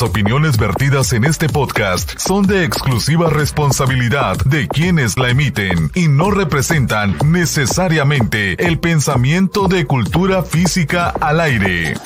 Las 0.00 0.08
opiniones 0.08 0.56
vertidas 0.56 1.12
en 1.12 1.26
este 1.26 1.46
podcast 1.46 2.18
son 2.18 2.46
de 2.46 2.64
exclusiva 2.64 3.28
responsabilidad 3.28 4.38
de 4.46 4.66
quienes 4.66 5.18
la 5.18 5.28
emiten 5.28 5.90
y 5.94 6.08
no 6.08 6.30
representan 6.30 7.18
necesariamente 7.22 8.66
el 8.66 8.78
pensamiento 8.78 9.68
de 9.68 9.84
cultura 9.84 10.42
física 10.42 11.10
al 11.20 11.40
aire. 11.40 11.98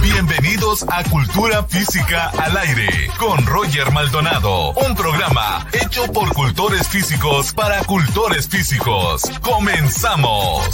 Bienvenidos 0.00 0.84
a 0.88 1.02
Cultura 1.10 1.64
Física 1.64 2.28
al 2.38 2.56
Aire 2.56 3.10
con 3.18 3.44
Roger 3.46 3.90
Maldonado, 3.90 4.70
un 4.72 4.94
programa 4.94 5.66
hecho 5.72 6.04
por 6.12 6.32
cultores 6.34 6.86
físicos 6.86 7.52
para 7.52 7.82
cultores 7.82 8.48
físicos. 8.48 9.22
Comenzamos. 9.40 10.70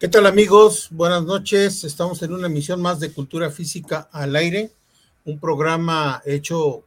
¿Qué 0.00 0.08
tal 0.08 0.24
amigos? 0.24 0.88
Buenas 0.92 1.24
noches. 1.24 1.84
Estamos 1.84 2.22
en 2.22 2.32
una 2.32 2.46
emisión 2.46 2.80
más 2.80 3.00
de 3.00 3.12
Cultura 3.12 3.50
Física 3.50 4.08
al 4.12 4.34
Aire, 4.34 4.72
un 5.26 5.38
programa 5.38 6.22
hecho 6.24 6.82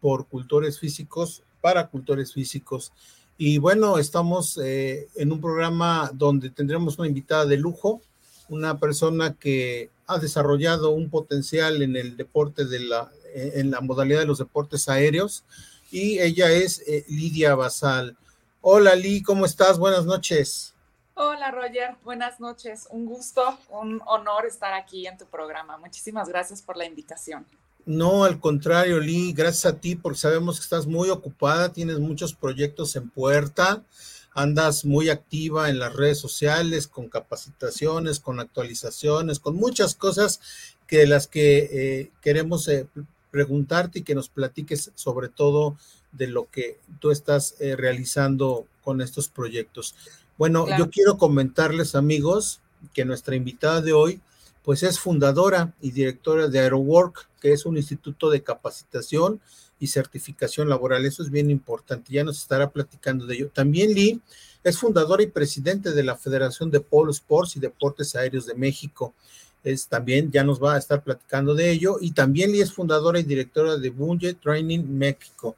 por 0.00 0.26
cultores 0.28 0.78
físicos 0.80 1.42
para 1.60 1.88
cultores 1.88 2.32
físicos. 2.32 2.90
Y 3.36 3.58
bueno, 3.58 3.98
estamos 3.98 4.58
eh, 4.64 5.08
en 5.14 5.30
un 5.30 5.42
programa 5.42 6.10
donde 6.14 6.48
tendremos 6.48 6.98
una 6.98 7.06
invitada 7.06 7.44
de 7.44 7.58
lujo, 7.58 8.00
una 8.48 8.80
persona 8.80 9.34
que 9.34 9.90
ha 10.06 10.18
desarrollado 10.18 10.88
un 10.92 11.10
potencial 11.10 11.82
en 11.82 11.96
el 11.96 12.16
deporte 12.16 12.64
de 12.64 12.80
la, 12.80 13.12
en 13.34 13.72
la 13.72 13.82
modalidad 13.82 14.20
de 14.20 14.26
los 14.26 14.38
deportes 14.38 14.88
aéreos 14.88 15.44
y 15.92 16.18
ella 16.18 16.50
es 16.50 16.82
eh, 16.86 17.04
Lidia 17.08 17.56
Basal. 17.56 18.16
Hola 18.62 18.94
Lee, 18.94 19.22
¿cómo 19.22 19.44
estás? 19.44 19.78
Buenas 19.78 20.06
noches. 20.06 20.73
Hola 21.16 21.52
Roger, 21.52 21.94
buenas 22.02 22.40
noches. 22.40 22.88
Un 22.90 23.06
gusto, 23.06 23.56
un 23.70 24.02
honor 24.06 24.46
estar 24.46 24.74
aquí 24.74 25.06
en 25.06 25.16
tu 25.16 25.26
programa. 25.26 25.78
Muchísimas 25.78 26.28
gracias 26.28 26.60
por 26.60 26.76
la 26.76 26.86
invitación. 26.86 27.46
No, 27.86 28.24
al 28.24 28.40
contrario, 28.40 28.98
Lee, 28.98 29.32
gracias 29.32 29.66
a 29.72 29.78
ti 29.78 29.94
porque 29.94 30.18
sabemos 30.18 30.56
que 30.56 30.64
estás 30.64 30.86
muy 30.88 31.10
ocupada, 31.10 31.72
tienes 31.72 32.00
muchos 32.00 32.34
proyectos 32.34 32.96
en 32.96 33.10
puerta, 33.10 33.84
andas 34.32 34.84
muy 34.84 35.08
activa 35.08 35.70
en 35.70 35.78
las 35.78 35.94
redes 35.94 36.18
sociales, 36.18 36.88
con 36.88 37.08
capacitaciones, 37.08 38.18
con 38.18 38.40
actualizaciones, 38.40 39.38
con 39.38 39.54
muchas 39.54 39.94
cosas 39.94 40.40
que 40.88 41.06
las 41.06 41.28
que 41.28 41.58
eh, 41.70 42.10
queremos 42.22 42.66
eh, 42.66 42.88
preguntarte 43.30 44.00
y 44.00 44.02
que 44.02 44.16
nos 44.16 44.28
platiques 44.30 44.90
sobre 44.96 45.28
todo 45.28 45.76
de 46.10 46.26
lo 46.26 46.50
que 46.50 46.80
tú 46.98 47.12
estás 47.12 47.54
eh, 47.60 47.76
realizando 47.76 48.66
con 48.82 49.00
estos 49.00 49.28
proyectos. 49.28 49.94
Bueno, 50.36 50.66
yo 50.76 50.90
quiero 50.90 51.16
comentarles, 51.16 51.94
amigos, 51.94 52.60
que 52.92 53.04
nuestra 53.04 53.36
invitada 53.36 53.80
de 53.80 53.92
hoy, 53.92 54.20
pues 54.64 54.82
es 54.82 54.98
fundadora 54.98 55.74
y 55.80 55.92
directora 55.92 56.48
de 56.48 56.58
AeroWork, 56.58 57.28
que 57.40 57.52
es 57.52 57.66
un 57.66 57.76
instituto 57.76 58.30
de 58.30 58.42
capacitación 58.42 59.40
y 59.78 59.88
certificación 59.88 60.68
laboral. 60.68 61.04
Eso 61.04 61.22
es 61.22 61.30
bien 61.30 61.50
importante. 61.50 62.12
Ya 62.12 62.24
nos 62.24 62.38
estará 62.38 62.70
platicando 62.70 63.26
de 63.26 63.36
ello. 63.36 63.50
También 63.52 63.92
Lee 63.94 64.20
es 64.64 64.78
fundadora 64.78 65.22
y 65.22 65.26
presidente 65.26 65.92
de 65.92 66.02
la 66.02 66.16
Federación 66.16 66.70
de 66.70 66.80
Polo 66.80 67.10
Sports 67.10 67.56
y 67.56 67.60
Deportes 67.60 68.16
Aéreos 68.16 68.46
de 68.46 68.54
México. 68.54 69.14
Es 69.62 69.86
también, 69.86 70.32
ya 70.32 70.42
nos 70.42 70.62
va 70.62 70.74
a 70.74 70.78
estar 70.78 71.02
platicando 71.04 71.54
de 71.54 71.70
ello. 71.70 71.98
Y 72.00 72.12
también 72.12 72.50
Lee 72.50 72.62
es 72.62 72.72
fundadora 72.72 73.20
y 73.20 73.24
directora 73.24 73.76
de 73.76 73.90
Bunge 73.90 74.34
Training 74.34 74.84
México. 74.84 75.56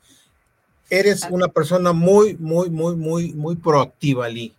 Eres 0.90 1.22
una 1.30 1.48
persona 1.48 1.92
muy, 1.92 2.36
muy, 2.36 2.68
muy, 2.68 2.94
muy, 2.96 3.32
muy 3.32 3.56
proactiva, 3.56 4.28
Lee. 4.28 4.55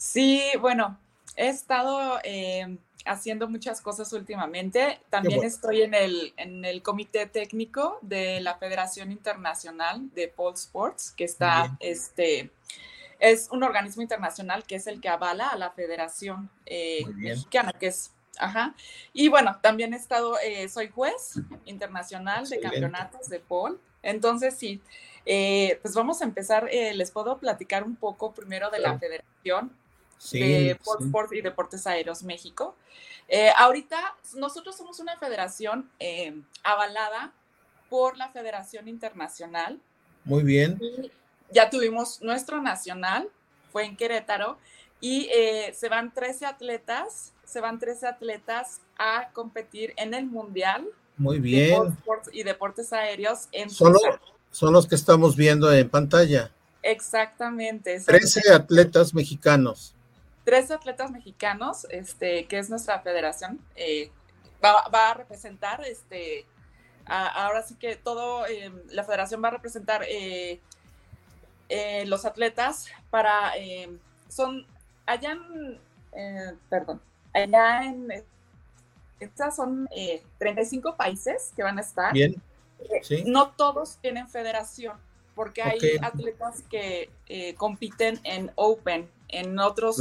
Sí, 0.00 0.42
bueno, 0.58 0.98
he 1.36 1.48
estado 1.48 2.20
eh, 2.24 2.78
haciendo 3.04 3.50
muchas 3.50 3.82
cosas 3.82 4.10
últimamente. 4.14 4.98
También 5.10 5.44
estoy 5.44 5.82
en 5.82 5.92
el, 5.92 6.32
en 6.38 6.64
el 6.64 6.82
comité 6.82 7.26
técnico 7.26 7.98
de 8.00 8.40
la 8.40 8.54
Federación 8.54 9.12
Internacional 9.12 10.10
de 10.14 10.28
Pole 10.28 10.54
Sports, 10.54 11.12
que 11.14 11.24
está, 11.24 11.76
este, 11.80 12.50
es 13.18 13.50
un 13.50 13.62
organismo 13.62 14.00
internacional 14.00 14.64
que 14.64 14.76
es 14.76 14.86
el 14.86 15.02
que 15.02 15.10
avala 15.10 15.48
a 15.48 15.58
la 15.58 15.70
Federación 15.72 16.48
eh, 16.64 17.04
Mexicana, 17.16 17.74
que 17.74 17.88
es 17.88 18.10
Ajá. 18.38 18.74
Y 19.12 19.28
bueno, 19.28 19.58
también 19.60 19.92
he 19.92 19.98
estado, 19.98 20.38
eh, 20.42 20.66
soy 20.70 20.88
juez 20.88 21.38
internacional 21.66 22.48
de 22.48 22.58
campeonatos 22.58 23.28
de 23.28 23.38
pole. 23.38 23.76
Entonces, 24.02 24.56
sí, 24.56 24.80
pues 25.26 25.94
vamos 25.94 26.22
a 26.22 26.24
empezar. 26.24 26.70
les 26.72 27.10
puedo 27.10 27.36
platicar 27.36 27.84
un 27.84 27.96
poco 27.96 28.32
primero 28.32 28.70
de 28.70 28.78
la 28.78 28.98
federación 28.98 29.78
de 30.32 30.78
Sport 31.00 31.32
y 31.32 31.40
Deportes 31.40 31.86
Aéreos 31.86 32.22
México. 32.22 32.74
Eh, 33.28 33.50
ahorita 33.56 33.96
nosotros 34.34 34.76
somos 34.76 34.98
una 35.00 35.16
federación 35.16 35.88
eh, 35.98 36.34
avalada 36.62 37.32
por 37.88 38.16
la 38.16 38.28
Federación 38.28 38.88
Internacional. 38.88 39.78
Muy 40.24 40.42
bien. 40.42 40.78
ya 41.50 41.70
tuvimos 41.70 42.20
nuestro 42.22 42.60
nacional, 42.60 43.28
fue 43.72 43.84
en 43.84 43.96
Querétaro, 43.96 44.58
y 45.00 45.28
eh, 45.32 45.72
se 45.74 45.88
van 45.88 46.12
13 46.12 46.46
atletas, 46.46 47.32
se 47.44 47.60
van 47.60 47.78
13 47.78 48.06
atletas 48.06 48.80
a 48.98 49.30
competir 49.32 49.94
en 49.96 50.14
el 50.14 50.26
Mundial. 50.26 50.86
Muy 51.16 51.38
bien. 51.38 51.96
y 52.32 52.42
deportes 52.42 52.92
aéreos 52.92 53.48
en 53.52 53.70
Solo, 53.70 53.98
son 54.50 54.72
los 54.72 54.86
que 54.86 54.94
estamos 54.94 55.36
viendo 55.36 55.72
en 55.72 55.88
pantalla. 55.88 56.52
Exactamente. 56.82 58.00
13 58.00 58.52
atletas 58.52 59.14
mexicanos 59.14 59.94
tres 60.44 60.70
atletas 60.70 61.10
mexicanos, 61.10 61.86
este, 61.90 62.46
que 62.46 62.58
es 62.58 62.70
nuestra 62.70 63.00
federación, 63.00 63.60
eh, 63.76 64.10
va, 64.64 65.10
a 65.10 65.14
representar, 65.14 65.84
este, 65.84 66.46
ahora 67.06 67.62
sí 67.62 67.74
que 67.76 67.96
todo, 67.96 68.46
em, 68.46 68.74
la 68.88 69.04
federación 69.04 69.42
va 69.42 69.48
a 69.48 69.52
representar 69.52 70.04
eh, 70.08 70.60
eh, 71.68 72.04
los 72.06 72.24
atletas 72.24 72.86
para, 73.10 73.56
em, 73.56 73.98
son, 74.28 74.66
allá 75.06 75.32
en, 75.32 76.58
perdón, 76.68 77.00
allá 77.32 77.84
en, 77.84 78.08
estas 79.18 79.54
son 79.56 79.88
35 80.38 80.96
países 80.96 81.52
que 81.54 81.62
van 81.62 81.78
a 81.78 81.82
estar. 81.82 82.12
Bien. 82.12 82.34
No 83.26 83.50
todos 83.50 83.98
tienen 83.98 84.26
federación, 84.26 84.96
porque 85.34 85.62
hay 85.62 85.78
atletas 86.02 86.62
que 86.70 87.10
compiten 87.58 88.18
en 88.24 88.50
Open, 88.54 89.08
en 89.32 89.58
otros 89.58 89.96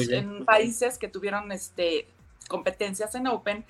países 0.46 0.98
que 0.98 1.08
tuvieron 1.08 1.52
este, 1.52 2.08
competencias 2.50 3.16
en 3.16 3.28
Open. 3.28 3.64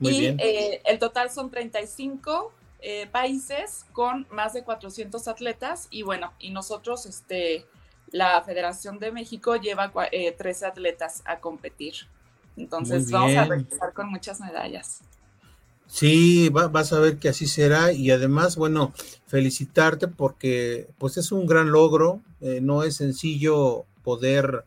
y 0.00 0.26
eh, 0.38 0.80
el 0.86 0.98
total 0.98 1.30
son 1.30 1.50
35 1.50 2.52
eh, 2.80 3.06
países 3.12 3.84
con 3.92 4.26
más 4.30 4.54
de 4.54 4.64
400 4.64 5.28
atletas 5.28 5.88
y 5.90 6.02
bueno, 6.02 6.32
y 6.38 6.50
nosotros, 6.50 7.04
este, 7.04 7.66
la 8.10 8.42
Federación 8.42 8.98
de 8.98 9.12
México 9.12 9.56
lleva 9.56 9.92
13 9.92 10.64
eh, 10.64 10.68
atletas 10.68 11.22
a 11.26 11.40
competir. 11.40 11.94
Entonces 12.56 13.10
vamos 13.10 13.34
a 13.36 13.44
regresar 13.44 13.92
con 13.92 14.10
muchas 14.10 14.40
medallas. 14.40 15.00
Sí, 15.86 16.48
vas 16.48 16.92
a 16.92 17.00
ver 17.00 17.18
que 17.18 17.28
así 17.28 17.46
será 17.46 17.92
y 17.92 18.10
además, 18.10 18.56
bueno, 18.56 18.94
felicitarte 19.26 20.08
porque 20.08 20.88
pues 20.98 21.18
es 21.18 21.32
un 21.32 21.46
gran 21.46 21.70
logro, 21.70 22.22
no 22.40 22.82
es 22.82 22.96
sencillo 22.96 23.84
poder 24.02 24.64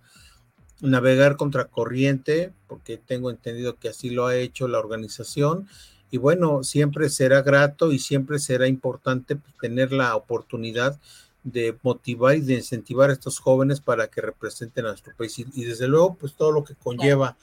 navegar 0.81 1.37
contra 1.37 1.65
corriente, 1.65 2.51
porque 2.67 2.97
tengo 2.97 3.29
entendido 3.29 3.77
que 3.77 3.89
así 3.89 4.09
lo 4.09 4.27
ha 4.27 4.35
hecho 4.35 4.67
la 4.67 4.79
organización. 4.79 5.67
Y 6.11 6.17
bueno, 6.17 6.63
siempre 6.63 7.09
será 7.09 7.41
grato 7.41 7.91
y 7.91 7.99
siempre 7.99 8.39
será 8.39 8.67
importante 8.67 9.37
tener 9.61 9.91
la 9.91 10.15
oportunidad 10.15 10.99
de 11.43 11.77
motivar 11.83 12.35
y 12.35 12.41
de 12.41 12.55
incentivar 12.55 13.09
a 13.09 13.13
estos 13.13 13.39
jóvenes 13.39 13.79
para 13.79 14.07
que 14.07 14.21
representen 14.21 14.85
a 14.85 14.89
nuestro 14.89 15.15
país. 15.15 15.37
Y, 15.39 15.63
desde 15.63 15.87
luego, 15.87 16.15
pues 16.15 16.33
todo 16.33 16.51
lo 16.51 16.63
que 16.63 16.75
conlleva 16.75 17.37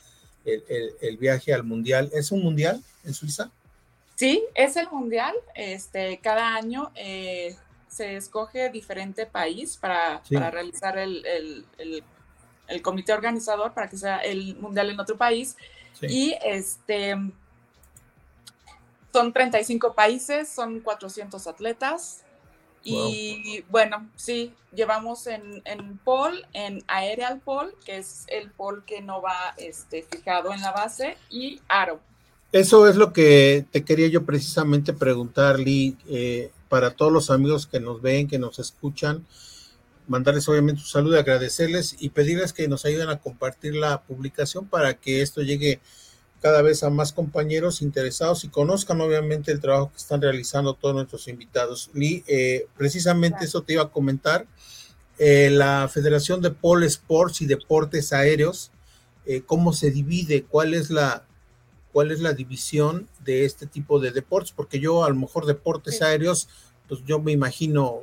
el, 0.45 1.17
viaje 1.19 1.55
al 1.55 1.65
mundial. 1.65 2.11
¿Es 2.13 2.33
un 2.33 2.43
mundial 2.43 2.83
en 3.05 3.15
Suiza? 3.15 3.51
Sí, 4.17 4.43
es 4.55 4.77
el 4.77 4.89
mundial. 4.91 5.35
Este, 5.55 6.19
cada 6.23 6.55
año 6.55 6.91
eh, 6.97 7.57
se 7.89 8.17
escoge 8.17 8.71
diferente 8.71 9.27
país 9.27 9.77
para, 9.77 10.23
realizar 10.51 10.99
el, 10.99 11.25
el 11.79 12.03
el 12.73 12.83
comité 12.83 13.13
organizador 13.13 13.73
para 13.73 13.89
que 13.89 13.97
sea 13.97 14.19
el 14.19 14.57
mundial 14.57 14.91
en 14.91 15.01
otro 15.01 15.17
país. 15.17 15.57
Y 16.01 16.35
este 16.45 17.17
son 19.13 19.33
35 19.33 19.95
países, 19.95 20.49
son 20.49 20.81
400 20.81 21.47
atletas. 21.47 22.23
Y 22.85 23.65
bueno, 23.71 24.09
sí, 24.17 24.53
llevamos 24.75 25.29
en, 25.29 25.63
en 25.65 25.99
pole, 25.99 26.43
en 26.53 26.83
aerial 26.89 27.41
pole, 27.41 27.73
que 27.85 27.99
es 27.99 28.25
el 28.27 28.51
pole 28.51 28.83
que 28.85 29.01
no 29.01 29.23
va 29.23 29.55
este, 29.57 30.03
fijado 30.03 30.53
en 30.53 30.61
la 30.61 30.73
base, 30.73 31.17
y 31.31 31.61
aro. 31.69 32.01
Eso 32.51 32.89
es 32.89 32.97
lo 32.97 33.13
que 33.13 33.65
te 33.71 33.85
quería 33.85 34.09
yo 34.09 34.25
precisamente 34.25 34.93
preguntar, 34.93 35.61
Lee, 35.61 35.97
eh, 36.09 36.51
para 36.69 36.91
todos 36.91 37.13
los 37.13 37.31
amigos 37.31 37.67
que 37.69 37.79
nos 37.79 38.03
ven, 38.03 38.27
que 38.27 38.39
nos 38.39 38.59
escuchan 38.59 39.25
mandarles 40.07 40.49
obviamente 40.49 40.83
un 40.83 40.87
saludo, 40.87 41.19
agradecerles 41.19 41.97
y 41.99 42.11
pedirles 42.11 42.53
que 42.53 42.69
nos 42.69 42.85
ayuden 42.85 43.09
a 43.09 43.19
compartir 43.19 43.75
la 43.75 44.03
publicación 44.03 44.67
para 44.67 44.95
que 44.95 45.23
esto 45.23 45.43
llegue 45.43 45.81
cada 46.41 46.61
vez 46.61 46.83
a 46.83 46.91
más 46.91 47.13
compañeros 47.13 47.83
interesados 47.83 48.43
y 48.45 48.49
conozcan 48.49 49.01
obviamente 49.01 49.53
el 49.53 49.61
trabajo 49.61 49.91
que 49.91 49.99
están 49.99 50.21
realizando 50.21 50.75
todos 50.75 50.95
nuestros 50.95 51.29
invitados. 51.29 51.91
Lee, 51.95 52.25
eh, 52.27 52.67
precisamente 52.77 53.45
eso 53.45 53.63
te 53.63 53.75
iba 53.75 53.83
a 53.83 53.91
comentar. 53.91 54.47
Eh, 55.19 55.51
la 55.51 55.89
Federación 55.89 56.43
de 56.43 56.51
Pole 56.51 56.87
Sports 56.87 57.43
y 57.43 57.47
Deportes 57.47 58.13
Aéreos, 58.13 58.73
eh, 59.25 59.43
¿cómo 59.47 59.73
se 59.73 59.93
divide? 59.93 60.43
¿Cuál 60.43 60.75
es 60.75 60.91
la 60.91 61.25
cuál 61.93 62.11
es 62.11 62.21
la 62.21 62.33
división 62.33 63.09
de 63.25 63.45
este 63.45 63.67
tipo 63.67 64.01
de 64.01 64.11
deportes? 64.11 64.53
Porque 64.53 64.81
yo 64.81 65.05
a 65.05 65.09
lo 65.11 65.15
mejor 65.15 65.47
deportes 65.47 66.03
aéreos, 66.03 66.49
pues 66.89 67.03
yo 67.07 67.21
me 67.21 67.33
imagino 67.33 68.01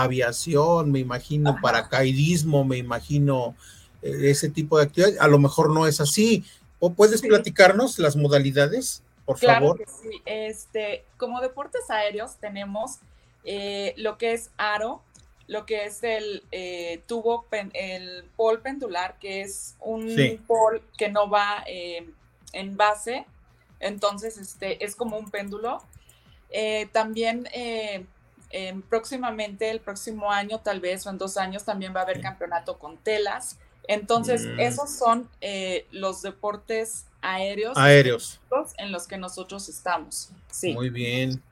aviación, 0.00 0.90
me 0.90 1.00
imagino 1.00 1.58
paracaidismo, 1.60 2.64
me 2.64 2.78
imagino 2.78 3.54
ese 4.02 4.48
tipo 4.48 4.78
de 4.78 4.84
actividades. 4.84 5.20
A 5.20 5.28
lo 5.28 5.38
mejor 5.38 5.70
no 5.70 5.86
es 5.86 6.00
así. 6.00 6.44
¿O 6.80 6.94
puedes 6.94 7.22
platicarnos 7.22 7.98
las 8.00 8.16
modalidades, 8.16 9.02
por 9.24 9.38
claro 9.38 9.60
favor? 9.60 9.78
Que 9.78 9.86
sí. 9.86 10.22
Este, 10.24 11.04
como 11.16 11.40
deportes 11.40 11.88
aéreos 11.90 12.36
tenemos 12.40 12.98
eh, 13.44 13.94
lo 13.96 14.18
que 14.18 14.32
es 14.32 14.50
aro, 14.56 15.02
lo 15.46 15.66
que 15.66 15.84
es 15.84 16.02
el 16.02 16.42
eh, 16.50 17.02
tubo, 17.06 17.46
el 17.74 18.24
pol 18.36 18.60
pendular, 18.60 19.16
que 19.20 19.42
es 19.42 19.76
un 19.80 20.16
pol 20.46 20.82
que 20.96 21.08
no 21.08 21.28
va 21.28 21.62
eh, 21.66 22.08
en 22.52 22.76
base, 22.76 23.26
entonces 23.78 24.38
este, 24.38 24.84
es 24.84 24.96
como 24.96 25.18
un 25.18 25.30
péndulo. 25.30 25.82
también 26.92 27.48
próximamente, 28.88 29.70
el 29.70 29.80
próximo 29.80 30.30
año 30.30 30.60
tal 30.60 30.80
vez, 30.80 31.06
o 31.06 31.10
en 31.10 31.18
dos 31.18 31.36
años, 31.36 31.64
también 31.64 31.94
va 31.94 32.00
a 32.00 32.02
haber 32.04 32.20
campeonato 32.20 32.78
con 32.78 32.98
telas. 32.98 33.58
Entonces, 33.88 34.46
esos 34.58 34.90
son 34.90 35.28
eh, 35.40 35.86
los 35.90 36.22
deportes 36.22 37.06
aéreos, 37.20 37.76
aéreos 37.76 38.40
en 38.78 38.92
los 38.92 39.06
que 39.06 39.16
nosotros 39.16 39.68
estamos. 39.68 40.30
Sí. 40.50 40.74
Muy 40.74 40.90
bien. 40.90 41.42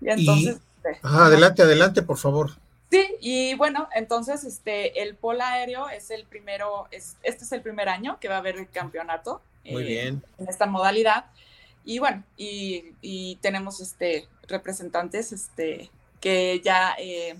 Y 0.00 0.10
entonces. 0.10 0.56
Este, 0.76 0.98
adelante, 1.02 1.62
adelante, 1.62 2.02
por 2.02 2.18
favor. 2.18 2.52
Sí, 2.90 3.06
y 3.20 3.54
bueno, 3.54 3.88
entonces 3.94 4.44
este 4.44 5.02
el 5.02 5.14
polo 5.14 5.42
aéreo 5.44 5.90
es 5.90 6.10
el 6.10 6.24
primero, 6.24 6.86
es, 6.90 7.16
este 7.22 7.44
es 7.44 7.52
el 7.52 7.60
primer 7.60 7.88
año 7.88 8.18
que 8.18 8.28
va 8.28 8.36
a 8.36 8.38
haber 8.38 8.56
el 8.56 8.68
campeonato. 8.70 9.42
Muy 9.64 9.82
eh, 9.82 9.86
bien. 9.86 10.24
En 10.38 10.48
esta 10.48 10.66
modalidad. 10.66 11.26
Y 11.84 11.98
bueno, 11.98 12.22
y, 12.36 13.36
tenemos 13.40 13.80
este 13.80 14.28
representantes 14.46 15.32
este 15.32 15.90
que 16.20 16.60
ya 16.64 16.94
eh, 16.98 17.36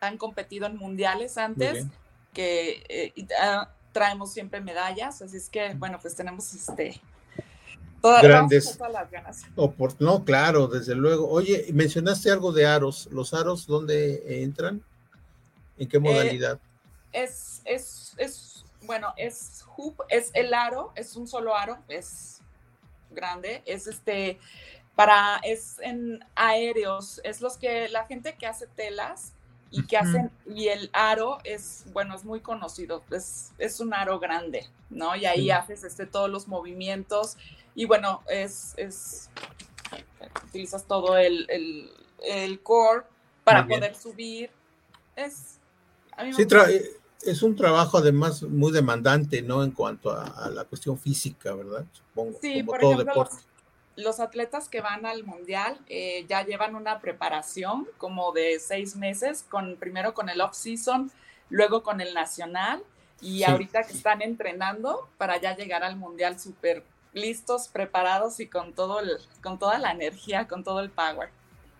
han 0.00 0.18
competido 0.18 0.66
en 0.66 0.76
mundiales 0.76 1.38
antes 1.38 1.86
que 2.32 2.84
eh, 2.88 3.26
ah, 3.40 3.70
traemos 3.92 4.32
siempre 4.32 4.60
medallas, 4.60 5.22
así 5.22 5.38
es 5.38 5.48
que, 5.48 5.74
bueno, 5.74 5.98
pues 6.00 6.14
tenemos 6.14 6.52
este... 6.54 7.00
Todas, 8.02 8.22
grandes 8.22 8.78
las 8.78 9.10
ganas. 9.10 9.42
no, 9.98 10.24
claro, 10.24 10.68
desde 10.68 10.94
luego. 10.94 11.28
Oye, 11.28 11.66
mencionaste 11.72 12.30
algo 12.30 12.52
de 12.52 12.66
aros. 12.66 13.08
¿Los 13.10 13.32
aros 13.34 13.66
dónde 13.66 14.42
entran? 14.44 14.82
¿En 15.78 15.88
qué 15.88 15.96
eh, 15.96 16.00
modalidad? 16.00 16.60
es, 17.16 17.62
es, 17.64 18.14
es, 18.18 18.64
bueno, 18.82 19.12
es 19.16 19.64
hoop, 19.76 20.02
es 20.08 20.30
el 20.34 20.52
aro, 20.52 20.92
es 20.94 21.16
un 21.16 21.26
solo 21.26 21.56
aro, 21.56 21.78
es 21.88 22.40
grande, 23.10 23.62
es 23.64 23.86
este, 23.86 24.38
para, 24.96 25.36
es 25.44 25.78
en 25.80 26.24
aéreos, 26.34 27.20
es 27.22 27.40
los 27.40 27.56
que 27.56 27.88
la 27.88 28.06
gente 28.06 28.36
que 28.36 28.46
hace 28.46 28.66
telas, 28.66 29.34
y 29.70 29.84
que 29.84 29.96
hacen, 29.96 30.30
y 30.46 30.68
el 30.68 30.90
aro 30.92 31.38
es, 31.44 31.84
bueno, 31.92 32.14
es 32.14 32.24
muy 32.24 32.40
conocido, 32.40 33.02
es, 33.10 33.52
es 33.58 33.80
un 33.80 33.92
aro 33.92 34.18
grande, 34.18 34.66
¿no? 34.90 35.14
Y 35.16 35.26
ahí 35.26 35.50
haces 35.50 35.84
este, 35.84 36.06
todos 36.06 36.30
los 36.30 36.48
movimientos 36.48 37.36
y 37.74 37.84
bueno, 37.84 38.22
es, 38.28 38.74
es 38.76 39.28
utilizas 40.46 40.84
todo 40.84 41.18
el, 41.18 41.46
el, 42.24 42.60
core 42.60 43.04
para 43.44 43.66
poder 43.66 43.94
subir. 43.94 44.50
Es, 45.14 45.58
es 47.22 47.42
un 47.42 47.56
trabajo 47.56 47.98
además 47.98 48.42
muy 48.42 48.72
demandante, 48.72 49.42
¿no? 49.42 49.62
En 49.62 49.72
cuanto 49.72 50.10
a, 50.10 50.48
la 50.50 50.64
cuestión 50.64 50.98
física, 50.98 51.54
¿verdad? 51.54 51.84
Supongo, 51.92 52.38
sí, 52.40 52.62
por 52.62 52.82
ejemplo, 52.82 53.14
los 53.14 53.46
atletas 54.20 54.68
que 54.68 54.80
van 54.80 55.06
al 55.06 55.24
mundial 55.24 55.78
eh, 55.88 56.26
ya 56.28 56.44
llevan 56.44 56.74
una 56.74 57.00
preparación 57.00 57.88
como 57.98 58.32
de 58.32 58.60
seis 58.60 58.96
meses, 58.96 59.44
con, 59.48 59.76
primero 59.76 60.14
con 60.14 60.28
el 60.28 60.40
off-season, 60.40 61.10
luego 61.48 61.82
con 61.82 62.00
el 62.00 62.14
nacional 62.14 62.82
y 63.20 63.44
ahorita 63.44 63.84
que 63.84 63.94
están 63.94 64.22
entrenando 64.22 65.08
para 65.16 65.40
ya 65.40 65.56
llegar 65.56 65.82
al 65.82 65.96
mundial 65.96 66.38
súper 66.38 66.84
listos, 67.14 67.68
preparados 67.68 68.40
y 68.40 68.46
con, 68.46 68.74
todo 68.74 69.00
el, 69.00 69.10
con 69.42 69.58
toda 69.58 69.78
la 69.78 69.92
energía, 69.92 70.46
con 70.46 70.62
todo 70.62 70.80
el 70.80 70.90
power. 70.90 71.30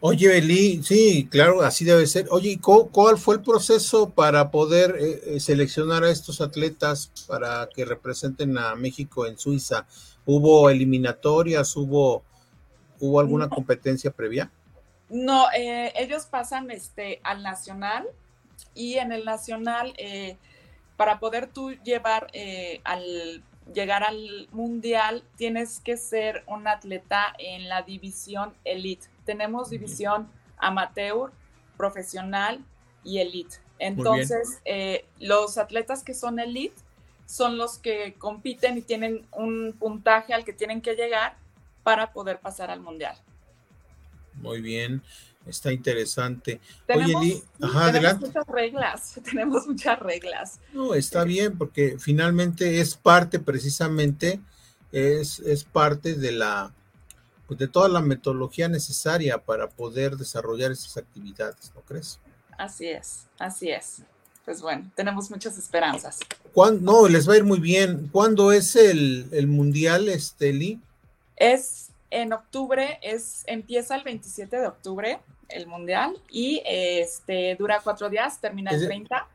Oye, 0.01 0.39
Eli, 0.39 0.83
sí, 0.83 1.27
claro, 1.31 1.63
así 1.63 1.85
debe 1.85 2.07
ser. 2.07 2.27
Oye, 2.31 2.61
¿cuál 2.61 3.17
fue 3.19 3.37
el 3.37 3.43
proceso 3.43 4.11
para 4.11 4.51
poder 4.51 4.97
eh, 4.99 5.23
eh, 5.25 5.41
seleccionar 5.41 6.05
a 6.05 6.11
estos 6.11 6.41
atletas 6.41 7.11
para 7.27 7.69
que 7.75 7.85
representen 7.85 8.59
a 8.59 8.75
México 8.75 9.27
en 9.27 9.39
Suiza? 9.39 9.87
¿Hubo 10.27 10.69
eliminatorias? 10.69 11.77
¿Hubo, 11.77 12.25
hubo 12.99 13.21
alguna 13.21 13.49
competencia 13.49 14.11
previa? 14.11 14.51
No, 15.09 15.47
eh, 15.57 15.93
ellos 15.97 16.27
pasan 16.27 16.71
este, 16.73 17.21
al 17.23 17.45
nacional 17.45 18.07
y 18.75 18.95
en 18.95 19.13
el 19.13 19.25
nacional, 19.25 19.95
eh, 19.99 20.37
para 20.97 21.21
poder 21.21 21.47
tú 21.47 21.71
llevar 21.85 22.27
eh, 22.33 22.81
al 22.85 23.45
llegar 23.73 24.03
al 24.05 24.49
mundial, 24.53 25.25
tienes 25.37 25.81
que 25.81 25.97
ser 25.97 26.45
un 26.47 26.69
atleta 26.69 27.35
en 27.39 27.69
la 27.69 27.83
división 27.83 28.55
elite. 28.65 29.09
Tenemos 29.25 29.71
división 29.71 30.29
amateur, 30.57 31.33
profesional 31.77 32.65
y 33.03 33.19
elite. 33.19 33.57
Entonces, 33.79 34.63
los 35.19 35.59
atletas 35.59 36.05
que 36.05 36.15
son 36.15 36.39
elite 36.39 36.81
son 37.27 37.59
los 37.59 37.79
que 37.79 38.15
compiten 38.15 38.79
y 38.79 38.83
tienen 38.83 39.27
un 39.33 39.75
puntaje 39.79 40.33
al 40.33 40.45
que 40.45 40.53
tienen 40.53 40.81
que 40.81 40.95
llegar 40.95 41.37
para 41.83 42.13
poder 42.13 42.39
pasar 42.39 42.71
al 42.71 42.81
mundial. 42.81 43.17
Muy 44.35 44.61
bien, 44.61 45.03
está 45.45 45.73
interesante. 45.73 46.61
Tenemos, 46.87 47.23
Oye, 47.23 47.43
tenemos 47.93 48.21
muchas 48.21 48.47
reglas, 48.47 49.21
tenemos 49.25 49.67
muchas 49.67 49.99
reglas. 49.99 50.61
No, 50.73 50.95
está 50.95 51.25
bien, 51.25 51.59
porque 51.59 51.97
finalmente 51.99 52.81
es 52.81 52.95
parte 52.95 53.39
precisamente, 53.41 54.41
es, 54.93 55.41
es 55.41 55.65
parte 55.65 56.15
de 56.15 56.33
la, 56.33 56.73
pues 57.47 57.59
de 57.59 57.69
toda 57.69 57.89
la 57.89 58.01
metodología 58.01 58.69
necesaria 58.69 59.39
para 59.39 59.69
poder 59.69 60.17
desarrollar 60.17 60.71
esas 60.71 60.97
actividades, 60.97 61.73
¿no 61.75 61.81
crees? 61.81 62.21
Así 62.57 62.89
es, 62.89 63.27
así 63.39 63.71
es 63.71 64.03
pues 64.47 64.63
bueno, 64.63 64.89
tenemos 64.95 65.29
muchas 65.29 65.59
esperanzas. 65.59 66.21
No, 66.81 67.09
les 67.09 67.29
va 67.29 67.35
a 67.35 67.37
ir 67.37 67.45
muy 67.45 67.59
bien. 67.59 68.09
¿Cuándo 68.13 68.53
es 68.53 68.77
el, 68.77 69.47
Mundial, 69.49 70.09
Esteli? 70.09 70.81
Es 71.35 71.89
en 72.11 72.33
octubre, 72.33 73.01
es, 73.03 73.43
empieza 73.47 73.97
el 73.97 74.05
27 74.05 74.57
de 74.57 74.67
octubre 74.69 75.19
el 75.49 75.67
Mundial 75.67 76.17
y 76.31 76.63
este 76.65 77.57
dura 77.57 77.81
cuatro 77.83 78.09
días, 78.09 78.41
termina 78.41 78.71
el 78.71 78.87
30. 78.87 79.27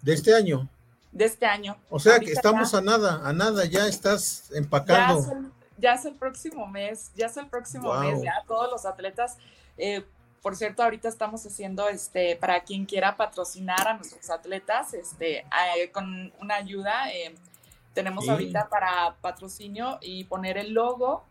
¿De 0.00 0.14
este 0.14 0.32
año? 0.32 0.68
De 1.10 1.24
este 1.24 1.44
año. 1.44 1.76
O 1.90 1.98
sea 1.98 2.20
que 2.20 2.30
estamos 2.30 2.72
a 2.72 2.80
nada, 2.80 3.20
a 3.28 3.32
nada, 3.32 3.64
ya 3.64 3.88
estás 3.88 4.48
empacando. 4.54 5.50
Ya 5.76 5.94
es 5.94 6.04
el, 6.04 6.14
próximo 6.14 6.68
mes, 6.68 7.10
ya 7.16 7.26
es 7.26 7.36
el 7.36 7.48
próximo 7.48 7.92
mes, 7.98 8.22
ya 8.22 8.34
todos 8.46 8.70
los 8.70 8.86
atletas. 8.86 9.38
Eh, 9.76 10.04
por 10.42 10.56
cierto, 10.56 10.82
ahorita 10.82 11.08
estamos 11.08 11.46
haciendo, 11.46 11.88
este, 11.88 12.36
para 12.36 12.64
quien 12.64 12.84
quiera 12.84 13.16
patrocinar 13.16 13.86
a 13.86 13.94
nuestros 13.94 14.28
atletas, 14.28 14.92
este, 14.92 15.38
eh, 15.38 15.90
con 15.92 16.32
una 16.40 16.56
ayuda, 16.56 17.12
eh, 17.12 17.34
tenemos 17.94 18.28
ahorita 18.28 18.68
para 18.68 19.16
patrocinio 19.20 19.98
y 20.00 20.24
poner 20.24 20.58
el 20.58 20.72
logo 20.72 21.24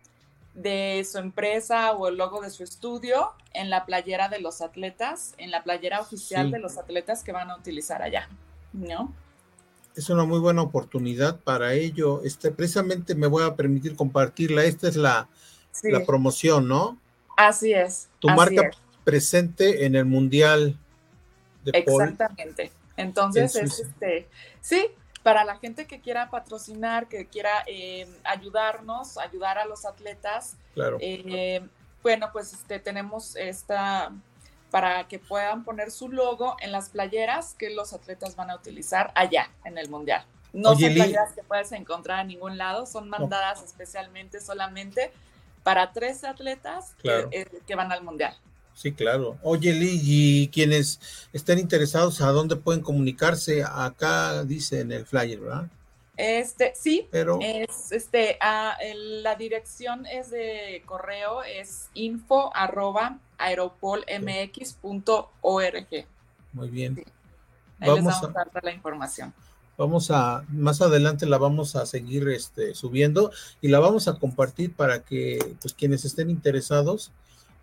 de 0.54 1.06
su 1.10 1.18
empresa 1.18 1.92
o 1.94 2.08
el 2.08 2.18
logo 2.18 2.42
de 2.42 2.50
su 2.50 2.64
estudio 2.64 3.34
en 3.54 3.70
la 3.70 3.86
playera 3.86 4.30
de 4.30 4.40
los 4.40 4.62
atletas, 4.62 5.34
en 5.38 5.52
la 5.52 5.64
playera 5.64 6.00
oficial 6.00 6.52
de 6.52 6.60
los 6.60 6.78
atletas 6.78 7.24
que 7.24 7.32
van 7.32 7.50
a 7.50 7.58
utilizar 7.58 8.02
allá, 8.02 8.30
¿no? 8.72 9.14
Es 9.96 10.10
una 10.10 10.24
muy 10.24 10.40
buena 10.40 10.62
oportunidad 10.62 11.40
para 11.40 11.74
ello. 11.74 12.22
Este, 12.24 12.52
precisamente 12.52 13.14
me 13.14 13.28
voy 13.28 13.44
a 13.44 13.56
permitir 13.56 13.96
compartirla. 13.96 14.64
Esta 14.64 14.88
es 14.88 14.96
la, 14.96 15.28
la 15.84 16.06
promoción, 16.06 16.68
¿no? 16.68 16.98
Así 17.36 17.74
es. 17.74 18.08
Tu 18.20 18.30
marca 18.30 18.72
presente 19.04 19.86
en 19.86 19.96
el 19.96 20.06
Mundial 20.06 20.78
de 21.64 21.72
Exactamente. 21.80 22.72
Entonces, 22.98 23.56
es 23.56 23.80
este, 23.80 24.28
sí, 24.60 24.88
para 25.24 25.44
la 25.44 25.58
gente 25.58 25.86
que 25.86 26.02
quiera 26.02 26.30
patrocinar, 26.30 27.08
que 27.08 27.28
quiera 27.28 27.64
eh, 27.68 28.08
ayudarnos, 28.24 29.18
ayudar 29.18 29.58
a 29.58 29.66
los 29.66 29.86
atletas, 29.86 30.58
claro. 30.74 30.98
Eh, 31.00 31.62
bueno, 32.04 32.30
pues 32.32 32.54
este, 32.54 32.80
tenemos 32.80 33.36
esta 33.36 34.12
para 34.72 35.08
que 35.08 35.20
puedan 35.20 35.66
poner 35.66 35.92
su 35.92 36.08
logo 36.08 36.56
en 36.62 36.72
las 36.72 36.90
playeras 36.90 37.56
que 37.56 37.70
los 37.70 37.92
atletas 37.92 38.38
van 38.38 38.50
a 38.50 38.56
utilizar 38.56 39.12
allá 39.16 39.52
en 39.66 39.78
el 39.78 39.90
Mundial. 39.90 40.26
No 40.54 40.76
son 40.76 40.94
playeras 40.94 41.34
que 41.34 41.44
puedes 41.44 41.72
encontrar 41.72 42.22
en 42.22 42.28
ningún 42.28 42.58
lado, 42.58 42.86
son 42.86 43.10
mandadas 43.10 43.64
especialmente 43.64 44.42
solamente 44.42 45.12
para 45.64 45.94
tres 45.94 46.24
atletas 46.24 46.96
eh, 47.04 47.48
que, 47.66 47.76
van 47.76 47.92
al 47.92 48.04
mundial. 48.04 48.36
Sí, 48.74 48.94
claro. 48.94 49.38
Oye, 49.44 49.74
Lee, 49.74 50.00
y 50.02 50.48
quienes 50.48 51.00
estén 51.34 51.60
interesados, 51.60 52.22
¿a 52.22 52.32
dónde 52.32 52.56
pueden 52.56 52.82
comunicarse? 52.82 53.64
Acá 53.64 54.44
dice 54.44 54.80
en 54.80 54.92
el 54.92 55.06
flyer, 55.06 55.40
¿verdad? 55.40 55.70
Este, 56.18 56.74
sí, 56.76 57.08
pero 57.10 57.40
es, 57.42 57.92
este, 57.92 58.38
la 58.94 59.36
dirección 59.36 60.06
es 60.06 60.30
de 60.30 60.84
correo, 60.86 61.42
es 61.42 61.90
info 61.94 62.56
arroba 62.56 63.18
aeropolmx.org. 63.38 66.06
Muy 66.54 66.70
bien. 66.70 67.04
Ahí 67.80 67.90
vamos 67.90 68.06
les 68.06 68.22
vamos 68.22 68.24
a 68.24 68.50
dar 68.54 68.64
la 68.64 68.72
información. 68.72 69.34
Vamos 69.78 70.12
a, 70.12 70.44
más 70.50 70.82
adelante 70.82 71.26
la 71.26 71.40
vamos 71.40 71.76
a 71.76 71.88
seguir 71.88 72.30
este, 72.30 72.76
subiendo 72.76 73.32
y 73.62 73.70
la 73.70 73.80
vamos 73.80 74.08
a 74.08 74.20
compartir 74.20 74.76
para 74.76 75.04
que 75.04 75.56
pues 75.60 75.74
quienes 75.74 76.06
estén 76.06 76.30
interesados 76.30 77.12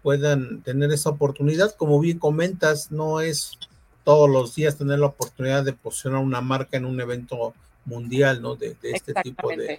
puedan 0.03 0.63
tener 0.63 0.93
esa 0.93 1.11
oportunidad. 1.11 1.75
Como 1.75 2.01
bien 2.01 2.19
comentas, 2.19 2.91
no 2.91 3.21
es 3.21 3.59
todos 4.05 4.29
los 4.29 4.55
días 4.55 4.77
tener 4.77 4.99
la 4.99 5.07
oportunidad 5.07 5.65
de 5.65 5.73
posicionar 5.73 6.23
una 6.23 6.41
marca 6.41 6.77
en 6.77 6.85
un 6.85 7.01
evento 7.01 7.55
mundial, 7.85 8.41
¿no? 8.41 8.57
De, 8.57 8.77
este 8.83 9.15
tipo 9.23 9.49
de 9.49 9.79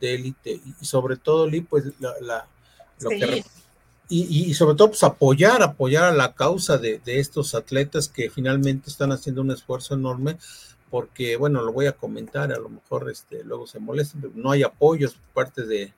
élite. 0.00 0.60
y 0.80 0.84
sobre 0.84 1.16
todo, 1.16 1.48
Lee, 1.48 1.62
pues 1.62 1.84
la, 1.98 2.46
lo 3.00 3.10
que 3.10 3.44
y, 4.08 4.50
y, 4.50 4.54
sobre 4.54 4.76
todo 4.76 4.88
pues 4.88 5.02
apoyar, 5.02 5.62
apoyar 5.62 6.04
a 6.04 6.12
la 6.12 6.34
causa 6.34 6.76
de, 6.76 7.00
de, 7.04 7.20
estos 7.20 7.54
atletas 7.54 8.08
que 8.08 8.28
finalmente 8.28 8.90
están 8.90 9.12
haciendo 9.12 9.40
un 9.40 9.50
esfuerzo 9.50 9.94
enorme, 9.94 10.36
porque 10.90 11.36
bueno, 11.36 11.62
lo 11.62 11.72
voy 11.72 11.86
a 11.86 11.92
comentar, 11.92 12.52
a 12.52 12.58
lo 12.58 12.68
mejor 12.68 13.10
este, 13.10 13.42
luego 13.44 13.66
se 13.66 13.78
molesta, 13.78 14.18
no 14.34 14.50
hay 14.50 14.62
apoyos 14.62 15.14
por 15.14 15.44
parte 15.44 15.62
de, 15.62 15.94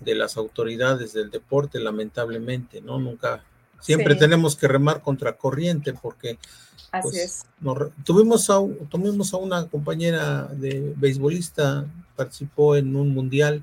de 0.00 0.14
las 0.14 0.36
autoridades 0.36 1.12
del 1.12 1.30
deporte, 1.30 1.78
lamentablemente, 1.78 2.80
¿no? 2.80 2.98
Nunca, 2.98 3.44
siempre 3.80 4.14
tenemos 4.14 4.56
que 4.56 4.68
remar 4.68 5.02
contra 5.02 5.36
corriente 5.36 5.92
porque 5.92 6.38
Así 6.92 7.02
pues, 7.02 7.16
es. 7.16 7.46
tuvimos, 8.04 8.50
a, 8.50 8.58
tuvimos 8.88 9.32
a 9.32 9.36
una 9.36 9.68
compañera 9.68 10.46
de 10.46 10.92
beisbolista, 10.96 11.86
participó 12.16 12.74
en 12.74 12.96
un 12.96 13.14
mundial 13.14 13.62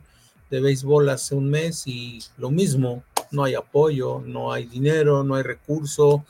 de 0.50 0.62
béisbol 0.62 1.10
hace 1.10 1.36
un 1.36 1.50
mes 1.50 1.86
y 1.88 2.20
lo 2.38 2.50
mismo, 2.50 3.04
no 3.32 3.44
hay 3.44 3.56
apoyo, 3.56 4.22
no 4.26 4.54
hay 4.54 4.66
dinero, 4.66 5.26
no 5.26 5.36
hay 5.36 5.44
recurso. 5.44 6.24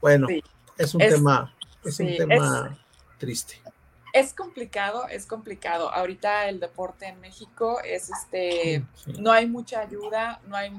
Bueno, 0.00 0.26
es 0.76 0.94
un 0.94 1.00
tema, 1.00 1.54
es 1.84 2.00
un 2.00 2.16
tema 2.16 2.76
triste. 3.18 3.61
Es 4.12 4.34
complicado, 4.34 5.08
es 5.08 5.26
complicado. 5.26 5.92
Ahorita 5.92 6.48
el 6.48 6.60
deporte 6.60 7.06
en 7.06 7.20
México 7.20 7.80
es 7.82 8.10
este, 8.10 8.84
no 9.18 9.32
hay 9.32 9.46
mucha 9.46 9.80
ayuda, 9.80 10.40
no 10.46 10.56
hay, 10.56 10.72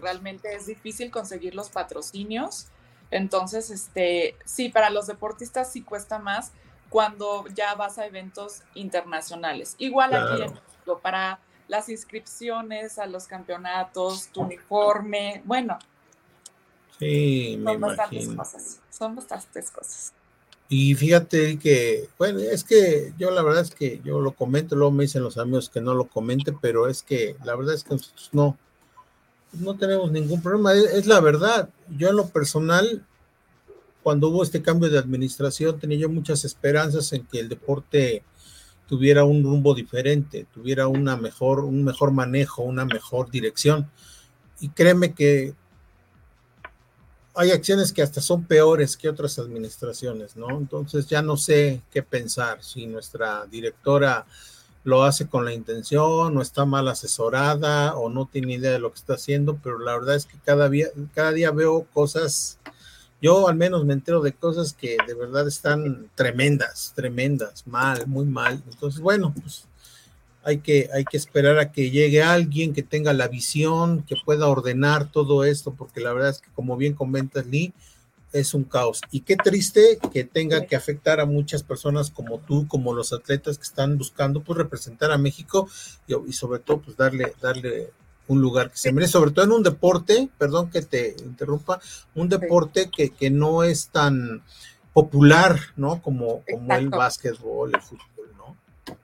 realmente 0.00 0.54
es 0.54 0.66
difícil 0.66 1.10
conseguir 1.10 1.54
los 1.54 1.70
patrocinios. 1.70 2.68
Entonces, 3.10 3.70
este, 3.70 4.36
sí, 4.44 4.68
para 4.68 4.90
los 4.90 5.08
deportistas 5.08 5.72
sí 5.72 5.82
cuesta 5.82 6.18
más 6.18 6.52
cuando 6.90 7.44
ya 7.48 7.74
vas 7.74 7.98
a 7.98 8.06
eventos 8.06 8.62
internacionales. 8.74 9.74
Igual 9.78 10.14
aquí 10.14 10.42
en 10.42 10.52
México, 10.52 11.00
para 11.00 11.40
las 11.68 11.88
inscripciones 11.88 12.98
a 12.98 13.06
los 13.06 13.26
campeonatos, 13.26 14.28
tu 14.28 14.42
uniforme, 14.42 15.42
bueno. 15.44 15.78
Sí, 16.98 17.56
me 17.58 17.72
son 17.72 17.80
bastantes 17.80 18.28
cosas, 18.28 18.80
son 18.90 19.16
bastantes 19.16 19.70
cosas. 19.70 20.12
Y 20.72 20.94
fíjate 20.94 21.58
que, 21.58 22.08
bueno, 22.16 22.38
es 22.38 22.62
que 22.62 23.12
yo 23.18 23.32
la 23.32 23.42
verdad 23.42 23.62
es 23.62 23.74
que 23.74 24.00
yo 24.04 24.20
lo 24.20 24.30
comento, 24.30 24.76
luego 24.76 24.92
me 24.92 25.02
dicen 25.02 25.24
los 25.24 25.36
amigos 25.36 25.68
que 25.68 25.80
no 25.80 25.94
lo 25.94 26.04
comente, 26.04 26.54
pero 26.62 26.86
es 26.86 27.02
que 27.02 27.34
la 27.44 27.56
verdad 27.56 27.74
es 27.74 27.82
que 27.82 27.94
nosotros 27.94 28.30
no, 28.30 28.56
no 29.52 29.76
tenemos 29.76 30.12
ningún 30.12 30.40
problema, 30.40 30.72
es, 30.72 31.08
la 31.08 31.18
verdad. 31.18 31.70
Yo 31.88 32.10
en 32.10 32.14
lo 32.14 32.28
personal, 32.28 33.04
cuando 34.04 34.28
hubo 34.28 34.44
este 34.44 34.62
cambio 34.62 34.88
de 34.88 34.98
administración, 35.00 35.80
tenía 35.80 35.98
yo 35.98 36.08
muchas 36.08 36.44
esperanzas 36.44 37.12
en 37.14 37.26
que 37.26 37.40
el 37.40 37.48
deporte 37.48 38.22
tuviera 38.86 39.24
un 39.24 39.42
rumbo 39.42 39.74
diferente, 39.74 40.46
tuviera 40.54 40.86
una 40.86 41.16
mejor, 41.16 41.64
un 41.64 41.82
mejor 41.82 42.12
manejo, 42.12 42.62
una 42.62 42.84
mejor 42.84 43.28
dirección. 43.28 43.90
Y 44.60 44.68
créeme 44.68 45.14
que 45.14 45.52
hay 47.34 47.50
acciones 47.50 47.92
que 47.92 48.02
hasta 48.02 48.20
son 48.20 48.44
peores 48.44 48.96
que 48.96 49.08
otras 49.08 49.38
administraciones, 49.38 50.36
¿no? 50.36 50.50
Entonces 50.50 51.06
ya 51.06 51.22
no 51.22 51.36
sé 51.36 51.82
qué 51.92 52.02
pensar, 52.02 52.62
si 52.62 52.86
nuestra 52.86 53.46
directora 53.46 54.26
lo 54.82 55.04
hace 55.04 55.28
con 55.28 55.44
la 55.44 55.52
intención, 55.52 56.36
o 56.36 56.42
está 56.42 56.64
mal 56.64 56.88
asesorada, 56.88 57.94
o 57.96 58.08
no 58.08 58.26
tiene 58.26 58.54
idea 58.54 58.72
de 58.72 58.78
lo 58.78 58.90
que 58.92 58.98
está 58.98 59.14
haciendo, 59.14 59.58
pero 59.62 59.78
la 59.78 59.96
verdad 59.96 60.16
es 60.16 60.26
que 60.26 60.38
cada 60.44 60.68
día, 60.68 60.88
cada 61.14 61.32
día 61.32 61.50
veo 61.50 61.86
cosas 61.92 62.58
yo 63.22 63.48
al 63.48 63.56
menos 63.56 63.84
me 63.84 63.92
entero 63.92 64.20
de 64.22 64.32
cosas 64.32 64.72
que 64.72 64.96
de 65.06 65.14
verdad 65.14 65.46
están 65.46 66.10
tremendas, 66.14 66.92
tremendas, 66.94 67.66
mal, 67.66 68.06
muy 68.06 68.24
mal. 68.24 68.62
Entonces, 68.70 69.00
bueno, 69.00 69.34
pues 69.42 69.66
hay 70.44 70.58
que, 70.58 70.88
hay 70.94 71.04
que 71.04 71.16
esperar 71.16 71.58
a 71.58 71.72
que 71.72 71.90
llegue 71.90 72.22
alguien 72.22 72.72
que 72.72 72.82
tenga 72.82 73.12
la 73.12 73.28
visión, 73.28 74.02
que 74.02 74.16
pueda 74.24 74.46
ordenar 74.48 75.10
todo 75.10 75.44
esto, 75.44 75.74
porque 75.74 76.00
la 76.00 76.12
verdad 76.12 76.30
es 76.30 76.40
que 76.40 76.50
como 76.54 76.76
bien 76.76 76.94
comentas, 76.94 77.46
Lee, 77.46 77.72
es 78.32 78.54
un 78.54 78.64
caos. 78.64 79.00
Y 79.10 79.20
qué 79.20 79.36
triste 79.36 79.98
que 80.12 80.24
tenga 80.24 80.66
que 80.66 80.76
afectar 80.76 81.20
a 81.20 81.26
muchas 81.26 81.62
personas 81.62 82.10
como 82.10 82.38
tú, 82.38 82.68
como 82.68 82.94
los 82.94 83.12
atletas 83.12 83.58
que 83.58 83.64
están 83.64 83.98
buscando 83.98 84.42
pues 84.42 84.56
representar 84.56 85.10
a 85.10 85.18
México 85.18 85.68
y, 86.06 86.14
y 86.28 86.32
sobre 86.32 86.60
todo 86.60 86.80
pues 86.80 86.96
darle, 86.96 87.34
darle 87.40 87.90
un 88.30 88.40
lugar 88.40 88.70
que 88.70 88.78
se 88.78 88.92
merece, 88.92 89.12
sobre 89.12 89.32
todo 89.32 89.44
en 89.44 89.52
un 89.52 89.64
deporte, 89.64 90.28
perdón 90.38 90.70
que 90.70 90.82
te 90.82 91.16
interrumpa, 91.24 91.80
un 92.14 92.28
deporte 92.28 92.88
que, 92.88 93.10
que 93.10 93.28
no 93.30 93.64
es 93.64 93.88
tan 93.88 94.42
popular, 94.92 95.58
¿no? 95.76 96.00
Como, 96.00 96.42
como 96.48 96.74
el 96.74 96.88
básquetbol, 96.90 97.74
el 97.74 97.80
fútbol, 97.80 98.19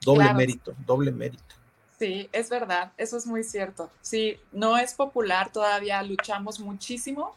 Doble 0.01 0.33
mérito, 0.35 0.75
doble 0.87 1.13
mérito. 1.13 1.55
Sí, 1.99 2.29
es 2.33 2.51
verdad, 2.51 2.93
eso 2.99 3.17
es 3.17 3.27
muy 3.27 3.43
cierto. 3.43 3.91
Sí, 4.03 4.39
no 4.53 4.77
es 4.77 4.95
popular, 4.95 5.51
todavía 5.51 6.03
luchamos 6.03 6.61
muchísimo 6.61 7.35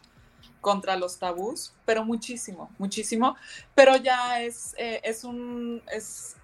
contra 0.60 0.98
los 0.98 1.18
tabús, 1.18 1.74
pero 1.86 2.04
muchísimo, 2.04 2.70
muchísimo, 2.78 3.38
pero 3.74 3.96
ya 3.96 4.42
es, 4.42 4.76
eh, 4.78 5.00
es 5.04 5.24
un, 5.24 5.82
es, 5.92 6.36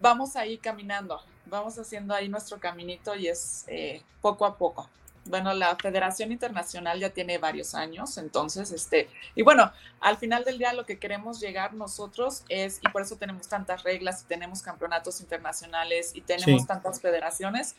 vamos 0.00 0.34
ahí 0.34 0.58
caminando, 0.58 1.20
vamos 1.46 1.78
haciendo 1.78 2.14
ahí 2.14 2.28
nuestro 2.28 2.58
caminito 2.58 3.14
y 3.14 3.28
es 3.28 3.64
eh, 3.68 4.02
poco 4.20 4.44
a 4.44 4.58
poco. 4.58 4.88
Bueno, 5.24 5.54
la 5.54 5.76
Federación 5.76 6.32
Internacional 6.32 6.98
ya 6.98 7.10
tiene 7.10 7.38
varios 7.38 7.74
años, 7.76 8.18
entonces, 8.18 8.72
este, 8.72 9.08
y 9.36 9.42
bueno, 9.42 9.70
al 10.00 10.16
final 10.16 10.44
del 10.44 10.58
día 10.58 10.72
lo 10.72 10.84
que 10.84 10.98
queremos 10.98 11.38
llegar 11.38 11.74
nosotros 11.74 12.42
es, 12.48 12.80
y 12.82 12.88
por 12.88 13.02
eso 13.02 13.16
tenemos 13.16 13.46
tantas 13.46 13.84
reglas 13.84 14.22
y 14.22 14.26
tenemos 14.26 14.62
campeonatos 14.62 15.20
internacionales 15.20 16.10
y 16.14 16.22
tenemos 16.22 16.66
tantas 16.66 17.00
federaciones, 17.00 17.76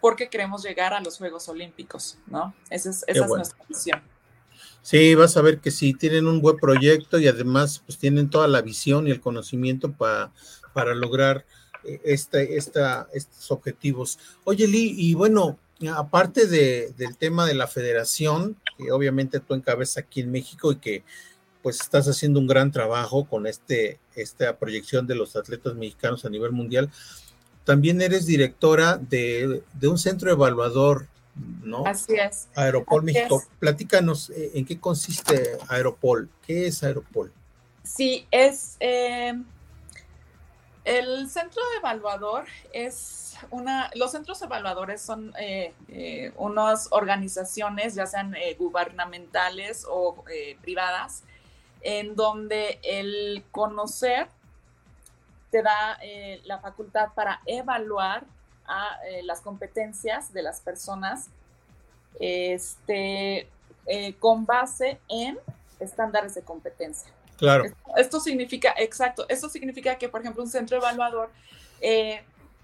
porque 0.00 0.28
queremos 0.28 0.64
llegar 0.64 0.92
a 0.92 1.00
los 1.00 1.18
Juegos 1.18 1.48
Olímpicos, 1.48 2.18
¿no? 2.26 2.52
Esa 2.68 2.90
es, 2.90 3.04
esa 3.06 3.24
es 3.24 3.30
nuestra 3.30 3.64
visión. 3.68 4.02
Sí, 4.82 5.14
vas 5.14 5.36
a 5.36 5.42
ver 5.42 5.60
que 5.60 5.70
sí, 5.70 5.94
tienen 5.94 6.26
un 6.26 6.40
buen 6.40 6.56
proyecto 6.56 7.20
y 7.20 7.28
además 7.28 7.80
pues 7.86 7.96
tienen 7.98 8.28
toda 8.28 8.48
la 8.48 8.62
visión 8.62 9.06
y 9.06 9.12
el 9.12 9.20
conocimiento 9.20 9.92
para, 9.92 10.32
para 10.72 10.94
lograr 10.96 11.46
este, 11.84 12.56
esta, 12.56 13.08
estos 13.12 13.50
objetivos. 13.52 14.18
Oye, 14.44 14.66
Lee, 14.66 14.94
y 14.96 15.14
bueno, 15.14 15.58
aparte 15.88 16.46
de, 16.46 16.92
del 16.96 17.16
tema 17.16 17.46
de 17.46 17.54
la 17.54 17.66
federación, 17.66 18.56
que 18.78 18.92
obviamente 18.92 19.40
tú 19.40 19.54
encabezas 19.54 19.98
aquí 19.98 20.20
en 20.20 20.30
México 20.30 20.72
y 20.72 20.76
que 20.76 21.04
pues 21.62 21.80
estás 21.80 22.08
haciendo 22.08 22.40
un 22.40 22.46
gran 22.46 22.72
trabajo 22.72 23.24
con 23.24 23.46
este, 23.46 24.00
esta 24.16 24.56
proyección 24.56 25.06
de 25.06 25.14
los 25.14 25.36
atletas 25.36 25.74
mexicanos 25.74 26.24
a 26.24 26.30
nivel 26.30 26.52
mundial, 26.52 26.90
también 27.64 28.02
eres 28.02 28.26
directora 28.26 28.96
de, 28.96 29.62
un 29.82 29.98
centro 29.98 30.30
evaluador, 30.32 31.06
¿no? 31.62 31.86
Así 31.86 32.14
es. 32.14 32.48
Aeropol 32.56 33.04
México. 33.04 33.42
Platícanos 33.60 34.30
eh, 34.30 34.50
en 34.54 34.64
qué 34.64 34.80
consiste 34.80 35.58
Aeropol. 35.68 36.28
¿Qué 36.44 36.66
es 36.66 36.82
Aeropol? 36.82 37.32
Sí, 37.84 38.26
es... 38.30 38.76
Eh, 38.80 39.34
el 40.84 41.30
centro 41.30 41.62
evaluador 41.78 42.44
es 42.72 43.36
una, 43.50 43.90
los 43.94 44.12
centros 44.12 44.40
evaluadores 44.42 45.00
son 45.00 45.32
eh, 45.38 45.74
eh, 45.88 46.32
unas 46.36 46.88
organizaciones, 46.90 47.94
ya 47.94 48.06
sean 48.06 48.34
eh, 48.34 48.54
gubernamentales 48.58 49.86
o 49.88 50.24
privadas, 50.60 51.22
en 51.82 52.14
donde 52.14 52.78
el 52.82 53.44
conocer 53.50 54.28
te 55.50 55.62
da 55.62 55.98
la 56.44 56.58
facultad 56.60 57.10
para 57.14 57.40
evaluar 57.46 58.24
a, 58.66 58.98
las 59.24 59.40
competencias 59.40 60.32
de 60.32 60.42
las 60.42 60.60
personas 60.60 61.28
este, 62.20 63.48
con 64.20 64.46
base 64.46 65.00
en 65.08 65.38
estándares 65.80 66.34
de 66.34 66.42
competencia. 66.42 67.12
Claro. 67.36 67.64
Esto, 67.96 68.20
significa, 68.20 68.74
exacto, 68.78 69.26
esto 69.28 69.48
significa 69.48 69.96
que, 69.98 70.08
por 70.08 70.20
ejemplo, 70.20 70.42
un 70.42 70.50
centro 70.50 70.76
evaluador 70.76 71.30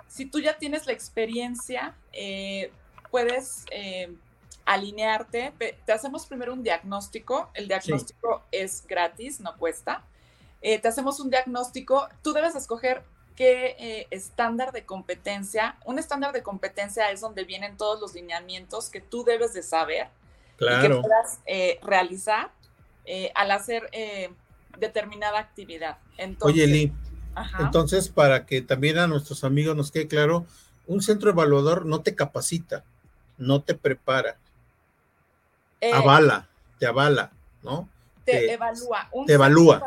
si 0.07 0.25
tú 0.25 0.41
ya 0.41 0.57
tienes 0.57 0.87
la 0.87 0.93
experiencia, 0.93 1.95
puedes 3.11 3.65
alinearte. 4.65 5.53
Te 5.85 5.93
hacemos 5.93 6.25
primero 6.25 6.53
un 6.53 6.63
diagnóstico. 6.63 7.51
El 7.53 7.67
diagnóstico 7.67 8.43
es 8.53 8.87
gratis, 8.87 9.41
no 9.41 9.57
cuesta. 9.57 10.05
te 10.61 10.87
hacemos 10.87 11.19
un 11.19 11.31
diagnóstico. 11.31 12.09
Tú 12.23 12.33
debes 12.33 12.55
escoger 12.55 13.03
qué 13.39 13.77
eh, 13.79 14.07
estándar 14.11 14.73
de 14.73 14.85
competencia. 14.85 15.77
Un 15.85 16.01
estándar 16.01 16.33
de 16.33 16.43
competencia 16.43 17.13
es 17.13 17.21
donde 17.21 17.45
vienen 17.45 17.77
todos 17.77 18.01
los 18.01 18.13
lineamientos 18.13 18.91
que 18.91 19.01
tú 19.01 19.23
debes 19.23 19.53
de 19.53 19.63
saber 19.63 20.09
y 20.59 20.83
que 20.83 20.89
puedas 20.89 21.39
eh, 21.47 21.79
realizar 21.85 22.51
eh, 23.05 23.31
al 23.37 23.53
hacer 23.53 23.89
determinada 24.79 25.39
actividad. 25.39 25.99
Entonces, 26.17 26.63
Oye, 26.63 26.67
Lee, 26.67 26.93
entonces 27.59 28.09
para 28.09 28.47
que 28.47 28.63
también 28.63 28.99
a 28.99 29.07
nuestros 29.07 29.45
amigos 29.45 29.77
nos 29.77 29.91
quede 29.91 30.09
claro, 30.09 30.47
un 30.87 31.03
centro 31.03 31.31
evaluador 31.31 31.87
no 31.87 32.01
te 32.01 32.15
capacita, 32.15 32.85
no 33.37 33.63
te 33.63 33.75
prepara, 33.75 34.37
avala, 35.93 36.49
te 36.79 36.87
avala, 36.87 37.31
¿no? 37.63 37.89
Te, 38.25 38.53
evalúa. 38.53 39.09
Un 39.13 39.27
te 39.27 39.35
evalúa. 39.35 39.83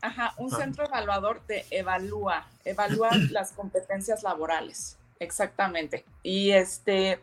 Ajá, 0.00 0.34
un 0.36 0.50
centro 0.50 0.84
evaluador 0.84 1.40
te 1.46 1.64
evalúa, 1.70 2.46
evalúa 2.64 3.10
las 3.30 3.52
competencias 3.52 4.22
laborales, 4.22 4.98
exactamente. 5.18 6.04
Y 6.22 6.50
este, 6.50 7.20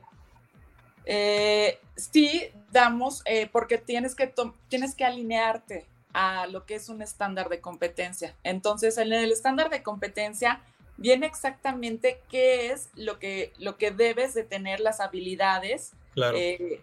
eh, 1.05 1.79
sí 1.95 2.50
damos, 2.71 3.21
eh, 3.25 3.50
porque 3.51 3.77
tienes 3.77 4.15
que, 4.15 4.33
tienes 4.67 4.95
que 4.95 5.05
alinearte 5.05 5.86
a 6.13 6.48
lo 6.48 6.65
que 6.65 6.75
es 6.75 6.89
un 6.89 7.01
estándar 7.01 7.50
de 7.50 7.62
competencia. 7.62 8.36
Entonces, 8.44 8.98
en 8.98 9.13
el 9.13 9.32
estándar 9.32 9.70
de 9.70 9.84
competencia 9.84 10.62
viene 10.98 11.25
exactamente 11.25 12.22
qué 12.30 12.72
es 12.72 12.89
lo 12.96 13.20
que, 13.20 13.53
lo 13.58 13.77
que 13.77 13.91
debes 13.91 14.34
de 14.34 14.44
tener, 14.44 14.80
las 14.80 15.00
habilidades, 15.00 15.94
eh, 16.15 16.82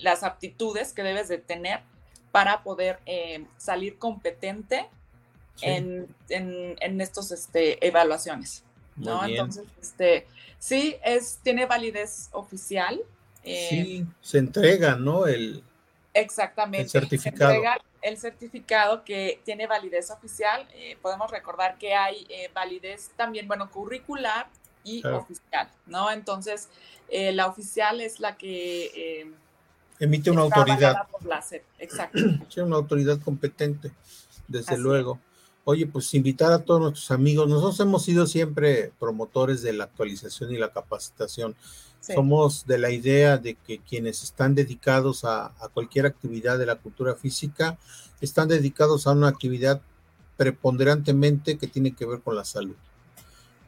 las 0.00 0.22
aptitudes 0.22 0.92
que 0.92 1.02
debes 1.02 1.28
de 1.28 1.38
tener 1.38 1.80
para 2.32 2.62
poder 2.62 3.00
salir 3.58 3.98
competente 3.98 4.86
en, 5.62 6.14
en, 6.28 7.00
estos 7.00 7.32
este, 7.32 7.84
evaluaciones. 7.86 8.64
¿no? 8.96 9.24
Entonces, 9.24 9.64
este, 9.80 10.26
sí, 10.58 10.96
es, 11.04 11.38
tiene 11.42 11.66
validez 11.66 12.28
oficial. 12.32 13.00
Eh, 13.44 13.66
sí, 13.70 14.06
se 14.20 14.38
entrega, 14.38 14.96
¿no? 14.96 15.26
El, 15.26 15.62
exactamente. 16.12 16.82
El 16.82 16.90
certificado. 16.90 17.50
Se 17.50 17.56
entrega 17.56 17.80
el 18.02 18.18
certificado 18.18 19.04
que 19.04 19.40
tiene 19.44 19.66
validez 19.66 20.10
oficial. 20.10 20.68
Eh, 20.74 20.96
podemos 21.00 21.30
recordar 21.30 21.78
que 21.78 21.94
hay 21.94 22.26
eh, 22.28 22.50
validez 22.54 23.10
también, 23.16 23.46
bueno, 23.48 23.70
curricular 23.70 24.48
y 24.84 25.06
oficial, 25.06 25.68
¿no? 25.86 26.10
Entonces, 26.10 26.68
la 27.10 27.46
oficial 27.46 28.00
es 28.00 28.18
la 28.18 28.36
que... 28.36 29.30
Emite 29.98 30.30
una 30.30 30.42
autoridad. 30.42 31.06
Por 31.08 31.26
la 31.26 31.44
Exacto. 31.78 32.18
Sí, 32.48 32.60
una 32.60 32.76
autoridad 32.76 33.20
competente, 33.20 33.92
desde 34.48 34.78
luego. 34.78 35.20
Oye, 35.70 35.86
pues 35.86 36.12
invitar 36.14 36.52
a 36.52 36.64
todos 36.64 36.80
nuestros 36.80 37.12
amigos. 37.12 37.48
Nosotros 37.48 37.78
hemos 37.78 38.02
sido 38.02 38.26
siempre 38.26 38.92
promotores 38.98 39.62
de 39.62 39.72
la 39.72 39.84
actualización 39.84 40.50
y 40.50 40.58
la 40.58 40.72
capacitación. 40.72 41.54
Somos 42.00 42.66
de 42.66 42.76
la 42.76 42.90
idea 42.90 43.38
de 43.38 43.54
que 43.54 43.78
quienes 43.78 44.24
están 44.24 44.56
dedicados 44.56 45.24
a, 45.24 45.52
cualquier 45.72 46.06
actividad 46.06 46.58
de 46.58 46.66
la 46.66 46.74
cultura 46.74 47.14
física 47.14 47.78
están 48.20 48.48
dedicados 48.48 49.06
a 49.06 49.12
una 49.12 49.28
actividad 49.28 49.80
preponderantemente 50.36 51.56
que 51.56 51.68
tiene 51.68 51.94
que 51.94 52.04
ver 52.04 52.18
con 52.18 52.34
la 52.34 52.44
salud. 52.44 52.74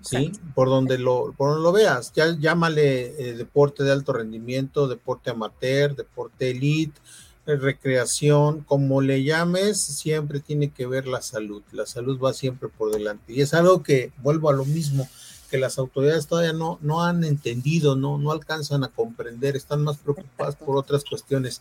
¿sí? 0.01 0.33
Por 0.57 0.71
donde 0.71 0.99
lo, 0.99 1.33
por 1.37 1.51
donde 1.51 1.63
lo 1.63 1.71
veas, 1.71 2.13
ya 2.15 2.37
llámale 2.37 3.29
eh, 3.29 3.35
deporte 3.35 3.85
de 3.85 3.93
alto 3.93 4.13
rendimiento, 4.13 4.89
deporte 4.89 5.31
amateur, 5.31 5.95
deporte 5.95 6.51
elite, 6.51 7.01
recreación, 7.47 8.61
como 8.61 9.01
le 9.01 9.25
llames, 9.25 9.81
siempre 9.81 10.41
tiene 10.41 10.71
que 10.71 10.87
ver 10.87 11.07
la 11.07 11.23
salud. 11.23 11.63
La 11.73 11.87
salud 11.87 12.21
va 12.21 12.33
siempre 12.33 12.69
por 12.69 12.93
delante. 12.93 13.33
Y 13.33 13.41
es 13.41 13.55
algo 13.55 13.83
que, 13.83 14.13
vuelvo 14.19 14.51
a 14.51 14.55
lo 14.55 14.65
mismo, 14.65 15.09
que 15.51 15.59
las 15.59 15.79
autoridades 15.79 16.27
todavía 16.27 16.53
no, 16.53 16.79
no 16.81 17.03
han 17.05 17.25
entendido, 17.25 17.97
no, 17.97 18.17
no 18.17 18.33
alcanzan 18.33 18.85
a 18.85 18.89
comprender, 18.89 19.55
están 19.55 19.83
más 19.83 19.99
preocupadas 19.99 20.57
por 20.57 20.77
otras 20.77 21.05
cuestiones. 21.05 21.61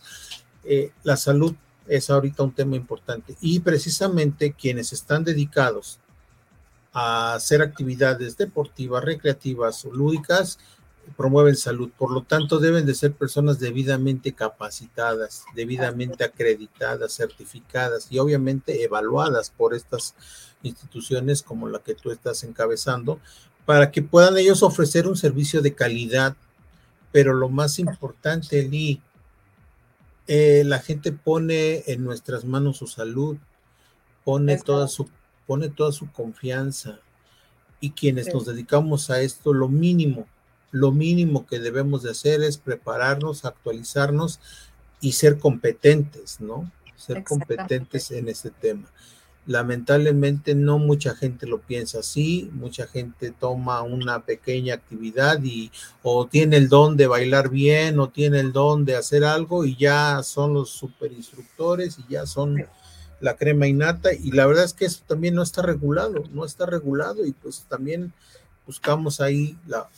Eh, 0.64 0.92
la 1.02 1.16
salud 1.16 1.54
es 1.86 2.08
ahorita 2.08 2.42
un 2.42 2.52
tema 2.52 2.76
importante 2.76 3.36
y 3.40 3.60
precisamente 3.60 4.52
quienes 4.52 4.92
están 4.92 5.24
dedicados 5.24 5.98
a 6.92 7.34
hacer 7.34 7.60
actividades 7.62 8.36
deportivas, 8.36 9.04
recreativas 9.04 9.84
o 9.84 9.92
lúdicas, 9.92 10.58
promueven 11.16 11.56
salud. 11.56 11.90
Por 11.96 12.10
lo 12.10 12.22
tanto, 12.22 12.58
deben 12.58 12.86
de 12.86 12.94
ser 12.94 13.12
personas 13.12 13.58
debidamente 13.58 14.32
capacitadas, 14.32 15.44
debidamente 15.54 16.24
acreditadas, 16.24 17.14
certificadas 17.14 18.08
y 18.10 18.18
obviamente 18.18 18.82
evaluadas 18.82 19.50
por 19.50 19.74
estas 19.74 20.14
instituciones 20.62 21.42
como 21.42 21.68
la 21.68 21.80
que 21.80 21.94
tú 21.94 22.10
estás 22.10 22.44
encabezando, 22.44 23.20
para 23.66 23.90
que 23.90 24.02
puedan 24.02 24.36
ellos 24.36 24.62
ofrecer 24.62 25.06
un 25.06 25.16
servicio 25.16 25.62
de 25.62 25.74
calidad. 25.74 26.36
Pero 27.10 27.34
lo 27.34 27.48
más 27.48 27.78
importante, 27.78 28.62
Lee, 28.62 29.00
eh, 30.26 30.62
la 30.64 30.78
gente 30.78 31.12
pone 31.12 31.84
en 31.86 32.04
nuestras 32.04 32.44
manos 32.44 32.78
su 32.78 32.86
salud, 32.86 33.36
pone 34.24 34.56
toda 34.58 34.88
su, 34.88 35.08
pone 35.46 35.68
toda 35.68 35.92
su 35.92 36.10
confianza. 36.10 37.00
Y 37.80 37.90
quienes 37.90 38.32
nos 38.32 38.46
dedicamos 38.46 39.10
a 39.10 39.20
esto, 39.20 39.52
lo 39.52 39.68
mínimo 39.68 40.26
lo 40.72 40.90
mínimo 40.90 41.46
que 41.46 41.60
debemos 41.60 42.02
de 42.02 42.10
hacer 42.10 42.42
es 42.42 42.58
prepararnos, 42.58 43.44
actualizarnos 43.44 44.40
y 45.00 45.12
ser 45.12 45.38
competentes, 45.38 46.40
¿no? 46.40 46.70
Ser 46.96 47.22
competentes 47.22 48.10
en 48.10 48.28
este 48.28 48.50
tema. 48.50 48.88
Lamentablemente 49.44 50.54
no 50.54 50.78
mucha 50.78 51.14
gente 51.14 51.46
lo 51.46 51.60
piensa 51.60 51.98
así, 51.98 52.48
mucha 52.52 52.86
gente 52.86 53.32
toma 53.38 53.82
una 53.82 54.24
pequeña 54.24 54.74
actividad 54.74 55.42
y 55.42 55.70
o 56.02 56.26
tiene 56.26 56.56
el 56.56 56.68
don 56.68 56.96
de 56.96 57.08
bailar 57.08 57.50
bien 57.50 57.98
o 57.98 58.08
tiene 58.08 58.38
el 58.40 58.52
don 58.52 58.84
de 58.84 58.96
hacer 58.96 59.24
algo 59.24 59.64
y 59.64 59.76
ya 59.76 60.22
son 60.22 60.54
los 60.54 60.70
super 60.70 61.12
instructores 61.12 61.98
y 61.98 62.12
ya 62.12 62.24
son 62.24 62.64
la 63.20 63.36
crema 63.36 63.66
innata 63.66 64.12
y 64.14 64.30
la 64.30 64.46
verdad 64.46 64.64
es 64.64 64.74
que 64.74 64.84
eso 64.84 65.02
también 65.06 65.34
no 65.34 65.42
está 65.42 65.62
regulado, 65.62 66.22
no 66.32 66.44
está 66.44 66.64
regulado 66.64 67.26
y 67.26 67.32
pues 67.32 67.64
también 67.68 68.12
buscamos 68.66 69.20
ahí 69.20 69.58
la, 69.66 69.88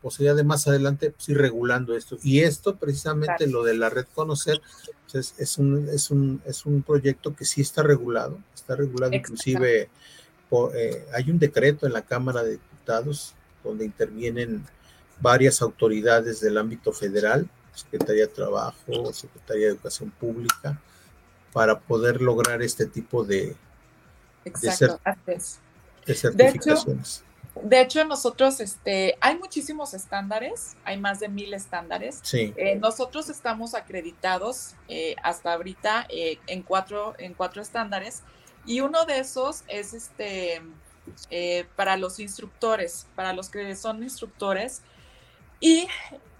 posibilidad 0.00 0.36
de 0.36 0.44
más 0.44 0.66
adelante 0.66 1.10
pues, 1.10 1.28
ir 1.28 1.38
regulando 1.38 1.96
esto. 1.96 2.18
Y 2.22 2.40
esto, 2.40 2.76
precisamente 2.76 3.46
lo 3.46 3.62
de 3.62 3.74
la 3.74 3.90
red 3.90 4.06
Conocer, 4.14 4.60
pues, 5.10 5.34
es, 5.38 5.58
un, 5.58 5.88
es, 5.88 6.10
un, 6.10 6.40
es 6.46 6.66
un 6.66 6.82
proyecto 6.82 7.34
que 7.34 7.44
sí 7.44 7.60
está 7.60 7.82
regulado, 7.82 8.38
está 8.54 8.76
regulado 8.76 9.12
inclusive, 9.14 9.88
eh, 10.74 11.06
hay 11.12 11.30
un 11.30 11.38
decreto 11.38 11.86
en 11.86 11.92
la 11.92 12.02
Cámara 12.02 12.42
de 12.42 12.52
Diputados 12.52 13.34
donde 13.62 13.84
intervienen 13.84 14.64
varias 15.20 15.60
autoridades 15.62 16.40
del 16.40 16.58
ámbito 16.58 16.92
federal, 16.92 17.48
Secretaría 17.74 18.26
de 18.26 18.32
Trabajo, 18.32 19.12
Secretaría 19.12 19.66
de 19.66 19.72
Educación 19.72 20.10
Pública, 20.10 20.80
para 21.52 21.78
poder 21.78 22.20
lograr 22.20 22.62
este 22.62 22.86
tipo 22.86 23.24
de, 23.24 23.54
de, 24.44 24.72
certificaciones. 24.74 25.60
De 26.34 26.48
hecho, 26.48 27.25
nosotros, 28.06 28.60
este, 28.60 29.16
hay 29.20 29.36
muchísimos 29.38 29.94
estándares, 29.94 30.76
hay 30.84 30.98
más 30.98 31.20
de 31.20 31.28
mil 31.28 31.54
estándares. 31.54 32.18
Sí. 32.22 32.52
Eh, 32.56 32.74
nosotros 32.76 33.30
estamos 33.30 33.74
acreditados 33.74 34.74
eh, 34.88 35.16
hasta 35.22 35.54
ahorita 35.54 36.06
eh, 36.08 36.38
en, 36.46 36.62
cuatro, 36.62 37.14
en 37.18 37.34
cuatro 37.34 37.62
estándares 37.62 38.22
y 38.64 38.80
uno 38.80 39.04
de 39.06 39.18
esos 39.20 39.64
es 39.68 39.94
este, 39.94 40.60
para 41.76 41.96
los 41.96 42.20
instructores, 42.20 43.06
para 43.14 43.32
los 43.32 43.48
que 43.48 43.74
son 43.76 44.02
instructores. 44.02 44.82
Y 45.60 45.88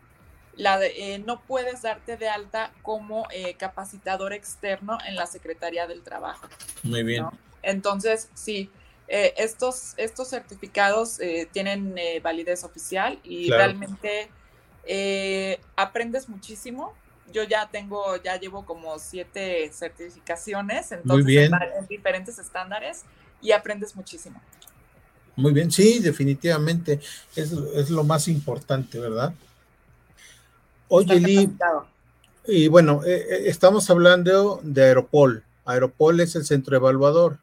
la 0.55 0.85
eh, 0.85 1.23
no 1.25 1.41
puedes 1.41 1.83
darte 1.83 2.17
de 2.17 2.29
alta 2.29 2.73
como 2.83 3.27
eh, 3.31 3.55
capacitador 3.55 4.33
externo 4.33 4.99
en 5.07 5.15
la 5.15 5.27
Secretaría 5.27 5.87
del 5.87 6.03
Trabajo. 6.03 6.47
Muy 6.83 7.05
bien. 7.05 7.27
Entonces, 7.63 8.29
sí, 8.35 8.71
estos, 9.09 9.95
estos 9.97 10.29
certificados 10.29 11.19
tienen 11.53 11.97
validez 12.23 12.63
oficial 12.63 13.19
y 13.25 13.51
realmente 13.51 14.29
aprendes 15.77 16.29
muchísimo. 16.29 16.93
Yo 17.33 17.43
ya 17.43 17.69
tengo, 17.71 18.17
ya 18.23 18.39
llevo 18.39 18.67
como 18.67 18.99
siete 18.99 19.71
certificaciones, 19.73 20.93
entonces 20.93 21.51
en 21.51 21.87
diferentes 21.89 22.39
estándares 22.39 23.05
y 23.41 23.53
aprendes 23.53 23.95
muchísimo. 23.95 24.41
Muy 25.37 25.53
bien, 25.53 25.71
sí, 25.71 26.01
definitivamente. 26.01 27.01
Es, 27.37 27.53
es 27.53 27.91
lo 27.91 28.03
más 28.03 28.27
importante, 28.29 28.99
¿verdad? 28.99 29.33
Oye, 30.89 31.21
Lee, 31.21 31.51
y 32.51 32.67
bueno, 32.69 33.03
eh, 33.05 33.27
eh, 33.29 33.43
estamos 33.45 33.91
hablando 33.91 34.59
de 34.63 34.85
Aeropol. 34.85 35.45
Aeropol 35.67 36.19
es 36.21 36.35
el 36.35 36.47
centro 36.47 36.77
evaluador, 36.77 37.41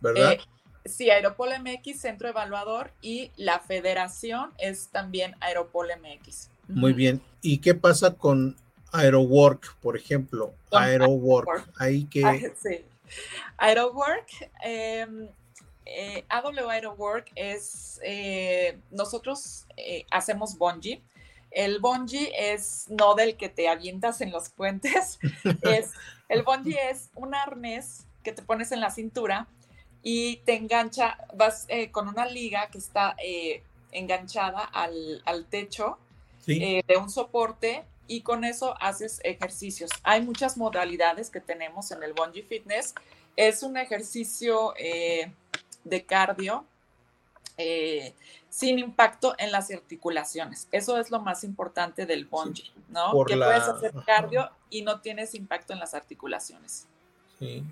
¿verdad? 0.00 0.32
Eh, 0.32 0.40
sí, 0.84 1.08
Aeropol 1.08 1.50
MX, 1.60 2.00
centro 2.00 2.28
evaluador, 2.28 2.90
y 3.00 3.30
la 3.36 3.60
federación 3.60 4.50
es 4.58 4.88
también 4.88 5.36
Aeropol 5.38 5.88
MX. 6.02 6.50
Muy 6.66 6.92
bien. 6.92 7.22
¿Y 7.42 7.58
qué 7.58 7.74
pasa 7.76 8.14
con 8.14 8.56
AeroWork, 8.92 9.76
por 9.76 9.96
ejemplo? 9.96 10.52
AeroWork, 10.72 11.70
ahí 11.78 12.04
que... 12.06 12.24
Ah, 12.24 12.36
sí. 12.60 12.84
AeroWork, 13.58 14.50
em, 14.62 15.28
AW 16.28 16.70
AeroWork 16.70 17.32
es, 17.34 18.00
nosotros 18.90 19.66
hacemos 20.10 20.56
bungee, 20.56 21.02
el 21.50 21.80
bungee 21.80 22.32
es 22.36 22.86
no 22.88 23.14
del 23.14 23.36
que 23.36 23.48
te 23.48 23.68
avientas 23.68 24.20
en 24.20 24.30
los 24.30 24.50
puentes, 24.50 25.18
es, 25.62 25.90
el 26.28 26.42
bungee 26.42 26.90
es 26.90 27.10
un 27.14 27.34
arnés 27.34 28.06
que 28.22 28.32
te 28.32 28.42
pones 28.42 28.72
en 28.72 28.80
la 28.80 28.90
cintura 28.90 29.48
y 30.02 30.36
te 30.38 30.54
engancha, 30.54 31.18
vas 31.34 31.66
eh, 31.68 31.90
con 31.90 32.08
una 32.08 32.26
liga 32.26 32.68
que 32.70 32.78
está 32.78 33.16
eh, 33.22 33.62
enganchada 33.92 34.64
al, 34.64 35.46
techo 35.50 35.98
eh, 36.46 36.82
de 36.86 36.96
un 36.96 37.10
soporte 37.10 37.84
y 38.10 38.22
con 38.22 38.44
eso 38.44 38.74
haces 38.82 39.20
ejercicios. 39.22 39.88
Hay 40.02 40.20
muchas 40.20 40.56
modalidades 40.56 41.30
que 41.30 41.40
tenemos 41.40 41.92
en 41.92 42.02
el 42.02 42.12
bungee 42.12 42.42
fitness. 42.42 42.92
Es 43.36 43.62
un 43.62 43.76
ejercicio 43.76 44.74
de 45.84 46.04
cardio 46.04 46.64
sin 48.48 48.80
impacto 48.80 49.34
en 49.38 49.52
las 49.52 49.70
articulaciones. 49.70 50.66
Eso 50.72 50.98
es 50.98 51.12
lo 51.12 51.20
más 51.20 51.44
importante 51.44 52.04
del 52.04 52.24
bungee, 52.24 52.72
¿no? 52.88 53.12
que 53.24 53.36
puedes 53.36 53.62
hacer 53.62 53.92
cardio 54.04 54.50
y 54.70 54.82
no 54.82 55.00
tienes 55.00 55.36
impacto 55.36 55.72
en 55.72 55.78
las 55.78 55.94
articulaciones. 55.94 56.86
Sí, 57.38 57.62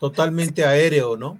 totalmente 0.00 0.64
aéreo, 0.64 1.16
¿no? 1.16 1.38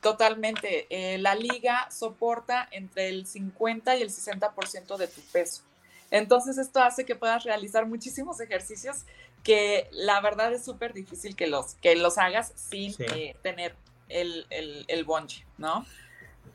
Totalmente. 0.00 0.86
Eh, 0.90 1.18
la 1.18 1.34
liga 1.34 1.90
soporta 1.90 2.68
entre 2.70 3.08
el 3.08 3.26
50 3.26 3.96
y 3.96 4.02
el 4.02 4.10
60% 4.10 4.96
de 4.96 5.08
tu 5.08 5.20
peso. 5.32 5.62
Entonces 6.10 6.58
esto 6.58 6.80
hace 6.80 7.04
que 7.04 7.16
puedas 7.16 7.44
realizar 7.44 7.86
muchísimos 7.86 8.40
ejercicios 8.40 9.04
que 9.42 9.88
la 9.92 10.20
verdad 10.20 10.52
es 10.52 10.64
súper 10.64 10.92
difícil 10.92 11.36
que 11.36 11.46
los, 11.46 11.74
que 11.76 11.94
los 11.96 12.18
hagas 12.18 12.52
sin 12.56 12.94
eh, 12.98 13.36
tener 13.42 13.74
el, 14.08 14.46
el, 14.50 14.84
el 14.88 15.04
bungee, 15.04 15.44
¿no? 15.58 15.86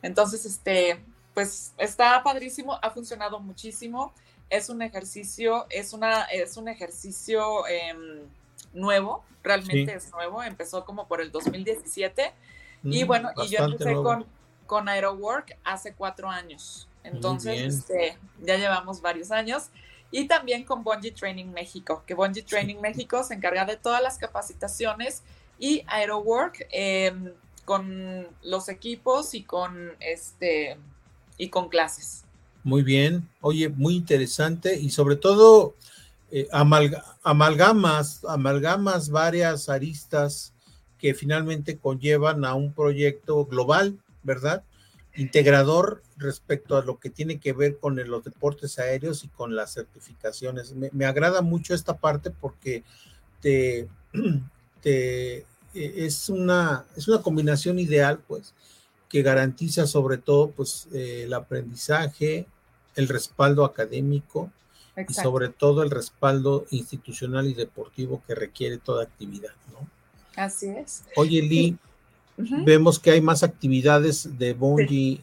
Entonces, 0.02 0.44
este, 0.44 1.02
pues 1.32 1.72
está 1.78 2.22
padrísimo, 2.22 2.78
ha 2.82 2.90
funcionado 2.90 3.40
muchísimo. 3.40 4.12
Es 4.50 4.68
un 4.68 4.82
ejercicio, 4.82 5.66
es, 5.70 5.92
una, 5.92 6.24
es 6.24 6.56
un 6.56 6.68
ejercicio 6.68 7.66
em, 7.66 8.20
nuevo, 8.74 9.24
realmente 9.42 9.94
es 9.94 10.10
nuevo, 10.10 10.42
empezó 10.42 10.84
como 10.84 11.06
por 11.06 11.20
el 11.20 11.32
2017. 11.32 12.32
y 12.84 13.04
mm, 13.04 13.06
bueno, 13.06 13.30
y 13.36 13.48
yo 13.48 13.64
empecé 13.64 13.94
con, 13.94 14.26
con 14.66 14.88
AeroWork 14.88 15.56
hace 15.64 15.94
cuatro 15.94 16.28
años. 16.28 16.88
Entonces, 17.04 17.74
este, 17.74 18.18
ya 18.42 18.56
llevamos 18.56 19.00
varios 19.00 19.30
años. 19.30 19.64
Y 20.10 20.28
también 20.28 20.64
con 20.64 20.84
Bungee 20.84 21.12
Training 21.12 21.46
México, 21.46 22.02
que 22.06 22.14
Bungee 22.14 22.42
Training 22.42 22.80
México 22.80 23.24
se 23.24 23.34
encarga 23.34 23.64
de 23.64 23.76
todas 23.76 24.02
las 24.02 24.18
capacitaciones 24.18 25.22
y 25.58 25.84
AeroWork 25.86 26.66
em, 26.70 27.32
con 27.64 28.26
los 28.42 28.68
equipos 28.68 29.32
y 29.32 29.42
con 29.42 29.92
este 30.00 30.76
y 31.38 31.48
con 31.48 31.68
clases. 31.68 32.24
Muy 32.62 32.82
bien, 32.82 33.28
oye, 33.40 33.68
muy 33.68 33.96
interesante 33.96 34.78
y 34.78 34.90
sobre 34.90 35.16
todo 35.16 35.74
eh, 36.30 36.48
amalgamas, 37.22 38.24
amalgamas 38.24 39.08
varias 39.08 39.68
aristas 39.68 40.52
que 40.98 41.14
finalmente 41.14 41.78
conllevan 41.78 42.44
a 42.44 42.54
un 42.54 42.72
proyecto 42.72 43.44
global, 43.44 43.98
¿verdad? 44.22 44.62
Integrador 45.16 46.02
respecto 46.22 46.76
a 46.76 46.84
lo 46.84 46.98
que 46.98 47.10
tiene 47.10 47.38
que 47.38 47.52
ver 47.52 47.78
con 47.78 47.96
los 47.96 48.24
deportes 48.24 48.78
aéreos 48.78 49.24
y 49.24 49.28
con 49.28 49.54
las 49.54 49.74
certificaciones. 49.74 50.74
Me, 50.74 51.04
agrada 51.04 51.42
mucho 51.42 51.74
esta 51.74 51.96
parte 51.96 52.30
porque 52.30 52.84
te, 53.40 53.88
te, 54.82 55.38
e, 55.38 55.44
es, 55.74 56.28
una, 56.28 56.84
es 56.96 57.08
una 57.08 57.22
combinación 57.22 57.78
ideal, 57.78 58.20
pues, 58.26 58.54
que 59.08 59.22
garantiza 59.22 59.86
sobre 59.86 60.16
todo 60.16 60.50
pues 60.50 60.88
eh, 60.92 61.24
el 61.24 61.34
aprendizaje, 61.34 62.46
el 62.96 63.08
respaldo 63.08 63.64
académico 63.64 64.50
y 65.08 65.12
sobre 65.12 65.48
todo 65.48 65.82
el 65.82 65.90
respaldo 65.90 66.66
institucional 66.70 67.46
y 67.46 67.54
deportivo 67.54 68.22
que 68.26 68.34
requiere 68.34 68.78
toda 68.78 69.04
actividad, 69.04 69.52
¿no? 69.70 69.86
Así 70.36 70.68
es. 70.68 71.04
Oye, 71.16 71.42
Lee, 71.42 71.76
vemos 72.36 72.98
que 72.98 73.10
hay 73.10 73.20
más 73.20 73.42
actividades 73.42 74.38
de 74.38 74.54
bungee 74.54 75.22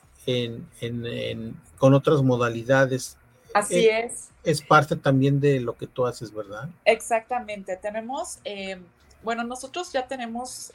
en, 0.81 1.55
con 1.77 1.93
otras 1.93 2.21
modalidades. 2.21 3.17
Así 3.53 3.87
eh, 3.87 4.05
es. 4.05 4.29
Es 4.43 4.61
parte 4.61 4.95
también 4.95 5.39
de 5.39 5.59
lo 5.59 5.75
que 5.75 5.87
tú 5.87 6.05
haces, 6.05 6.33
¿verdad? 6.33 6.69
Exactamente. 6.85 7.75
Tenemos, 7.77 8.39
eh, 8.43 8.79
bueno, 9.23 9.43
nosotros 9.43 9.91
ya 9.91 10.07
tenemos 10.07 10.71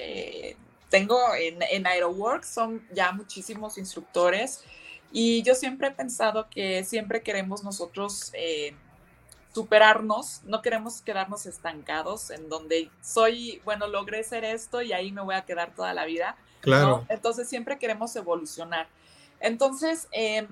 tengo 0.94 1.18
en, 1.34 1.60
en 1.72 1.86
AeroWorks, 1.88 2.46
son 2.46 2.80
ya 2.92 3.10
muchísimos 3.10 3.78
instructores 3.78 4.62
y 5.10 5.42
yo 5.42 5.54
siempre 5.54 5.88
he 5.88 5.90
pensado 5.90 6.48
que 6.48 6.84
siempre 6.84 7.22
queremos 7.22 7.64
nosotros 7.64 8.30
eh, 8.32 8.74
superarnos, 9.52 10.42
no 10.44 10.62
queremos 10.62 11.02
quedarnos 11.02 11.46
estancados 11.46 12.30
en 12.30 12.48
donde 12.48 12.90
soy, 13.02 13.60
bueno, 13.64 13.86
logré 13.86 14.22
ser 14.24 14.44
esto 14.44 14.82
y 14.82 14.92
ahí 14.92 15.12
me 15.12 15.22
voy 15.22 15.34
a 15.34 15.44
quedar 15.44 15.74
toda 15.74 15.94
la 15.94 16.04
vida. 16.04 16.36
Claro. 16.60 17.04
Entonces 17.08 17.48
siempre 17.48 17.78
queremos 17.78 18.14
evolucionar. 18.16 18.86
Entonces, 19.44 20.08
eh, 20.10 20.48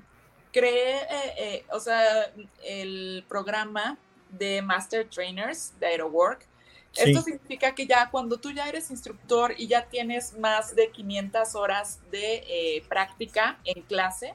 creé, 0.53 1.01
eh, 1.39 1.65
o 1.71 1.81
sea, 1.81 2.31
el 2.63 3.25
programa 3.27 3.99
de 4.29 4.61
Master 4.61 5.09
Trainers 5.09 5.73
de 5.81 5.87
AeroWork. 5.87 6.47
Esto 6.95 7.23
significa 7.23 7.75
que 7.75 7.87
ya 7.87 8.11
cuando 8.11 8.37
tú 8.37 8.51
ya 8.51 8.69
eres 8.69 8.91
instructor 8.91 9.55
y 9.57 9.67
ya 9.67 9.87
tienes 9.87 10.37
más 10.39 10.77
de 10.77 10.91
500 10.91 11.55
horas 11.55 12.01
de 12.11 12.45
eh, 12.47 12.85
práctica 12.87 13.59
en 13.65 13.81
clase, 13.83 14.35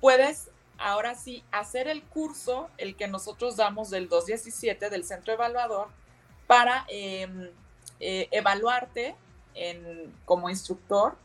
puedes 0.00 0.50
ahora 0.78 1.16
sí 1.16 1.42
hacer 1.50 1.88
el 1.88 2.04
curso, 2.04 2.70
el 2.78 2.94
que 2.94 3.08
nosotros 3.08 3.56
damos 3.56 3.90
del 3.90 4.08
217 4.08 4.90
del 4.90 5.04
centro 5.04 5.34
evaluador, 5.34 5.88
para 6.46 6.84
em, 6.88 7.50
eh, 7.98 8.28
evaluarte 8.30 9.16
en, 9.54 10.14
como 10.24 10.50
instructor 10.50 11.16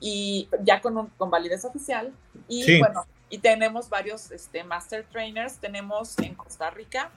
y 0.00 0.48
ya 0.62 0.80
con, 0.80 1.08
con 1.16 1.30
validez 1.30 1.64
oficial. 1.64 2.12
Y 2.48 2.78
bueno, 2.78 3.06
y 3.30 3.38
tenemos 3.38 3.88
varios 3.88 4.30
este, 4.30 4.62
master 4.64 5.04
trainers, 5.10 5.56
tenemos 5.56 6.18
en 6.18 6.34
Costa 6.34 6.70
Rica, 6.70 7.10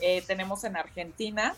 eh, 0.00 0.22
tenemos 0.26 0.64
en 0.64 0.76
Argentina, 0.76 1.54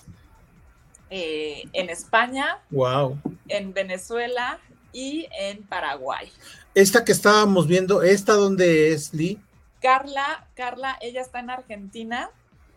eh, 1.11 1.64
en 1.72 1.90
España, 1.90 2.59
wow. 2.70 3.18
en 3.48 3.72
Venezuela 3.72 4.59
y 4.92 5.28
en 5.38 5.62
Paraguay. 5.64 6.33
Esta 6.74 7.04
que 7.04 7.12
estábamos 7.12 7.66
viendo, 7.66 8.02
¿esta 8.02 8.33
dónde 8.33 8.92
es, 8.92 9.12
Lee? 9.12 9.38
Carla, 9.80 10.46
Carla, 10.54 10.98
ella 11.00 11.20
está 11.20 11.40
en 11.40 11.50
Argentina. 11.50 12.30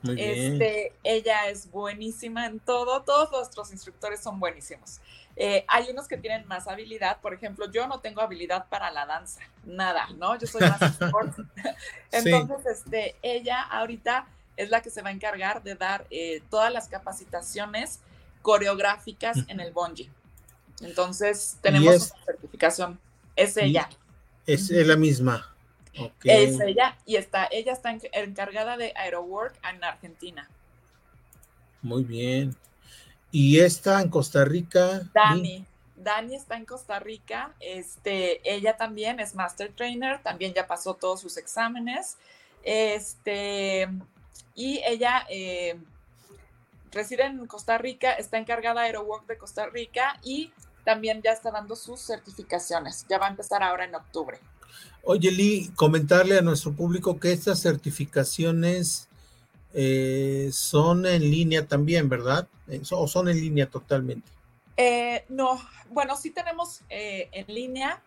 Muy 0.04 0.16
bien. 0.16 0.54
Este, 0.54 0.94
ella 1.04 1.48
es 1.48 1.72
buenísima 1.72 2.46
en 2.46 2.60
todo, 2.60 3.04
todos 3.04 3.32
nuestros 3.32 3.72
instructores 3.72 4.22
son 4.22 4.40
buenísimos. 4.40 5.00
Eh, 5.36 5.66
hay 5.68 5.90
unos 5.90 6.08
que 6.08 6.18
tienen 6.18 6.48
más 6.48 6.68
habilidad, 6.68 7.20
por 7.20 7.34
ejemplo, 7.34 7.72
yo 7.72 7.88
no 7.88 8.00
tengo 8.00 8.22
habilidad 8.22 8.68
para 8.70 8.92
la 8.92 9.06
danza, 9.06 9.42
nada, 9.66 10.08
¿no? 10.18 10.38
Yo 10.38 10.46
soy 10.46 10.62
más 10.62 10.82
sport. 11.02 11.40
Entonces, 12.12 12.66
este, 12.66 13.16
ella 13.22 13.62
ahorita 13.62 14.28
es 14.58 14.70
la 14.70 14.82
que 14.82 14.92
se 14.92 15.02
va 15.02 15.10
a 15.10 15.12
encargar 15.12 15.64
de 15.64 15.76
dar 15.76 16.06
eh, 16.12 16.44
todas 16.50 16.72
las 16.72 16.88
capacitaciones 16.88 18.00
coreográficas 18.44 19.40
en 19.48 19.60
el 19.60 19.72
bungee. 19.72 20.10
Entonces, 20.82 21.58
tenemos 21.62 22.12
una 22.12 22.26
certificación. 22.26 23.00
Es 23.36 23.58
ella. 23.58 23.90
Es 24.46 24.70
la 24.70 24.96
misma. 24.96 25.50
Es 26.24 26.60
ella 26.60 26.98
y 27.06 27.16
está, 27.16 27.48
ella 27.52 27.74
está 27.74 27.96
encargada 28.14 28.78
de 28.78 28.94
Aerowork 28.96 29.56
en 29.68 29.84
Argentina. 29.84 30.50
Muy 31.82 32.04
bien. 32.04 32.56
¿Y 33.36 33.62
está 33.62 34.00
en 34.00 34.10
Costa 34.10 34.46
Rica? 34.46 35.10
Dani. 35.12 35.66
Dani 35.96 36.36
está 36.36 36.56
en 36.56 36.66
Costa 36.66 37.00
Rica. 37.00 37.52
Este, 37.60 38.48
ella 38.48 38.78
también 38.78 39.20
es 39.20 39.34
Master 39.34 39.74
Trainer, 39.76 40.22
también 40.22 40.54
ya 40.54 40.68
pasó 40.68 40.94
todos 40.94 41.22
sus 41.22 41.38
exámenes. 41.38 42.18
Este, 42.64 43.90
y 44.54 44.82
ella 44.86 45.26
eh, 45.32 45.80
reside 46.92 47.24
en 47.24 47.48
Costa 47.48 47.80
Rica, 47.80 48.14
está 48.14 48.38
encargada 48.38 48.82
de 48.82 48.88
Aerowork 48.90 49.26
de 49.26 49.40
Costa 49.40 49.66
Rica 49.66 50.20
y 50.24 50.52
también 50.86 51.24
ya 51.24 51.32
está 51.32 51.50
dando 51.50 51.76
sus 51.76 52.02
certificaciones. 52.02 53.04
Ya 53.10 53.18
va 53.18 53.26
a 53.26 53.32
empezar 53.32 53.64
ahora 53.64 53.86
en 53.86 53.96
octubre. 53.96 54.38
Oye, 55.02 55.32
Lee, 55.32 55.72
comentarle 55.76 56.38
a 56.38 56.44
nuestro 56.44 56.74
público 56.74 57.20
que 57.20 57.32
estas 57.32 57.64
certificaciones 57.64 59.10
eh, 59.74 60.50
son 60.54 61.06
en 61.06 61.22
línea 61.22 61.68
también, 61.68 62.08
¿verdad? 62.08 62.48
Eh, 62.68 62.82
¿O 62.92 63.08
son 63.08 63.28
en 63.28 63.38
línea 63.38 63.68
totalmente? 63.68 64.30
Eh, 64.78 65.26
no, 65.30 65.60
bueno, 65.90 66.16
sí 66.16 66.30
tenemos 66.30 66.82
en 66.90 67.46
línea, 67.54 68.02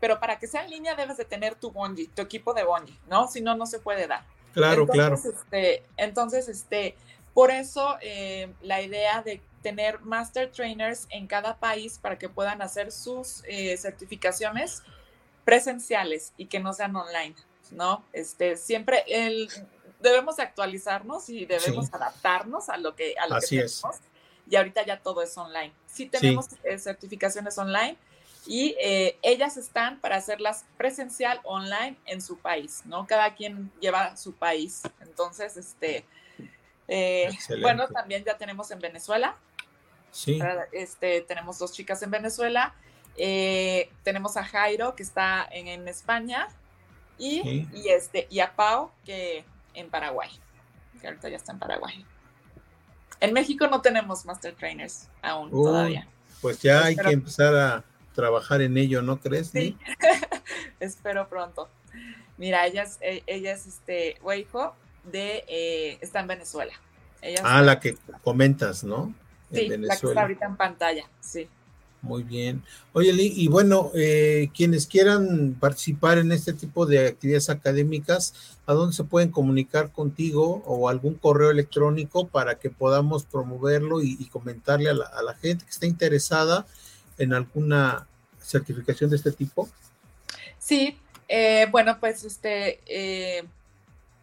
pero 0.00 0.20
para 0.20 0.38
que 0.38 0.46
sea 0.46 0.64
en 0.64 0.70
línea 0.70 0.94
debes 0.94 1.16
de 1.16 1.24
tener 1.24 1.54
tu 1.54 1.70
Bonji, 1.70 2.08
tu 2.08 2.22
equipo 2.22 2.52
de 2.52 2.64
Bonji, 2.64 2.98
¿no? 3.08 3.28
Si 3.28 3.40
no, 3.40 3.56
no 3.56 3.66
se 3.66 3.78
puede 3.78 4.06
dar. 4.06 4.24
Claro, 4.52 4.86
claro. 4.86 5.16
Este, 5.16 5.82
entonces, 5.96 6.48
este, 6.48 6.96
por 7.32 7.50
eso 7.50 7.96
la 8.60 8.82
idea 8.82 9.22
de 9.22 9.40
tener 9.62 10.00
master 10.00 10.50
trainers 10.52 11.06
en 11.10 11.26
cada 11.26 11.56
país 11.56 11.98
para 11.98 12.18
que 12.18 12.28
puedan 12.28 12.62
hacer 12.62 12.92
sus 12.92 13.42
certificaciones 13.78 14.82
presenciales 15.44 16.32
y 16.36 16.46
que 16.46 16.60
no 16.60 16.72
sean 16.72 16.94
online, 16.94 17.34
¿no? 17.70 18.04
Este, 18.12 18.56
siempre 18.56 19.04
el, 19.08 19.48
debemos 20.04 20.38
actualizarnos 20.38 21.28
y 21.28 21.46
debemos 21.46 21.92
adaptarnos 21.92 22.68
a 22.68 22.76
lo 22.76 22.94
que, 22.94 23.14
a 23.18 23.26
lo 23.26 23.36
Así 23.36 23.58
Es. 23.58 23.82
Y 24.48 24.56
ahorita 24.56 24.84
ya 24.84 25.00
todo 25.00 25.22
es 25.22 25.36
online. 25.36 25.72
Sí 25.86 26.06
tenemos 26.06 26.46
eh, 26.62 26.78
certificaciones 26.78 27.58
online 27.58 27.96
y 28.46 28.76
eh, 28.78 29.18
ellas 29.22 29.56
están 29.56 29.98
para 30.00 30.16
hacerlas 30.16 30.64
presencial 30.76 31.40
online 31.44 31.96
en 32.06 32.20
su 32.20 32.38
país, 32.38 32.82
¿no? 32.84 33.06
Cada 33.06 33.34
quien 33.34 33.72
lleva 33.80 34.16
su 34.16 34.34
país. 34.34 34.82
Entonces, 35.00 35.56
este, 35.56 36.04
eh, 36.86 37.36
bueno, 37.60 37.88
también 37.88 38.22
ya 38.22 38.36
tenemos 38.36 38.70
en 38.70 38.78
Venezuela. 38.78 39.36
Sí. 40.12 40.38
Este, 40.72 41.22
tenemos 41.22 41.58
dos 41.58 41.72
chicas 41.72 42.02
en 42.02 42.10
Venezuela 42.10 42.74
eh, 43.16 43.90
tenemos 44.02 44.36
a 44.36 44.44
Jairo, 44.44 44.94
que 44.96 45.02
está 45.02 45.46
en, 45.50 45.86
España, 45.88 46.48
y, 47.18 47.68
este, 47.88 48.26
y 48.28 48.40
a 48.40 48.54
Pau, 48.54 48.90
que 49.04 49.44
en 49.74 49.90
Paraguay, 49.90 50.30
que 51.00 51.06
ahorita 51.06 51.28
ya 51.28 51.36
está 51.36 51.52
en 51.52 51.58
Paraguay. 51.58 52.04
En 53.20 53.32
México 53.32 53.66
no 53.68 53.80
tenemos 53.80 54.24
Master 54.24 54.54
Trainers 54.54 55.08
aún 55.22 55.50
todavía. 55.50 56.08
Pues 56.40 56.60
ya 56.60 56.84
hay 56.84 56.96
que 56.96 57.10
empezar 57.10 57.54
a 57.56 57.84
trabajar 58.14 58.60
en 58.62 58.76
ello, 58.76 59.02
¿no 59.02 59.18
crees? 59.18 59.48
Sí, 59.48 59.76
espero 60.80 61.28
pronto. 61.28 61.68
Mira, 62.36 62.66
ella 62.66 62.82
es, 62.82 62.98
e, 63.00 63.22
ella 63.26 63.52
es 63.52 63.66
este, 63.66 64.18
hijo 64.38 64.74
de, 65.04 65.44
eh, 65.48 65.98
está 66.00 66.20
en 66.20 66.26
Venezuela. 66.26 66.74
ah, 67.42 67.62
la 67.62 67.80
que 67.80 67.96
comentas, 68.22 68.84
¿no? 68.84 69.14
sí, 69.52 69.68
la 69.68 69.96
que 69.96 70.06
está 70.06 70.22
ahorita 70.22 70.46
en 70.46 70.56
pantalla, 70.56 71.04
sí. 71.20 71.48
Muy 72.04 72.22
bien. 72.22 72.62
Oye, 72.92 73.12
Lee, 73.14 73.32
y 73.34 73.48
bueno, 73.48 73.90
eh, 73.94 74.50
quienes 74.54 74.86
quieran 74.86 75.56
participar 75.58 76.18
en 76.18 76.32
este 76.32 76.52
tipo 76.52 76.84
de 76.84 77.08
actividades 77.08 77.48
académicas, 77.48 78.34
¿a 78.66 78.74
dónde 78.74 78.94
se 78.94 79.04
pueden 79.04 79.30
comunicar 79.30 79.90
contigo 79.90 80.62
o 80.66 80.90
algún 80.90 81.14
correo 81.14 81.50
electrónico 81.50 82.28
para 82.28 82.56
que 82.56 82.68
podamos 82.68 83.24
promoverlo 83.24 84.02
y, 84.02 84.22
comentarle 84.26 84.90
a 84.90 84.94
la, 84.94 85.34
gente 85.40 85.64
que 85.64 85.70
esté 85.70 85.86
interesada 85.86 86.66
en 87.16 87.32
alguna 87.32 88.06
certificación 88.42 89.08
de 89.08 89.16
este 89.16 89.32
tipo? 89.32 89.66
Sí, 90.58 90.98
eh, 91.28 91.68
bueno, 91.70 91.98
pues 92.00 92.22
este 92.24 92.80
eh, 92.84 93.44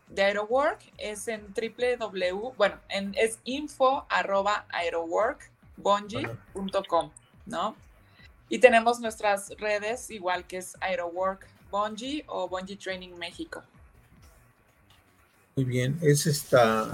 de 0.10 0.24
Aerowork 0.24 0.80
es 1.00 1.28
en 1.28 1.48
www, 1.48 2.54
bueno, 2.58 2.76
en, 2.90 3.16
es 3.18 3.40
info 3.44 4.06
arroba 4.08 4.68
aeroworkbonji.com. 4.70 7.12
¿no? 7.46 7.76
Y 8.50 8.60
tenemos 8.60 9.00
nuestras 9.00 9.50
redes, 9.58 10.10
igual 10.10 10.46
que 10.46 10.58
es 10.58 10.76
Aerowork 10.82 11.48
Bonji 11.70 12.24
o 12.28 12.48
Bonji 12.48 12.76
Training 12.76 13.18
México. 13.18 13.64
Muy 15.56 15.66
bien, 15.66 15.98
es 16.02 16.28
esta. 16.28 16.90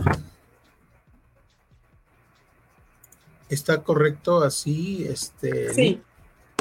¿Está 3.50 3.82
correcto 3.82 4.44
así? 4.44 5.08
Este, 5.08 5.74
sí, 5.74 6.02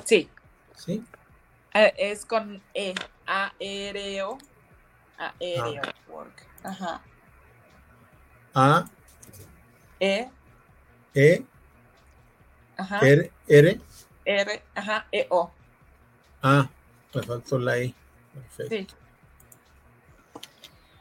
sí. 0.04 0.28
¿Sí? 0.76 1.04
Eh, 1.74 1.92
es 1.98 2.24
con 2.24 2.62
E, 2.72 2.94
aéreo, 3.26 4.38
aéreo 5.18 5.82
ah. 5.84 5.94
work. 6.08 6.46
Ajá. 6.62 7.02
A. 8.54 8.86
E. 10.00 10.28
E. 11.14 11.44
Ajá. 12.76 13.00
R. 13.00 13.30
R. 13.48 13.80
R, 14.24 14.62
ajá, 14.74 15.06
E, 15.12 15.26
O. 15.30 15.50
Ah, 16.42 16.68
me 17.14 17.22
faltó 17.22 17.58
la 17.58 17.78
E. 17.78 17.94
Perfecto. 18.34 18.94
Sí. 18.94 18.96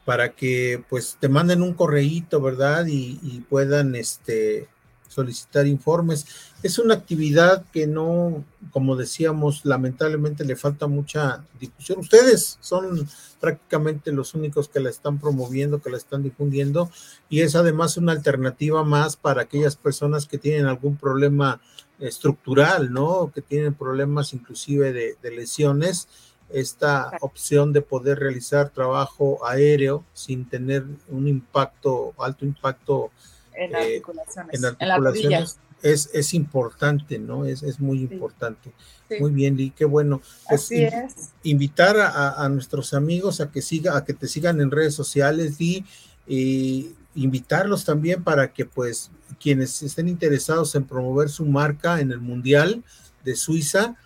Para 0.04 0.32
que 0.32 0.82
pues 0.88 1.16
te 1.20 1.28
manden 1.28 1.62
un 1.62 1.74
correíto, 1.74 2.40
¿verdad? 2.40 2.86
Y, 2.86 3.18
y 3.22 3.40
puedan 3.40 3.96
este 3.96 4.68
solicitar 5.16 5.66
informes. 5.66 6.26
Es 6.62 6.78
una 6.78 6.94
actividad 6.94 7.64
que 7.72 7.86
no, 7.86 8.44
como 8.70 8.96
decíamos, 8.96 9.64
lamentablemente 9.64 10.44
le 10.44 10.56
falta 10.56 10.86
mucha 10.86 11.42
difusión. 11.58 12.00
Ustedes 12.00 12.58
son 12.60 13.08
prácticamente 13.40 14.12
los 14.12 14.34
únicos 14.34 14.68
que 14.68 14.80
la 14.80 14.90
están 14.90 15.18
promoviendo, 15.18 15.80
que 15.80 15.90
la 15.90 15.96
están 15.96 16.22
difundiendo, 16.22 16.90
y 17.30 17.40
es 17.40 17.56
además 17.56 17.96
una 17.96 18.12
alternativa 18.12 18.84
más 18.84 19.16
para 19.16 19.42
aquellas 19.42 19.76
personas 19.76 20.26
que 20.26 20.38
tienen 20.38 20.66
algún 20.66 20.96
problema 20.96 21.60
estructural, 21.98 22.92
¿no? 22.92 23.32
Que 23.34 23.40
tienen 23.40 23.74
problemas 23.74 24.34
inclusive 24.34 24.92
de, 24.92 25.30
lesiones. 25.30 26.08
Esta 26.50 27.10
opción 27.22 27.72
de 27.72 27.82
poder 27.82 28.20
realizar 28.20 28.68
trabajo 28.68 29.44
aéreo 29.44 30.04
sin 30.12 30.48
tener 30.48 30.84
un 31.08 31.26
impacto, 31.26 32.14
alto 32.18 32.44
impacto 32.44 33.10
en 33.56 33.74
eh, 33.74 34.68
articulaciones, 34.68 35.58
es, 35.82 36.10
es 36.12 36.34
importante, 36.34 37.18
¿no? 37.18 37.44
Es, 37.44 37.62
es 37.62 37.80
muy 37.80 38.00
importante. 38.00 38.72
Muy 39.20 39.30
bien, 39.30 39.56
Lee, 39.56 39.72
qué 39.76 39.84
bueno. 39.84 40.20
Pues 40.48 40.64
Así 40.64 40.82
es. 40.82 41.32
Invitar 41.42 41.96
a, 41.98 42.48
nuestros 42.48 42.92
amigos 42.94 43.40
a 43.40 43.50
que 43.50 43.62
siga, 43.62 43.96
a 43.96 44.04
que 44.04 44.14
te 44.14 44.26
sigan 44.26 44.60
en 44.60 44.70
redes 44.70 44.94
sociales, 44.94 45.60
Lee, 45.60 45.84
y 46.26 46.94
invitarlos 47.14 47.84
también 47.84 48.24
para 48.24 48.52
que 48.52 48.66
pues 48.66 49.10
quienes 49.40 49.82
estén 49.82 50.08
interesados 50.08 50.74
en 50.74 50.84
promover 50.84 51.28
su 51.28 51.46
marca 51.46 52.00
en 52.00 52.10
el 52.10 52.20
Mundial 52.20 52.82
de 53.24 53.36
Suiza, 53.36 53.96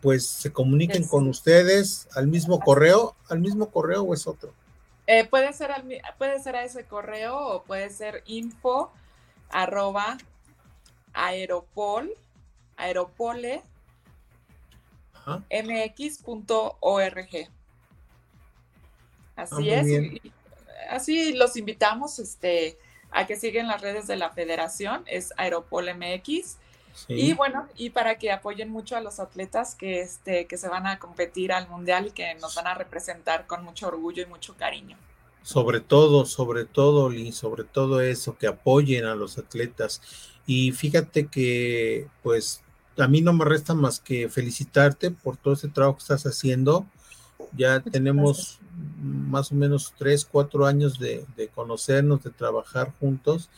pues 0.00 0.26
se 0.26 0.52
comuniquen 0.52 1.04
con 1.04 1.26
ustedes 1.28 2.08
al 2.14 2.26
mismo 2.26 2.60
correo, 2.60 3.16
al 3.28 3.40
mismo 3.40 3.70
correo 3.70 4.02
o 4.02 4.14
es 4.14 4.26
otro. 4.26 4.52
Eh, 5.06 5.24
puede, 5.24 5.52
ser 5.52 5.70
puede 6.16 6.40
ser 6.40 6.56
a 6.56 6.64
ese 6.64 6.86
correo 6.86 7.38
o 7.38 7.62
puede 7.64 7.90
ser 7.90 8.22
info 8.26 8.90
arroba 9.50 10.16
aeropol, 11.12 12.10
aeropole 12.76 13.62
mx.org. 15.50 17.28
Así 19.36 19.70
ah, 19.70 19.80
es. 19.80 20.20
Así 20.90 21.32
los 21.32 21.56
invitamos 21.56 22.18
este, 22.18 22.78
a 23.10 23.26
que 23.26 23.36
sigan 23.36 23.68
las 23.68 23.80
redes 23.80 24.06
de 24.06 24.16
la 24.16 24.30
federación, 24.30 25.02
es 25.06 25.32
Aeropol 25.36 25.86
MX. 25.94 26.58
Y 27.08 27.32
bueno, 27.34 27.68
y 27.76 27.90
para 27.90 28.18
que 28.18 28.30
apoyen 28.30 28.70
mucho 28.70 28.96
a 28.96 29.00
los 29.00 29.20
atletas 29.20 29.74
que, 29.74 30.00
este, 30.00 30.46
que 30.46 30.56
se 30.56 30.68
van 30.68 30.86
a 30.86 30.98
competir 30.98 31.52
al 31.52 31.68
mundial 31.68 32.06
y 32.06 32.10
que 32.10 32.34
nos 32.36 32.54
van 32.54 32.66
a 32.66 32.74
representar 32.74 33.46
con 33.46 33.64
mucho 33.64 33.88
orgullo 33.88 34.22
y 34.22 34.26
mucho 34.26 34.54
cariño. 34.56 34.96
Sobre 35.42 35.80
todo, 35.80 36.24
sobre 36.24 36.64
todo, 36.64 37.10
Lee, 37.10 37.32
sobre 37.32 37.64
todo 37.64 38.00
eso, 38.00 38.38
que 38.38 38.46
apoyen 38.46 39.04
a 39.04 39.14
los 39.14 39.36
atletas. 39.36 40.00
Y 40.46 40.72
fíjate 40.72 41.26
que, 41.26 42.08
pues, 42.22 42.62
a 42.96 43.08
mí 43.08 43.20
no 43.20 43.32
me 43.32 43.44
resta 43.44 43.74
más 43.74 44.00
que 44.00 44.28
felicitarte 44.28 45.10
por 45.10 45.36
todo 45.36 45.54
ese 45.54 45.68
trabajo 45.68 45.96
que 45.96 46.02
estás 46.02 46.24
haciendo. 46.24 46.86
Ya 47.56 47.80
tenemos 47.80 48.58
más 49.02 49.52
o 49.52 49.54
menos 49.54 49.94
tres, 49.98 50.24
cuatro 50.24 50.66
años 50.66 50.98
de, 50.98 51.26
conocernos, 51.54 52.22
de 52.22 52.30
trabajar 52.30 52.92
juntos. 52.98 53.50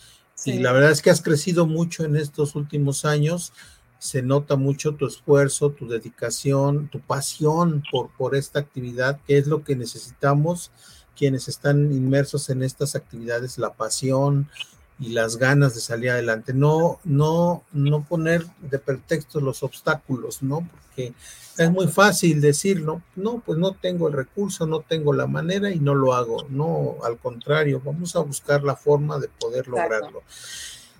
Y 0.44 0.58
la 0.58 0.72
verdad 0.72 0.90
es 0.90 1.02
que 1.02 1.10
has 1.10 1.22
crecido 1.22 1.66
mucho 1.66 2.04
en 2.04 2.16
estos 2.16 2.54
últimos 2.54 3.04
años. 3.04 3.52
Se 3.98 4.22
nota 4.22 4.56
mucho 4.56 4.94
tu 4.94 5.06
esfuerzo, 5.06 5.70
tu 5.70 5.88
dedicación, 5.88 6.88
tu 6.88 7.00
pasión 7.00 7.82
por, 7.90 8.10
por 8.16 8.34
esta 8.34 8.58
actividad, 8.58 9.18
que 9.26 9.38
es 9.38 9.46
lo 9.46 9.64
que 9.64 9.74
necesitamos 9.74 10.70
quienes 11.16 11.48
están 11.48 11.92
inmersos 11.92 12.50
en 12.50 12.62
estas 12.62 12.94
actividades, 12.94 13.58
la 13.58 13.72
pasión 13.72 14.48
y 14.98 15.10
las 15.10 15.36
ganas 15.36 15.74
de 15.74 15.80
salir 15.80 16.10
adelante. 16.10 16.52
No, 16.54 17.00
no, 17.04 17.64
no 17.72 18.04
poner 18.04 18.46
de 18.60 18.78
pretexto 18.78 19.40
los 19.40 19.62
obstáculos, 19.62 20.42
¿no? 20.42 20.68
Porque 20.70 21.12
es 21.58 21.70
muy 21.70 21.88
fácil 21.88 22.40
decirlo, 22.40 23.02
no, 23.14 23.42
pues 23.44 23.58
no 23.58 23.72
tengo 23.72 24.08
el 24.08 24.14
recurso, 24.14 24.66
no 24.66 24.80
tengo 24.80 25.12
la 25.12 25.26
manera 25.26 25.70
y 25.70 25.78
no 25.78 25.94
lo 25.94 26.14
hago. 26.14 26.46
No, 26.48 26.96
al 27.04 27.18
contrario, 27.18 27.80
vamos 27.84 28.16
a 28.16 28.20
buscar 28.20 28.62
la 28.62 28.76
forma 28.76 29.18
de 29.18 29.28
poder 29.28 29.68
lograrlo. 29.68 30.22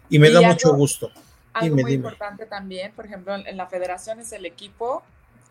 Y 0.08 0.18
me 0.18 0.30
da 0.30 0.40
mucho 0.40 0.74
gusto. 0.74 1.10
Algo 1.52 1.76
muy 1.76 1.94
importante 1.94 2.44
también, 2.44 2.92
por 2.92 3.06
ejemplo, 3.06 3.34
en 3.34 3.56
la 3.56 3.66
federación 3.66 4.20
es 4.20 4.30
el 4.32 4.44
equipo 4.44 5.02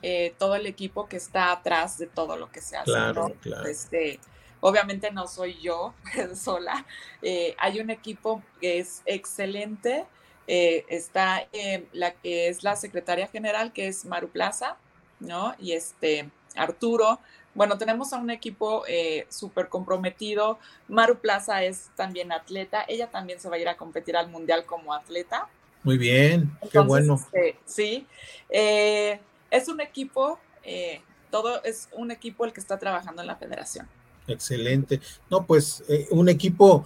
eh, 0.07 0.35
todo 0.37 0.55
el 0.55 0.67
equipo 0.67 1.07
que 1.07 1.17
está 1.17 1.51
atrás 1.51 1.97
de 1.97 2.05
todo 2.05 2.37
lo 2.37 2.51
que 2.51 2.61
se 2.61 2.77
hace. 2.77 2.91
Claro, 2.91 3.33
claro. 3.41 3.65
Este, 3.65 4.19
obviamente 4.67 5.11
no 5.11 5.27
soy 5.27 5.59
yo 5.61 5.93
sola, 6.35 6.85
eh, 7.21 7.55
hay 7.59 7.79
un 7.79 7.89
equipo 7.89 8.41
que 8.59 8.79
es 8.79 9.01
excelente. 9.05 10.05
Eh, 10.47 10.85
está 10.89 11.47
la 11.91 12.11
que 12.13 12.49
es 12.49 12.63
la 12.63 12.75
secretaria 12.75 13.25
general, 13.27 13.73
que 13.73 13.87
es 13.87 14.05
Maru 14.05 14.29
Plaza, 14.29 14.77
¿no? 15.19 15.55
Y 15.59 15.71
este 15.71 16.29
Arturo. 16.55 17.19
Bueno, 17.55 17.77
tenemos 17.79 18.13
a 18.13 18.17
un 18.17 18.29
equipo 18.29 18.83
súper 19.29 19.69
comprometido. 19.69 20.59
Maru 20.87 21.17
Plaza 21.19 21.63
es 21.63 21.89
también 21.95 22.31
atleta. 22.31 22.85
Ella 22.87 23.09
también 23.09 23.39
se 23.39 23.49
va 23.49 23.55
a 23.55 23.59
ir 23.59 23.69
a 23.69 23.77
competir 23.77 24.15
al 24.17 24.29
mundial 24.29 24.65
como 24.65 24.93
atleta. 24.93 25.49
Muy 25.85 25.99
bien, 25.99 26.51
qué 26.71 26.79
bueno. 26.79 27.13
Este, 27.13 27.59
sí, 27.63 28.07
eh, 28.49 29.19
es 29.51 29.67
un 29.67 29.79
equipo, 29.81 30.39
eh, 30.63 30.99
todo 31.29 31.63
es 31.63 31.89
un 31.91 32.09
equipo 32.09 32.43
el 32.43 32.53
que 32.53 32.59
está 32.59 32.79
trabajando 32.79 33.21
en 33.21 33.27
la 33.27 33.35
federación. 33.35 33.87
Excelente. 34.27 35.01
No, 35.29 35.45
pues 35.45 35.83
eh, 35.87 36.07
un 36.11 36.29
equipo 36.29 36.85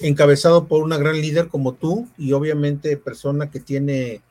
encabezado 0.00 0.66
por 0.66 0.82
una 0.82 0.98
gran 0.98 1.20
líder 1.20 1.48
como 1.48 1.74
tú 1.74 2.08
y 2.18 2.32
obviamente 2.32 2.96
persona 2.96 3.50
que 3.50 3.60
tiene 3.60 4.22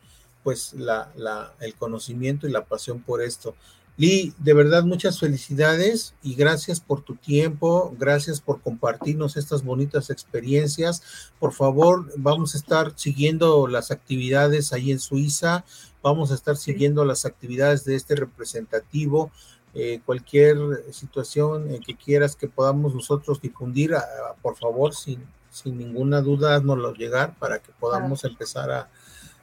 pues 0.43 0.73
la, 0.73 1.11
la, 1.15 1.53
el 1.61 1.73
conocimiento 1.75 2.47
y 2.47 2.51
la 2.51 2.65
pasión 2.65 3.01
por 3.01 3.21
esto. 3.21 3.55
Lee, 3.95 4.33
de 4.39 4.53
verdad 4.53 4.83
muchas 4.83 5.19
felicidades 5.19 6.15
y 6.23 6.33
gracias 6.33 6.79
por 6.79 7.01
tu 7.01 7.15
tiempo, 7.15 7.95
gracias 7.99 8.41
por 8.41 8.59
compartirnos 8.59 9.37
estas 9.37 9.63
bonitas 9.63 10.09
experiencias. 10.09 11.31
Por 11.39 11.53
favor, 11.53 12.11
vamos 12.17 12.55
a 12.55 12.57
estar 12.57 12.93
siguiendo 12.95 13.67
las 13.67 13.91
actividades 13.91 14.73
ahí 14.73 14.91
en 14.91 14.99
Suiza, 14.99 15.63
vamos 16.01 16.31
a 16.31 16.35
estar 16.35 16.57
siguiendo 16.57 17.05
las 17.05 17.25
actividades 17.25 17.85
de 17.85 17.95
este 17.95 18.15
representativo. 18.15 19.31
Eh, 19.75 20.01
cualquier 20.05 20.57
situación 20.91 21.73
en 21.73 21.81
que 21.81 21.95
quieras 21.95 22.35
que 22.35 22.47
podamos 22.47 22.93
nosotros 22.93 23.41
difundir, 23.41 23.95
por 24.41 24.55
favor, 24.55 24.93
sin, 24.93 25.23
sin 25.49 25.77
ninguna 25.77 26.21
duda, 26.21 26.55
haznoslo 26.55 26.93
llegar 26.93 27.35
para 27.39 27.59
que 27.59 27.71
podamos 27.79 28.23
empezar 28.23 28.69
a, 28.71 28.89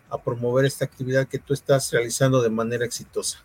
a 0.08 0.18
promover 0.18 0.64
esta 0.64 0.84
actividad 0.84 1.26
que 1.26 1.38
tú 1.38 1.52
estás 1.52 1.90
realizando 1.92 2.42
de 2.42 2.50
manera 2.50 2.84
exitosa. 2.84 3.38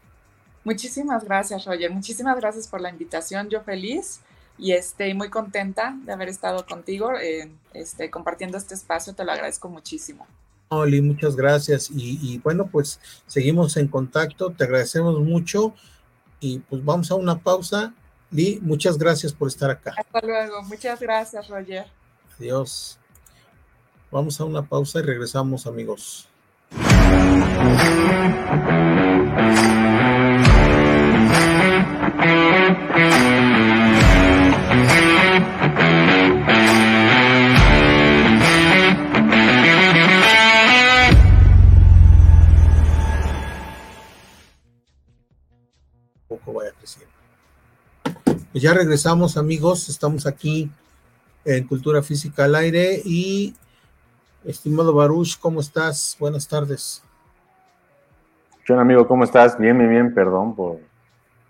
Muchísimas 0.64 1.24
gracias, 1.24 1.66
Roger. 1.66 1.92
Muchísimas 1.92 2.38
gracias 2.38 2.68
por 2.68 2.82
la 2.82 2.90
invitación. 2.90 3.50
Yo 3.50 3.62
feliz 3.62 4.22
y 4.58 4.72
estoy 4.72 5.14
muy 5.14 5.30
contenta 5.30 5.96
de 6.04 6.14
haber 6.14 6.30
estado 6.30 6.66
contigo 6.66 7.12
eh, 7.22 7.52
este, 7.74 8.10
compartiendo 8.10 8.58
este 8.58 8.74
espacio. 8.74 9.14
Te 9.14 9.24
lo 9.24 9.32
agradezco 9.32 9.70
muchísimo. 9.70 10.26
Oli, 10.70 11.02
muchas 11.02 11.36
gracias. 11.36 11.90
Y, 11.94 12.40
bueno, 12.40 12.66
pues 12.66 13.00
seguimos 13.28 13.78
en 13.78 13.88
contacto. 13.88 14.52
Te 14.52 14.64
agradecemos 14.64 15.20
mucho. 15.20 15.76
Y 16.46 16.60
pues 16.60 16.86
vamos 16.86 17.10
a 17.10 17.16
una 17.16 17.40
pausa. 17.40 17.92
Lee, 18.30 18.60
muchas 18.62 19.00
gracias 19.00 19.34
por 19.34 19.48
estar 19.48 19.72
acá. 19.72 19.96
Hasta 19.98 20.22
luego. 20.22 20.62
Muchas 20.62 21.00
gracias, 21.00 21.48
Roger. 21.48 21.88
Adiós. 22.38 23.00
Vamos 24.12 24.40
a 24.40 24.46
una 24.46 24.62
pausa 24.62 25.00
y 25.00 25.02
regresamos, 25.02 25.66
amigos. 25.66 26.28
Ya 48.66 48.74
regresamos, 48.74 49.38
amigos. 49.38 49.90
Estamos 49.90 50.26
aquí 50.26 50.72
en 51.46 51.68
Cultura 51.68 52.02
Física 52.02 52.46
al 52.46 52.56
Aire 52.56 53.00
y 53.06 53.54
estimado 54.44 54.92
Baruch, 54.92 55.38
¿cómo 55.40 55.60
estás? 55.60 56.18
Buenas 56.20 56.48
tardes. 56.48 57.04
Hola 58.68 58.82
amigo, 58.82 59.08
¿cómo 59.08 59.24
estás? 59.24 59.56
Bien, 59.60 59.78
bien, 59.78 59.92
bien, 59.92 60.14
perdón 60.16 60.56
por 60.56 60.80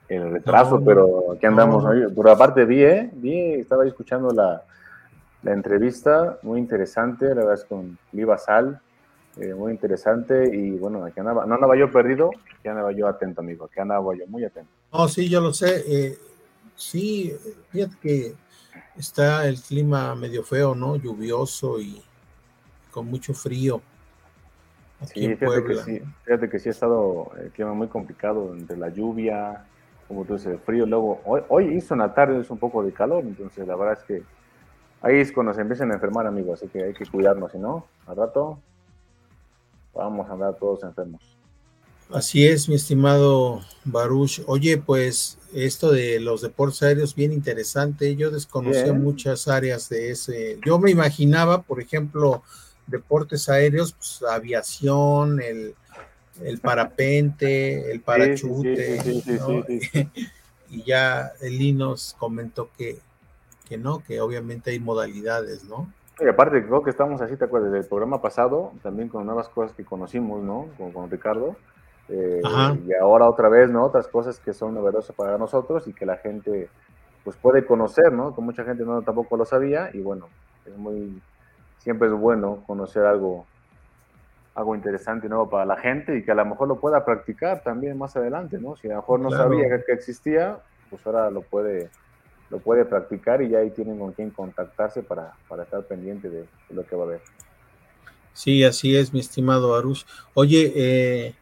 el 0.09 0.29
retraso, 0.29 0.83
pero 0.83 1.31
aquí 1.31 1.45
andamos. 1.45 1.85
No. 1.85 2.09
Por 2.13 2.27
aparte 2.27 2.65
vi, 2.65 2.83
¿eh? 2.83 3.09
Vi, 3.13 3.61
estaba 3.61 3.87
escuchando 3.87 4.31
la, 4.31 4.63
la, 5.41 5.53
entrevista, 5.53 6.37
muy 6.41 6.59
interesante, 6.59 7.29
la 7.29 7.35
verdad 7.35 7.53
es 7.53 7.63
con 7.63 7.97
Viva 8.11 8.37
Sal, 8.37 8.81
eh, 9.37 9.53
muy 9.53 9.71
interesante 9.71 10.53
y 10.53 10.71
bueno, 10.71 11.05
aquí 11.05 11.21
andaba, 11.21 11.45
no 11.45 11.55
andaba 11.55 11.77
yo 11.77 11.89
perdido, 11.89 12.31
aquí 12.59 12.67
andaba 12.67 12.91
yo 12.91 13.07
atento, 13.07 13.39
amigo, 13.39 13.69
aquí 13.71 13.79
andaba 13.79 14.13
yo 14.13 14.27
muy 14.27 14.43
atento. 14.43 14.69
Oh, 14.91 15.07
sí, 15.07 15.29
yo 15.29 15.39
lo 15.39 15.53
sé. 15.53 15.83
Eh, 15.87 16.17
sí, 16.75 17.35
fíjate 17.69 17.95
que 18.01 18.35
está 18.97 19.47
el 19.47 19.61
clima 19.61 20.15
medio 20.15 20.43
feo, 20.43 20.75
¿no? 20.75 20.95
Lluvioso 20.95 21.79
y 21.79 22.01
con 22.91 23.07
mucho 23.07 23.33
frío. 23.33 23.81
Sí 25.05 25.35
fíjate, 25.35 25.63
que 25.65 25.75
sí, 25.75 26.01
fíjate 26.23 26.49
que 26.49 26.59
sí 26.59 26.69
ha 26.69 26.71
estado 26.71 27.31
el 27.37 27.51
clima 27.51 27.73
muy 27.73 27.87
complicado 27.87 28.55
entre 28.55 28.77
la 28.77 28.89
lluvia, 28.89 29.65
como 30.07 30.23
tú 30.23 30.33
dices, 30.33 30.53
el 30.53 30.59
frío. 30.59 30.85
Luego, 30.85 31.21
hoy, 31.25 31.41
hoy 31.49 31.75
hizo 31.75 31.93
en 31.93 31.99
la 31.99 32.13
tarde 32.13 32.39
es 32.39 32.49
un 32.49 32.57
poco 32.57 32.81
de 32.83 32.93
calor, 32.93 33.23
entonces 33.23 33.67
la 33.67 33.75
verdad 33.75 33.97
es 33.99 34.03
que 34.05 34.23
ahí 35.01 35.19
es 35.19 35.31
cuando 35.31 35.53
se 35.53 35.61
empiezan 35.61 35.91
a 35.91 35.95
enfermar, 35.95 36.25
amigos, 36.25 36.61
así 36.61 36.71
que 36.71 36.83
hay 36.83 36.93
que 36.93 37.05
cuidarnos, 37.05 37.51
si 37.51 37.57
no, 37.57 37.85
al 38.07 38.15
rato 38.15 38.59
vamos 39.93 40.29
a 40.29 40.33
andar 40.33 40.55
todos 40.55 40.83
enfermos. 40.83 41.34
Así 42.11 42.47
es, 42.47 42.69
mi 42.69 42.75
estimado 42.75 43.61
Baruch. 43.83 44.41
Oye, 44.45 44.77
pues 44.77 45.37
esto 45.53 45.91
de 45.91 46.19
los 46.19 46.41
deportes 46.41 46.83
aéreos, 46.83 47.15
bien 47.15 47.33
interesante. 47.33 48.15
Yo 48.15 48.29
desconocía 48.29 48.83
bien. 48.83 49.03
muchas 49.03 49.47
áreas 49.47 49.89
de 49.89 50.11
ese. 50.11 50.59
Yo 50.65 50.79
me 50.79 50.91
imaginaba, 50.91 51.63
por 51.63 51.81
ejemplo, 51.81 52.43
deportes 52.87 53.49
aéreos, 53.49 53.93
pues, 53.93 54.23
aviación, 54.29 55.41
el, 55.41 55.75
el 56.43 56.59
parapente, 56.59 57.91
el 57.91 58.01
parachute, 58.01 59.01
sí, 59.01 59.21
sí, 59.21 59.21
sí, 59.21 59.39
¿no? 59.39 59.65
y 60.69 60.83
ya 60.83 61.31
Eli 61.41 61.73
nos 61.73 62.15
comentó 62.19 62.69
que, 62.77 62.99
que 63.67 63.77
no, 63.77 64.03
que 64.03 64.21
obviamente 64.21 64.71
hay 64.71 64.79
modalidades, 64.79 65.63
¿no? 65.63 65.91
Y 66.19 66.27
aparte, 66.27 66.65
creo 66.65 66.81
que 66.81 66.91
estamos 66.91 67.19
así, 67.21 67.35
¿te 67.35 67.45
acuerdas? 67.45 67.71
Del 67.71 67.85
programa 67.85 68.21
pasado, 68.21 68.71
también 68.83 69.09
con 69.09 69.25
nuevas 69.25 69.49
cosas 69.49 69.75
que 69.75 69.83
conocimos, 69.83 70.43
¿no? 70.43 70.67
Con, 70.77 70.91
con 70.91 71.09
Ricardo. 71.09 71.57
Eh, 72.09 72.41
y 72.87 72.93
ahora 72.93 73.27
otra 73.27 73.49
vez, 73.49 73.69
¿no? 73.69 73.85
Otras 73.85 74.07
cosas 74.07 74.39
que 74.39 74.53
son 74.53 74.75
novedosas 74.75 75.15
para 75.15 75.37
nosotros 75.37 75.87
y 75.87 75.93
que 75.93 76.05
la 76.05 76.17
gente, 76.17 76.69
pues, 77.23 77.35
puede 77.37 77.65
conocer, 77.65 78.11
¿no? 78.11 78.35
Que 78.35 78.41
mucha 78.41 78.63
gente 78.63 78.83
no 78.83 79.01
tampoco 79.01 79.37
lo 79.37 79.45
sabía 79.45 79.89
y 79.93 80.01
bueno, 80.01 80.29
es 80.65 80.77
muy, 80.77 81.21
siempre 81.79 82.07
es 82.07 82.13
bueno 82.13 82.63
conocer 82.67 83.05
algo, 83.05 83.45
algo 84.53 84.75
interesante 84.75 85.27
y 85.27 85.29
nuevo 85.29 85.49
para 85.49 85.65
la 85.65 85.77
gente 85.77 86.17
y 86.17 86.23
que 86.23 86.31
a 86.31 86.35
lo 86.35 86.45
mejor 86.45 86.67
lo 86.67 86.79
pueda 86.79 87.03
practicar 87.03 87.63
también 87.63 87.97
más 87.97 88.15
adelante, 88.15 88.57
¿no? 88.59 88.75
Si 88.75 88.87
a 88.87 88.91
lo 88.91 88.95
mejor 88.97 89.19
no 89.19 89.29
claro. 89.29 89.43
sabía 89.43 89.83
que, 89.83 89.91
existía, 89.91 90.59
pues 90.89 91.05
ahora 91.07 91.31
lo 91.31 91.41
puede, 91.41 91.89
lo 92.51 92.59
puede 92.59 92.85
practicar 92.85 93.41
y 93.41 93.49
ya 93.49 93.59
ahí 93.59 93.71
tienen 93.71 93.97
con 93.97 94.13
quién 94.13 94.29
contactarse 94.29 95.01
para, 95.01 95.33
para 95.47 95.63
estar 95.63 95.83
pendiente 95.83 96.29
de, 96.29 96.41
de, 96.41 96.47
lo 96.75 96.85
que 96.85 96.95
va 96.95 97.03
a 97.03 97.05
haber. 97.05 97.21
Sí, 98.33 98.63
así 98.63 98.95
es, 98.95 99.13
mi 99.13 99.21
estimado 99.21 99.75
Arush. 99.75 100.03
Oye, 100.33 100.73
eh, 100.75 101.35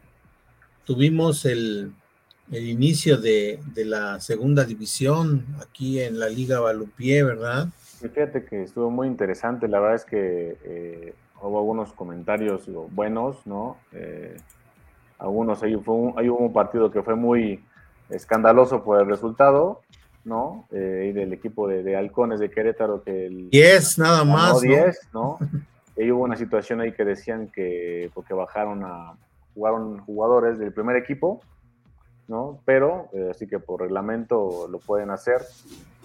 tuvimos 0.84 1.44
el, 1.44 1.92
el 2.52 2.68
inicio 2.68 3.18
de, 3.18 3.58
de, 3.74 3.84
la 3.84 4.20
segunda 4.20 4.64
división 4.64 5.46
aquí 5.60 6.00
en 6.00 6.18
la 6.18 6.28
Liga 6.28 6.60
Balompié, 6.60 7.22
¿verdad? 7.24 7.68
Fíjate 8.00 8.44
que 8.44 8.62
estuvo 8.62 8.90
muy 8.90 9.08
interesante, 9.08 9.66
la 9.66 9.80
verdad 9.80 9.96
es 9.96 10.04
que 10.04 10.58
eh, 10.64 11.14
hubo 11.40 11.58
algunos 11.58 11.92
comentarios 11.92 12.66
digo, 12.66 12.88
buenos, 12.92 13.46
¿no? 13.46 13.78
Eh, 13.92 14.36
algunos, 15.18 15.62
ahí, 15.62 15.74
fue 15.76 15.94
un, 15.94 16.18
ahí 16.18 16.28
hubo 16.28 16.38
un 16.38 16.52
partido 16.52 16.90
que 16.90 17.02
fue 17.02 17.14
muy 17.14 17.64
escandaloso 18.10 18.84
por 18.84 19.00
el 19.00 19.06
resultado, 19.06 19.80
¿no? 20.24 20.66
Eh, 20.70 21.08
y 21.10 21.12
del 21.12 21.32
equipo 21.32 21.66
de, 21.66 21.82
de, 21.82 21.96
Halcones 21.96 22.40
de 22.40 22.50
Querétaro 22.50 23.02
que 23.02 23.26
el... 23.26 23.50
10 23.50 23.98
nada 23.98 24.24
más, 24.24 24.60
10, 24.60 25.08
¿no? 25.14 25.38
¿no? 25.40 25.48
y 25.96 26.10
hubo 26.10 26.24
una 26.24 26.36
situación 26.36 26.80
ahí 26.80 26.92
que 26.92 27.04
decían 27.04 27.48
que 27.48 28.10
porque 28.12 28.34
bajaron 28.34 28.82
a 28.84 29.14
jugaron 29.54 29.98
jugadores 30.00 30.58
del 30.58 30.72
primer 30.72 30.96
equipo, 30.96 31.40
¿no? 32.28 32.60
Pero 32.64 33.08
eh, 33.12 33.28
así 33.30 33.46
que 33.46 33.58
por 33.58 33.80
reglamento 33.80 34.68
lo 34.68 34.78
pueden 34.78 35.10
hacer 35.10 35.42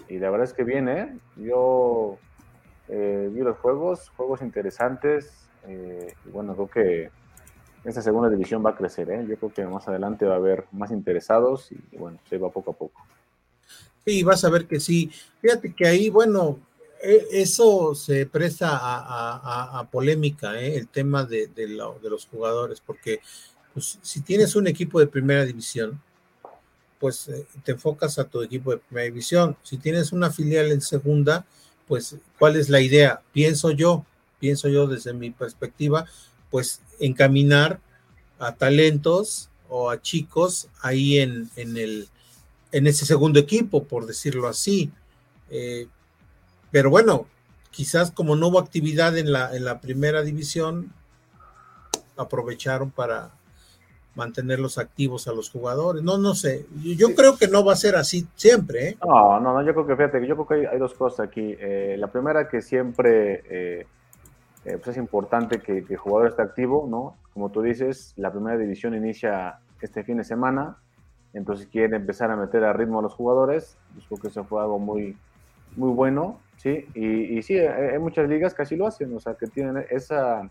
y 0.08 0.18
la 0.18 0.30
verdad 0.30 0.48
es 0.48 0.52
que 0.52 0.64
viene, 0.64 1.00
¿eh? 1.00 1.16
yo 1.36 2.18
eh, 2.88 3.30
vi 3.32 3.40
los 3.40 3.56
juegos, 3.58 4.10
juegos 4.16 4.42
interesantes, 4.42 5.48
eh, 5.66 6.14
y 6.26 6.30
bueno, 6.30 6.54
creo 6.54 6.68
que 6.68 7.10
esta 7.84 8.02
segunda 8.02 8.28
división 8.28 8.64
va 8.66 8.70
a 8.70 8.76
crecer, 8.76 9.08
¿eh? 9.10 9.24
yo 9.28 9.36
creo 9.36 9.52
que 9.52 9.64
más 9.64 9.86
adelante 9.86 10.26
va 10.26 10.34
a 10.34 10.38
haber 10.38 10.64
más 10.72 10.90
interesados 10.90 11.70
y, 11.70 11.96
bueno, 11.96 12.18
se 12.28 12.38
va 12.38 12.50
poco 12.50 12.72
a 12.72 12.74
poco. 12.74 13.00
Sí, 14.04 14.24
vas 14.24 14.44
a 14.44 14.50
ver 14.50 14.66
que 14.66 14.80
sí. 14.80 15.12
Fíjate 15.40 15.72
que 15.72 15.86
ahí, 15.86 16.10
bueno, 16.10 16.58
eso 17.02 17.94
se 17.94 18.26
presta 18.26 18.70
a, 18.72 19.88
polémica, 19.90 20.60
¿eh? 20.60 20.76
el 20.76 20.88
tema 20.88 21.24
de, 21.24 21.46
de, 21.48 21.68
los 21.68 22.26
jugadores, 22.26 22.80
porque 22.84 23.20
pues, 23.72 23.98
si 24.02 24.20
tienes 24.20 24.54
un 24.56 24.66
equipo 24.66 25.00
de 25.00 25.06
primera 25.06 25.44
división 25.44 26.00
pues 27.00 27.28
eh, 27.28 27.46
te 27.64 27.72
enfocas 27.72 28.18
a 28.18 28.24
tu 28.24 28.42
equipo 28.42 28.70
de 28.70 28.76
primera 28.76 29.06
división. 29.06 29.56
Si 29.64 29.78
tienes 29.78 30.12
una 30.12 30.30
filial 30.30 30.70
en 30.70 30.82
segunda, 30.82 31.46
pues 31.88 32.14
¿cuál 32.38 32.56
es 32.56 32.68
la 32.68 32.80
idea? 32.80 33.22
Pienso 33.32 33.70
yo, 33.72 34.04
pienso 34.38 34.68
yo 34.68 34.86
desde 34.86 35.14
mi 35.14 35.30
perspectiva, 35.30 36.04
pues 36.50 36.82
encaminar 37.00 37.80
a 38.38 38.54
talentos 38.54 39.48
o 39.68 39.90
a 39.90 40.00
chicos 40.00 40.68
ahí 40.82 41.18
en, 41.18 41.50
en, 41.56 41.76
el, 41.78 42.08
en 42.70 42.86
ese 42.86 43.06
segundo 43.06 43.40
equipo, 43.40 43.84
por 43.84 44.06
decirlo 44.06 44.46
así. 44.46 44.92
Eh, 45.48 45.88
pero 46.70 46.90
bueno, 46.90 47.26
quizás 47.70 48.10
como 48.10 48.36
no 48.36 48.48
hubo 48.48 48.58
actividad 48.58 49.16
en 49.16 49.32
la, 49.32 49.54
en 49.54 49.64
la 49.64 49.80
primera 49.80 50.22
división, 50.22 50.92
aprovecharon 52.16 52.90
para 52.90 53.30
mantenerlos 54.14 54.78
activos 54.78 55.28
a 55.28 55.32
los 55.32 55.50
jugadores. 55.50 56.02
No, 56.02 56.18
no 56.18 56.34
sé. 56.34 56.66
Yo 56.82 57.14
creo 57.14 57.36
que 57.38 57.48
no 57.48 57.64
va 57.64 57.72
a 57.72 57.76
ser 57.76 57.96
así 57.96 58.26
siempre. 58.34 58.88
¿eh? 58.88 58.98
No, 59.06 59.40
no, 59.40 59.54
no, 59.54 59.62
yo 59.62 59.72
creo 59.72 59.86
que 59.86 59.96
fíjate, 59.96 60.26
yo 60.26 60.36
creo 60.36 60.46
que 60.46 60.68
hay, 60.68 60.78
dos 60.78 60.94
cosas 60.94 61.28
aquí. 61.28 61.56
Eh, 61.58 61.96
la 61.98 62.08
primera 62.08 62.48
que 62.48 62.60
siempre 62.60 63.86
pues 64.62 64.88
es 64.88 64.96
importante 64.98 65.60
que, 65.60 65.84
que, 65.84 65.94
el 65.94 65.98
jugador 65.98 66.28
esté 66.28 66.42
activo, 66.42 66.86
¿no? 66.88 67.16
Como 67.32 67.50
tú 67.50 67.62
dices, 67.62 68.12
la 68.16 68.30
primera 68.30 68.58
división 68.58 68.94
inicia 68.94 69.60
este 69.80 70.04
fin 70.04 70.18
de 70.18 70.24
semana, 70.24 70.76
entonces 71.32 71.66
quieren 71.66 71.94
empezar 71.94 72.30
a 72.30 72.36
meter 72.36 72.64
a 72.64 72.72
ritmo 72.72 72.98
a 72.98 73.02
los 73.02 73.14
jugadores, 73.14 73.76
pues 73.94 74.06
creo 74.06 74.20
que 74.20 74.28
eso 74.28 74.44
fue 74.44 74.60
algo 74.60 74.78
muy, 74.78 75.16
muy 75.76 75.92
bueno, 75.92 76.40
¿sí? 76.56 76.86
Y, 76.94 77.38
y 77.38 77.42
sí, 77.42 77.58
hay, 77.58 77.98
muchas 77.98 78.28
ligas 78.28 78.54
que 78.54 78.62
así 78.62 78.76
lo 78.76 78.86
hacen, 78.86 79.14
o 79.14 79.20
sea, 79.20 79.34
que 79.34 79.46
tienen 79.46 79.84
esa, 79.90 80.48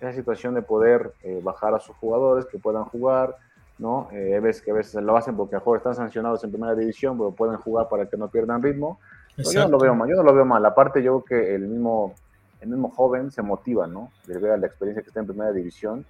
esa 0.00 0.12
situación 0.12 0.54
de 0.54 0.62
poder 0.62 1.12
eh, 1.22 1.40
bajar 1.42 1.74
a 1.74 1.80
sus 1.80 1.96
jugadores, 1.96 2.46
que 2.46 2.58
puedan 2.58 2.84
jugar, 2.84 3.36
¿no? 3.78 4.08
Eh, 4.12 4.38
ves 4.40 4.62
que 4.62 4.70
a 4.70 4.74
veces 4.74 5.02
lo 5.02 5.16
hacen 5.16 5.36
porque 5.36 5.56
a 5.56 5.58
mejor 5.58 5.78
están 5.78 5.94
sancionados 5.94 6.42
en 6.44 6.50
primera 6.50 6.74
división, 6.74 7.16
pero 7.18 7.32
pueden 7.32 7.56
jugar 7.56 7.88
para 7.88 8.06
que 8.06 8.16
no 8.16 8.28
pierdan 8.28 8.62
ritmo. 8.62 8.98
yo 9.36 9.64
no 9.64 9.70
lo 9.70 9.78
veo 9.78 9.94
mal, 9.94 10.08
yo 10.08 10.16
no 10.16 10.22
lo 10.22 10.34
veo 10.34 10.44
mal. 10.44 10.64
Aparte, 10.64 11.02
yo 11.02 11.20
creo 11.20 11.40
que 11.40 11.54
el 11.54 11.68
mismo, 11.68 12.14
el 12.60 12.68
mismo 12.68 12.90
joven 12.90 13.30
se 13.30 13.42
motiva, 13.42 13.86
¿no? 13.86 14.10
De 14.26 14.38
ver 14.38 14.58
la 14.58 14.66
experiencia 14.66 15.02
que 15.02 15.08
está 15.08 15.20
en 15.20 15.26
primera 15.26 15.52
división 15.52 16.06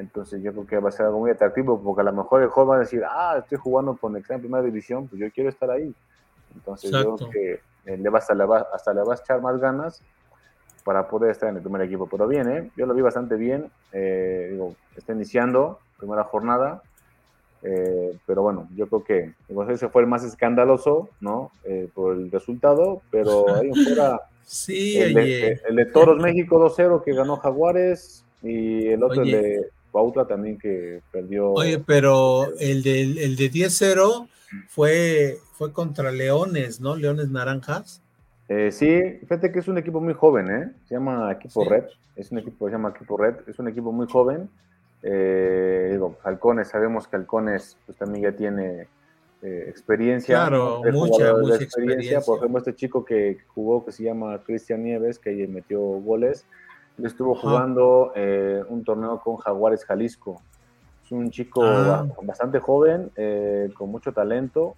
entonces 0.00 0.42
yo 0.42 0.52
creo 0.52 0.66
que 0.66 0.78
va 0.78 0.88
a 0.88 0.92
ser 0.92 1.06
algo 1.06 1.20
muy 1.20 1.30
atractivo 1.30 1.80
porque 1.80 2.00
a 2.00 2.04
lo 2.04 2.12
mejor 2.12 2.42
el 2.42 2.48
joven 2.48 2.70
va 2.70 2.76
a 2.76 2.80
decir, 2.80 3.02
ah, 3.06 3.36
estoy 3.38 3.58
jugando 3.58 3.94
con 3.96 4.16
el 4.16 4.24
en 4.26 4.40
primera 4.40 4.62
división, 4.62 5.06
pues 5.08 5.20
yo 5.20 5.30
quiero 5.30 5.50
estar 5.50 5.70
ahí. 5.70 5.94
Entonces 6.54 6.90
yo 6.90 7.16
creo 7.16 7.30
que 7.30 7.52
eh, 7.52 7.60
le 7.98 8.08
va, 8.10 8.18
hasta, 8.18 8.34
le 8.34 8.44
va, 8.44 8.66
hasta 8.72 8.92
le 8.92 9.02
va 9.02 9.14
a 9.14 9.16
echar 9.16 9.40
más 9.40 9.58
ganas 9.58 10.02
para 10.84 11.08
poder 11.08 11.30
estar 11.30 11.48
en 11.48 11.56
el 11.56 11.62
primer 11.62 11.82
equipo. 11.82 12.08
Pero 12.08 12.26
bien, 12.26 12.50
¿eh? 12.50 12.70
yo 12.76 12.86
lo 12.86 12.94
vi 12.94 13.02
bastante 13.02 13.36
bien. 13.36 13.70
Eh, 13.92 14.48
digo, 14.52 14.74
está 14.96 15.12
iniciando, 15.12 15.78
primera 15.98 16.24
jornada. 16.24 16.82
Eh, 17.62 18.16
pero 18.26 18.42
bueno, 18.42 18.68
yo 18.74 18.86
creo 18.88 19.04
que 19.04 19.34
ese 19.68 19.88
fue 19.88 20.02
el 20.02 20.08
más 20.08 20.24
escandaloso, 20.24 21.10
¿no? 21.20 21.50
por 21.94 22.14
el 22.14 22.30
resultado, 22.30 23.02
pero 23.10 23.54
ahí 23.54 23.70
fuera. 23.84 24.20
Sí, 24.42 24.98
el, 24.98 25.14
de, 25.14 25.60
el 25.68 25.76
de 25.76 25.86
Toros 25.86 26.18
México 26.18 26.58
2-0 26.58 27.04
que 27.04 27.14
ganó 27.14 27.36
Jaguares 27.36 28.24
y 28.42 28.88
el 28.88 29.04
otro 29.04 29.22
el 29.22 29.30
de 29.30 29.70
Bautla 29.92 30.26
también 30.26 30.58
que 30.58 31.00
perdió. 31.12 31.52
Oye, 31.52 31.78
pero 31.78 32.46
el 32.58 32.82
de, 32.82 33.02
el 33.02 33.36
de 33.36 33.50
10-0 33.50 34.28
fue, 34.68 35.38
fue 35.52 35.72
contra 35.72 36.10
Leones, 36.10 36.80
¿no? 36.80 36.96
Leones 36.96 37.30
Naranjas. 37.30 38.02
Eh, 38.48 38.72
sí, 38.72 39.00
fíjate 39.20 39.52
que 39.52 39.60
es 39.60 39.68
un 39.68 39.78
equipo 39.78 40.00
muy 40.00 40.14
joven, 40.14 40.50
¿eh? 40.50 40.72
Se 40.88 40.94
llama 40.94 41.30
Equipo 41.32 41.64
Red. 41.64 41.84
Es 42.16 42.32
un 42.32 42.38
equipo 42.38 42.66
se 42.66 42.72
llama 42.72 42.90
Equipo 42.90 43.16
Red. 43.16 43.36
Es 43.46 43.58
un 43.58 43.68
equipo 43.68 43.92
muy 43.92 44.06
joven. 44.08 44.48
Eh, 45.02 45.90
digo, 45.92 46.16
Halcones, 46.24 46.68
sabemos 46.68 47.06
que 47.06 47.16
Halcones 47.16 47.76
pues, 47.86 47.96
también 47.96 48.24
ya 48.24 48.32
tiene 48.32 48.88
eh, 49.42 49.64
experiencia. 49.68 50.36
Claro, 50.36 50.82
mucha, 50.92 51.34
mucha 51.36 51.62
experiencia. 51.62 52.20
Por 52.20 52.38
ejemplo, 52.38 52.58
este 52.58 52.74
chico 52.74 53.04
que 53.04 53.38
jugó, 53.54 53.84
que 53.84 53.92
se 53.92 54.02
llama 54.02 54.42
Cristian 54.44 54.82
Nieves, 54.82 55.18
que 55.18 55.46
metió 55.46 55.80
goles 55.80 56.44
estuvo 56.98 57.34
jugando 57.34 58.12
eh, 58.14 58.62
un 58.68 58.84
torneo 58.84 59.20
con 59.20 59.36
Jaguares 59.36 59.84
Jalisco. 59.84 60.40
Es 61.04 61.12
un 61.12 61.30
chico 61.30 61.64
ah. 61.64 62.06
bastante 62.22 62.60
joven, 62.60 63.10
eh, 63.16 63.70
con 63.76 63.90
mucho 63.90 64.12
talento. 64.12 64.76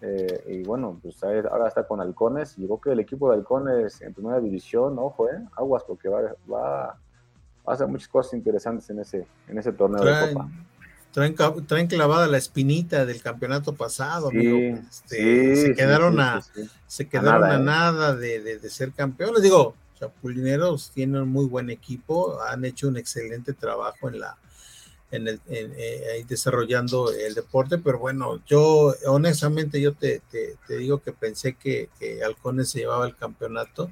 Eh, 0.00 0.44
y 0.48 0.62
bueno, 0.62 0.98
pues 1.02 1.22
ahora 1.24 1.68
está 1.68 1.86
con 1.86 2.00
Halcones. 2.00 2.54
Creo 2.54 2.80
que 2.80 2.92
el 2.92 3.00
equipo 3.00 3.30
de 3.30 3.36
Halcones 3.36 4.00
en 4.00 4.14
primera 4.14 4.40
división, 4.40 4.96
ojo, 4.98 5.28
eh, 5.28 5.38
aguas, 5.56 5.82
porque 5.86 6.08
va, 6.08 6.20
va, 6.50 6.90
a 7.66 7.72
hacer 7.72 7.88
muchas 7.88 8.08
cosas 8.08 8.34
interesantes 8.34 8.88
en 8.90 9.00
ese, 9.00 9.26
en 9.48 9.58
ese 9.58 9.72
torneo 9.72 10.04
de 10.04 10.32
Copa. 10.32 10.48
Traen, 11.10 11.88
clavada 11.88 12.28
la 12.28 12.36
espinita 12.36 13.04
del 13.04 13.20
campeonato 13.22 13.74
pasado, 13.74 14.30
este, 14.30 15.56
se 15.56 15.74
quedaron 15.74 16.20
a, 16.20 16.42
se 16.86 17.08
quedaron 17.08 17.44
a 17.44 17.58
nada, 17.58 18.14
de, 18.14 18.40
de, 18.40 18.58
de, 18.58 18.70
ser 18.70 18.92
campeones. 18.92 19.42
Digo, 19.42 19.74
Chapulineros 19.98 20.90
tienen 20.90 21.22
un 21.22 21.28
muy 21.28 21.46
buen 21.46 21.70
equipo, 21.70 22.40
han 22.42 22.64
hecho 22.64 22.88
un 22.88 22.96
excelente 22.96 23.52
trabajo 23.52 24.08
en 24.08 24.20
la 24.20 24.36
en 25.10 25.26
el 25.26 25.40
eh, 25.48 26.24
desarrollando 26.28 27.10
el 27.10 27.34
deporte, 27.34 27.78
pero 27.78 27.98
bueno, 27.98 28.42
yo 28.46 28.94
honestamente 29.06 29.80
yo 29.80 29.94
te, 29.94 30.20
digo 30.68 31.02
que 31.02 31.12
pensé 31.12 31.54
que, 31.54 31.88
que, 31.98 32.22
Halcones 32.22 32.68
se 32.70 32.80
llevaba 32.80 33.06
el 33.06 33.16
campeonato 33.16 33.90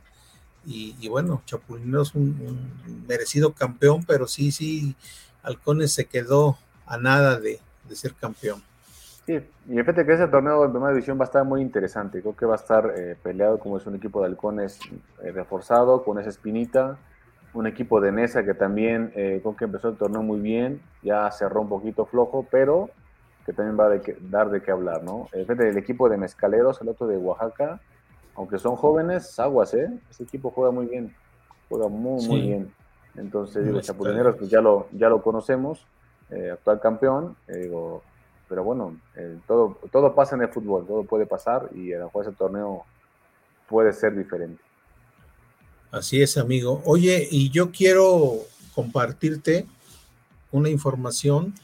y, 0.66 1.08
bueno, 1.08 1.42
Chapulineros 1.46 2.14
un, 2.14 2.22
un, 2.84 3.06
merecido 3.06 3.52
campeón, 3.52 4.04
pero 4.04 4.26
sí, 4.26 4.50
sí, 4.50 4.96
Halcones 5.42 5.92
se 5.92 6.06
quedó 6.06 6.58
a 6.86 6.98
nada 6.98 7.38
de 7.38 7.60
ser 7.94 8.14
campeón. 8.14 8.62
Sí, 9.26 9.40
y 9.68 9.76
fíjate 9.76 10.06
que 10.06 10.12
ese 10.12 10.28
torneo 10.28 10.62
de 10.62 10.68
primera 10.68 10.92
división 10.92 11.18
va 11.18 11.22
a 11.22 11.24
estar 11.24 11.44
muy 11.44 11.60
interesante. 11.60 12.22
Creo 12.22 12.36
que 12.36 12.46
va 12.46 12.52
a 12.52 12.58
estar 12.58 12.92
eh, 12.96 13.16
peleado 13.20 13.58
como 13.58 13.76
es 13.76 13.84
un 13.84 13.96
equipo 13.96 14.20
de 14.20 14.26
halcones 14.26 14.78
eh, 15.20 15.32
reforzado, 15.32 16.04
con 16.04 16.20
esa 16.20 16.30
espinita. 16.30 16.96
Un 17.52 17.66
equipo 17.66 18.00
de 18.00 18.12
Nesa 18.12 18.44
que 18.44 18.54
también 18.54 19.12
eh, 19.16 19.40
creo 19.42 19.56
que 19.56 19.64
empezó 19.64 19.88
el 19.88 19.96
torneo 19.96 20.22
muy 20.22 20.38
bien, 20.38 20.80
ya 21.02 21.28
cerró 21.32 21.62
un 21.62 21.68
poquito 21.68 22.06
flojo, 22.06 22.46
pero 22.50 22.90
que 23.44 23.52
también 23.52 23.78
va 23.78 23.86
a 23.86 24.00
dar 24.30 24.50
de 24.50 24.60
qué 24.60 24.70
hablar, 24.70 25.02
¿no? 25.02 25.28
Fíjate, 25.32 25.70
el 25.70 25.78
equipo 25.78 26.08
de 26.08 26.18
Mezcaleros, 26.18 26.80
el 26.80 26.88
otro 26.88 27.06
de 27.06 27.16
Oaxaca, 27.16 27.80
aunque 28.36 28.58
son 28.58 28.76
jóvenes, 28.76 29.40
aguas, 29.40 29.72
¿eh? 29.74 29.90
Ese 30.10 30.24
equipo 30.24 30.50
juega 30.50 30.70
muy 30.70 30.86
bien, 30.86 31.14
juega 31.68 31.88
muy, 31.88 32.24
muy 32.26 32.40
bien. 32.42 32.72
Entonces, 33.16 33.64
digo, 33.64 33.80
Chapulineros, 33.80 34.36
pues 34.36 34.50
ya 34.50 34.60
lo, 34.60 34.88
ya 34.92 35.08
lo 35.08 35.22
conocemos, 35.22 35.84
actual 36.52 36.80
campeón, 36.80 37.36
digo, 37.48 38.02
pero 38.48 38.64
bueno, 38.64 38.96
eh, 39.16 39.38
todo, 39.46 39.78
todo 39.90 40.14
pasa 40.14 40.36
en 40.36 40.42
el 40.42 40.48
fútbol, 40.48 40.86
todo 40.86 41.04
puede 41.04 41.26
pasar 41.26 41.70
y 41.74 41.92
a 41.92 41.98
lo 41.98 42.04
mejor 42.06 42.26
ese 42.26 42.36
torneo 42.36 42.84
puede 43.68 43.92
ser 43.92 44.16
diferente. 44.16 44.62
Así 45.90 46.22
es, 46.22 46.36
amigo. 46.36 46.82
Oye, 46.84 47.26
y 47.30 47.50
yo 47.50 47.70
quiero 47.70 48.40
compartirte 48.74 49.66
una 50.52 50.68
información 50.68 51.54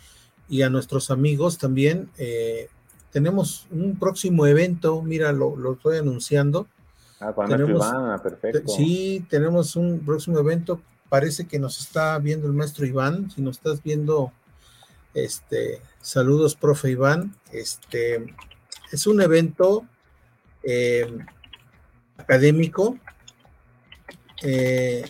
y 0.49 0.63
a 0.63 0.71
nuestros 0.71 1.11
amigos 1.11 1.59
también. 1.59 2.11
Eh, 2.19 2.69
tenemos 3.11 3.67
un 3.71 3.99
próximo 3.99 4.47
evento, 4.47 5.03
mira, 5.03 5.33
lo, 5.33 5.57
lo 5.57 5.75
estoy 5.75 5.99
anunciando. 5.99 6.67
Ah, 7.21 7.33
con 7.33 7.49
tenemos, 7.49 7.87
Iván, 7.87 8.23
perfecto. 8.23 8.73
Sí, 8.73 9.25
tenemos 9.29 9.77
un 9.77 10.01
próximo 10.01 10.39
evento. 10.39 10.81
Parece 11.09 11.47
que 11.47 11.59
nos 11.59 11.79
está 11.79 12.19
viendo 12.19 12.47
el 12.47 12.53
maestro 12.53 12.87
Iván. 12.87 13.31
Si 13.31 13.43
nos 13.43 13.59
estás 13.59 13.83
viendo, 13.83 14.33
este, 15.15 15.81
Saludos, 16.01 16.57
profe 16.57 16.91
Iván. 16.91 17.35
Este 17.53 18.35
es 18.91 19.07
un 19.07 19.21
evento 19.21 19.87
eh, 20.63 21.07
académico 22.17 22.99
eh, 24.43 25.05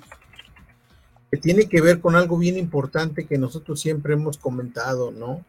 que 1.31 1.37
tiene 1.39 1.69
que 1.69 1.81
ver 1.81 2.01
con 2.01 2.15
algo 2.15 2.37
bien 2.37 2.59
importante 2.59 3.27
que 3.27 3.39
nosotros 3.39 3.81
siempre 3.81 4.13
hemos 4.15 4.37
comentado, 4.37 5.11
¿no? 5.11 5.45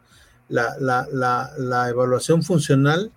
La, 0.48 0.76
la 0.80 1.90
evaluación 1.90 2.44
funcional 2.44 3.12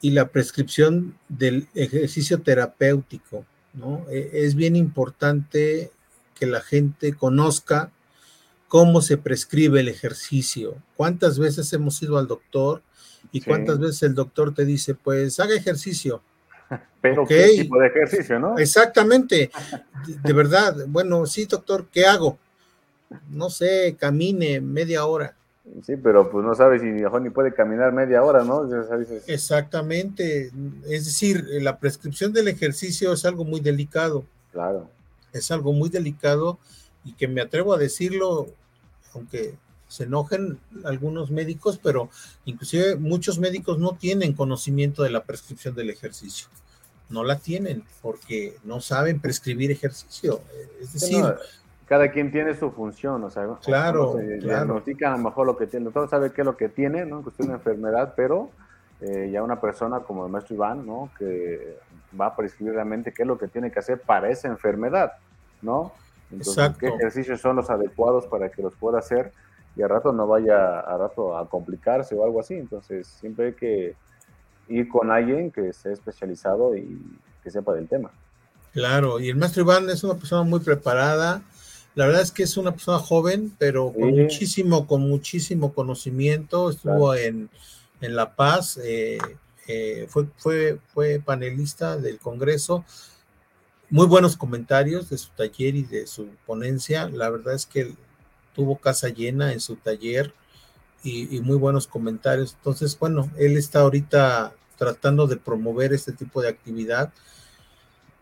y 0.00 0.10
la 0.10 0.28
prescripción 0.28 1.16
del 1.28 1.68
ejercicio 1.74 2.42
terapéutico, 2.42 3.44
¿no? 3.72 4.04
E, 4.10 4.30
es 4.44 4.54
bien 4.54 4.76
importante 4.76 5.90
que 6.34 6.46
la 6.46 6.60
gente 6.60 7.14
conozca 7.14 7.90
cómo 8.72 9.02
se 9.02 9.18
prescribe 9.18 9.80
el 9.80 9.88
ejercicio. 9.88 10.76
¿Cuántas 10.96 11.38
veces 11.38 11.70
hemos 11.74 12.02
ido 12.02 12.16
al 12.16 12.26
doctor 12.26 12.80
y 13.30 13.42
cuántas 13.42 13.78
veces 13.78 14.02
el 14.02 14.14
doctor 14.14 14.54
te 14.54 14.64
dice, 14.64 14.94
pues 14.94 15.38
haga 15.40 15.54
ejercicio? 15.54 16.22
Pero 17.02 17.26
¿qué 17.26 17.48
tipo 17.48 17.78
de 17.78 17.88
ejercicio, 17.88 18.40
no? 18.40 18.56
Exactamente. 18.56 19.50
De, 20.24 20.32
verdad, 20.32 20.74
bueno, 20.88 21.26
sí, 21.26 21.44
doctor, 21.44 21.88
¿qué 21.92 22.06
hago? 22.06 22.38
No 23.28 23.50
sé, 23.50 23.94
camine 24.00 24.62
media 24.62 25.04
hora. 25.04 25.36
Sí, 25.84 25.96
pero 25.96 26.30
pues 26.30 26.44
no 26.44 26.54
sabes 26.54 26.80
si 26.80 26.88
ni 26.88 27.30
puede 27.30 27.52
caminar 27.52 27.92
media 27.92 28.22
hora, 28.24 28.42
¿no? 28.42 28.66
Exactamente. 29.26 30.50
Es 30.88 31.04
decir, 31.04 31.46
la 31.60 31.78
prescripción 31.78 32.32
del 32.32 32.48
ejercicio 32.48 33.12
es 33.12 33.24
algo 33.26 33.44
muy 33.44 33.60
delicado. 33.60 34.24
Claro. 34.50 34.88
Es 35.32 35.50
algo 35.50 35.72
muy 35.72 35.90
delicado 35.90 36.58
y 37.04 37.12
que 37.12 37.28
me 37.28 37.42
atrevo 37.42 37.74
a 37.74 37.78
decirlo 37.78 38.48
aunque 39.14 39.54
se 39.88 40.04
enojen 40.04 40.58
algunos 40.84 41.30
médicos, 41.30 41.78
pero 41.82 42.08
inclusive 42.46 42.96
muchos 42.96 43.38
médicos 43.38 43.78
no 43.78 43.92
tienen 43.92 44.32
conocimiento 44.32 45.02
de 45.02 45.10
la 45.10 45.24
prescripción 45.24 45.74
del 45.74 45.90
ejercicio. 45.90 46.48
No 47.10 47.24
la 47.24 47.38
tienen 47.38 47.84
porque 48.00 48.56
no 48.64 48.80
saben 48.80 49.20
prescribir 49.20 49.70
ejercicio. 49.70 50.40
Es 50.80 50.94
decir, 50.94 51.22
cada 51.84 52.10
quien 52.10 52.32
tiene 52.32 52.54
su 52.54 52.70
función, 52.70 53.22
o 53.22 53.28
sea, 53.28 53.46
claro, 53.62 54.16
diagnostican 54.16 55.12
a 55.12 55.16
lo 55.18 55.24
mejor 55.24 55.46
lo 55.46 55.58
que 55.58 55.66
tiene, 55.66 55.90
todo 55.90 56.08
sabe 56.08 56.32
qué 56.32 56.40
es 56.40 56.46
lo 56.46 56.56
que 56.56 56.70
tiene, 56.70 57.04
¿no? 57.04 57.22
Cuestión 57.22 57.48
de 57.48 57.54
enfermedad, 57.54 58.14
pero 58.16 58.50
eh, 59.02 59.28
ya 59.30 59.42
una 59.42 59.60
persona 59.60 60.00
como 60.00 60.24
el 60.24 60.32
maestro 60.32 60.54
Iván, 60.54 60.86
¿no? 60.86 61.10
Que 61.18 61.76
va 62.18 62.28
a 62.28 62.36
prescribir 62.36 62.72
realmente 62.72 63.12
qué 63.12 63.24
es 63.24 63.28
lo 63.28 63.36
que 63.36 63.48
tiene 63.48 63.70
que 63.70 63.80
hacer 63.80 64.00
para 64.00 64.30
esa 64.30 64.48
enfermedad, 64.48 65.12
¿no? 65.60 65.92
Entonces, 66.32 66.70
qué 66.78 66.88
ejercicios 66.88 67.40
son 67.40 67.56
los 67.56 67.70
adecuados 67.70 68.26
para 68.26 68.50
que 68.50 68.62
los 68.62 68.74
pueda 68.74 68.98
hacer 68.98 69.32
y 69.76 69.82
al 69.82 69.88
rato 69.88 70.12
no 70.12 70.26
vaya 70.26 70.80
a 70.80 70.96
rato 70.98 71.36
a 71.36 71.48
complicarse 71.48 72.14
o 72.14 72.24
algo 72.24 72.40
así. 72.40 72.54
Entonces, 72.54 73.06
siempre 73.06 73.46
hay 73.46 73.52
que 73.54 73.94
ir 74.68 74.88
con 74.88 75.10
alguien 75.10 75.50
que 75.50 75.68
esté 75.68 75.92
especializado 75.92 76.76
y 76.76 76.98
que 77.42 77.50
sepa 77.50 77.74
del 77.74 77.88
tema. 77.88 78.10
Claro, 78.72 79.20
y 79.20 79.28
el 79.28 79.36
maestro 79.36 79.62
Iván 79.62 79.88
es 79.90 80.02
una 80.02 80.14
persona 80.14 80.42
muy 80.42 80.60
preparada. 80.60 81.42
La 81.94 82.06
verdad 82.06 82.22
es 82.22 82.30
que 82.30 82.42
es 82.42 82.56
una 82.56 82.72
persona 82.72 82.98
joven, 82.98 83.52
pero 83.58 83.92
con 83.92 84.10
muchísimo, 84.10 84.86
con 84.86 85.02
muchísimo 85.02 85.74
conocimiento. 85.74 86.70
Estuvo 86.70 87.14
en, 87.14 87.50
en, 88.00 88.16
La 88.16 88.34
Paz, 88.34 88.80
eh, 88.82 89.18
eh, 89.68 90.06
fue, 90.08 90.26
fue, 90.38 90.78
fue 90.94 91.20
panelista 91.22 91.98
del 91.98 92.18
Congreso. 92.18 92.84
Muy 93.92 94.06
buenos 94.06 94.38
comentarios 94.38 95.10
de 95.10 95.18
su 95.18 95.28
taller 95.32 95.76
y 95.76 95.82
de 95.82 96.06
su 96.06 96.30
ponencia. 96.46 97.10
La 97.10 97.28
verdad 97.28 97.52
es 97.52 97.66
que 97.66 97.94
tuvo 98.54 98.78
casa 98.78 99.10
llena 99.10 99.52
en 99.52 99.60
su 99.60 99.76
taller 99.76 100.32
y, 101.04 101.38
muy 101.42 101.58
buenos 101.58 101.88
comentarios. 101.88 102.54
Entonces, 102.56 102.98
bueno, 102.98 103.30
él 103.36 103.58
está 103.58 103.80
ahorita 103.80 104.54
tratando 104.78 105.26
de 105.26 105.36
promover 105.36 105.92
este 105.92 106.12
tipo 106.12 106.40
de 106.40 106.48
actividad 106.48 107.12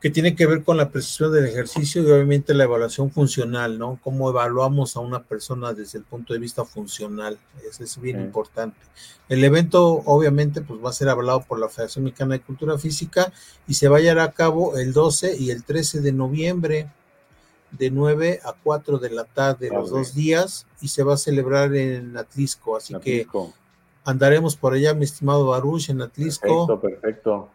que 0.00 0.08
tiene 0.08 0.34
que 0.34 0.46
ver 0.46 0.64
con 0.64 0.78
la 0.78 0.88
precisión 0.88 1.30
del 1.32 1.44
ejercicio 1.44 2.02
y 2.02 2.10
obviamente 2.10 2.54
la 2.54 2.64
evaluación 2.64 3.10
funcional, 3.10 3.78
¿no? 3.78 3.98
Cómo 4.02 4.30
evaluamos 4.30 4.96
a 4.96 5.00
una 5.00 5.22
persona 5.22 5.74
desde 5.74 5.98
el 5.98 6.04
punto 6.04 6.32
de 6.32 6.38
vista 6.38 6.64
funcional. 6.64 7.38
Eso 7.68 7.84
es 7.84 8.00
bien 8.00 8.18
importante. 8.18 8.78
El 9.28 9.44
evento, 9.44 10.02
obviamente, 10.06 10.62
pues 10.62 10.82
va 10.82 10.88
a 10.88 10.94
ser 10.94 11.10
hablado 11.10 11.42
por 11.42 11.58
la 11.58 11.68
Federación 11.68 12.04
Mexicana 12.04 12.34
de 12.34 12.40
Cultura 12.40 12.78
Física 12.78 13.30
y 13.68 13.74
se 13.74 13.88
va 13.88 13.98
a 13.98 14.00
llevar 14.00 14.20
a 14.20 14.32
cabo 14.32 14.78
el 14.78 14.94
12 14.94 15.36
y 15.36 15.50
el 15.50 15.64
13 15.64 16.00
de 16.00 16.12
noviembre 16.12 16.88
de 17.70 17.90
9 17.90 18.40
a 18.42 18.54
4 18.54 18.98
de 18.98 19.10
la 19.10 19.24
tarde 19.24 19.68
los 19.70 19.90
dos 19.90 20.14
días 20.14 20.66
y 20.80 20.88
se 20.88 21.02
va 21.02 21.14
a 21.14 21.18
celebrar 21.18 21.74
en 21.76 22.16
Atlisco, 22.16 22.76
así 22.76 22.94
que 22.96 23.26
andaremos 24.04 24.56
por 24.56 24.72
allá, 24.72 24.92
mi 24.94 25.04
estimado 25.04 25.46
Baruch, 25.46 25.88
en 25.90 26.02
Atlisco. 26.02 26.66
Perfecto, 26.66 26.80
perfecto. 26.80 27.50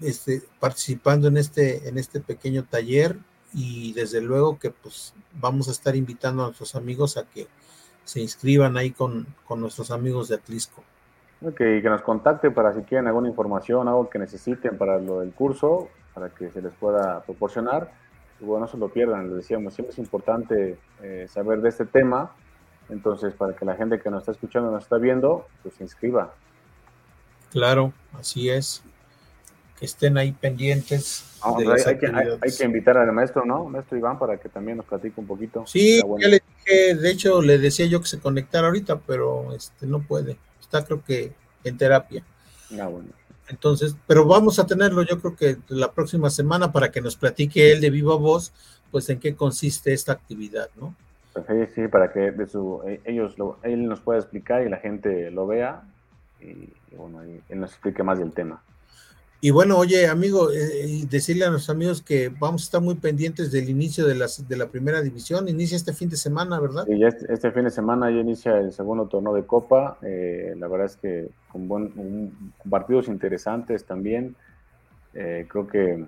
Este, 0.00 0.42
participando 0.58 1.28
en 1.28 1.36
este, 1.36 1.88
en 1.88 1.98
este 1.98 2.20
pequeño 2.20 2.64
taller 2.64 3.16
y 3.52 3.92
desde 3.92 4.22
luego 4.22 4.58
que 4.58 4.70
pues 4.70 5.14
vamos 5.34 5.68
a 5.68 5.72
estar 5.72 5.94
invitando 5.96 6.42
a 6.42 6.46
nuestros 6.46 6.74
amigos 6.74 7.16
a 7.16 7.24
que 7.24 7.46
se 8.04 8.20
inscriban 8.20 8.76
ahí 8.76 8.90
con, 8.90 9.26
con 9.46 9.60
nuestros 9.60 9.90
amigos 9.90 10.28
de 10.28 10.36
Atlisco. 10.36 10.82
Ok, 11.44 11.56
que 11.56 11.82
nos 11.84 12.02
contacten 12.02 12.54
para 12.54 12.72
si 12.72 12.82
quieren 12.82 13.06
alguna 13.06 13.28
información, 13.28 13.88
algo 13.88 14.08
que 14.08 14.18
necesiten 14.18 14.78
para 14.78 14.98
lo 14.98 15.20
del 15.20 15.32
curso, 15.32 15.88
para 16.14 16.30
que 16.30 16.50
se 16.50 16.62
les 16.62 16.72
pueda 16.74 17.22
proporcionar 17.24 17.90
bueno, 18.42 18.66
no 18.66 18.70
se 18.70 18.76
lo 18.76 18.88
pierdan, 18.88 19.28
les 19.28 19.36
decíamos, 19.36 19.74
siempre 19.74 19.92
es 19.92 19.98
importante 19.98 20.78
eh, 21.02 21.26
saber 21.28 21.60
de 21.60 21.68
este 21.68 21.86
tema, 21.86 22.32
entonces 22.88 23.34
para 23.34 23.54
que 23.54 23.64
la 23.64 23.74
gente 23.74 24.00
que 24.00 24.10
nos 24.10 24.20
está 24.22 24.32
escuchando, 24.32 24.70
nos 24.70 24.82
está 24.82 24.98
viendo, 24.98 25.46
pues 25.62 25.74
se 25.74 25.84
inscriba. 25.84 26.34
Claro, 27.50 27.92
así 28.14 28.50
es. 28.50 28.82
Estén 29.82 30.16
ahí 30.16 30.30
pendientes. 30.30 31.24
hay, 31.42 31.98
que, 31.98 32.64
invitar 32.64 32.96
al 32.96 33.10
maestro, 33.10 33.44
¿no? 33.44 33.64
Maestro 33.64 33.98
Iván, 33.98 34.16
para 34.16 34.36
que 34.36 34.48
también 34.48 34.76
nos 34.76 34.86
platique 34.86 35.20
un 35.20 35.26
poquito. 35.26 35.66
Sí, 35.66 36.00
ya 36.20 36.28
le 36.28 36.40
dije, 36.56 36.94
de 36.94 37.10
hecho 37.10 37.42
le 37.42 37.58
decía 37.58 37.86
yo 37.86 38.00
que 38.00 38.06
se 38.06 38.20
conectara 38.20 38.68
ahorita, 38.68 39.00
pero 39.00 39.52
este 39.52 39.88
no 39.88 40.00
puede. 40.00 40.36
Está 40.60 40.84
creo 40.84 41.02
que 41.04 41.32
en 41.64 41.76
terapia. 41.76 42.22
Ah, 42.80 42.86
bueno. 42.86 43.08
Entonces, 43.48 43.96
pero 44.06 44.24
vamos 44.24 44.60
a 44.60 44.66
tenerlo 44.66 45.02
yo 45.02 45.20
creo 45.20 45.34
que 45.34 45.56
la 45.68 45.90
próxima 45.90 46.30
semana 46.30 46.70
para 46.70 46.92
que 46.92 47.00
nos 47.00 47.16
platique 47.16 47.72
él 47.72 47.80
de 47.80 47.90
viva 47.90 48.14
voz, 48.14 48.52
pues 48.92 49.10
en 49.10 49.18
qué 49.18 49.34
consiste 49.34 49.92
esta 49.92 50.12
actividad, 50.12 50.68
¿no? 50.80 50.94
Pues 51.32 51.44
sí, 51.48 51.74
sí, 51.74 51.88
para 51.88 52.12
que 52.12 52.30
de 52.30 52.46
su, 52.46 52.82
eh, 52.86 53.00
ellos 53.04 53.36
lo, 53.36 53.58
él 53.64 53.86
nos 53.86 53.98
pueda 53.98 54.20
explicar 54.20 54.64
y 54.64 54.68
la 54.68 54.76
gente 54.76 55.32
lo 55.32 55.48
vea 55.48 55.82
y, 56.40 56.72
bueno, 56.96 57.22
él 57.22 57.60
nos 57.60 57.72
explique 57.72 58.04
más 58.04 58.20
del 58.20 58.32
tema. 58.32 58.62
Y 59.44 59.50
bueno, 59.50 59.76
oye, 59.76 60.06
amigo, 60.06 60.52
eh, 60.52 61.04
decirle 61.10 61.44
a 61.44 61.50
nuestros 61.50 61.74
amigos 61.74 62.00
que 62.00 62.28
vamos 62.28 62.62
a 62.62 62.64
estar 62.64 62.80
muy 62.80 62.94
pendientes 62.94 63.50
del 63.50 63.68
inicio 63.68 64.06
de, 64.06 64.14
las, 64.14 64.46
de 64.48 64.56
la 64.56 64.68
primera 64.68 65.02
división. 65.02 65.48
Inicia 65.48 65.76
este 65.76 65.92
fin 65.92 66.08
de 66.08 66.16
semana, 66.16 66.60
¿verdad? 66.60 66.84
Sí, 66.86 67.02
este, 67.02 67.34
este, 67.34 67.50
fin 67.50 67.64
de 67.64 67.70
semana 67.70 68.08
ya 68.08 68.18
inicia 68.18 68.56
el 68.60 68.70
segundo 68.70 69.08
torneo 69.08 69.34
de 69.34 69.44
Copa. 69.44 69.98
Eh, 70.02 70.54
la 70.56 70.68
verdad 70.68 70.86
es 70.86 70.96
que 70.96 71.28
con, 71.50 71.66
buen, 71.66 72.32
partidos 72.70 73.08
interesantes 73.08 73.84
también. 73.84 74.36
Eh, 75.12 75.44
creo 75.48 75.66
que 75.66 76.06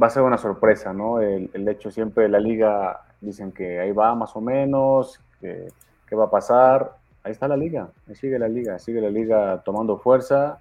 va 0.00 0.06
a 0.06 0.10
ser 0.10 0.22
una 0.22 0.36
sorpresa, 0.36 0.92
¿no? 0.92 1.22
El, 1.22 1.66
hecho 1.66 1.90
siempre 1.90 2.24
de 2.24 2.28
la 2.28 2.40
liga, 2.40 3.00
dicen 3.22 3.52
que 3.52 3.80
ahí 3.80 3.92
va 3.92 4.14
más 4.14 4.36
o 4.36 4.42
menos, 4.42 5.18
que, 5.40 5.68
qué 6.06 6.14
va 6.14 6.26
a 6.26 6.30
pasar. 6.30 6.98
Ahí 7.22 7.32
está 7.32 7.48
la 7.48 7.56
liga, 7.56 7.88
ahí 8.06 8.16
sigue 8.16 8.38
la 8.38 8.48
liga, 8.48 8.78
sigue 8.78 9.00
la 9.00 9.08
liga 9.08 9.62
tomando 9.64 9.96
fuerza 9.96 10.60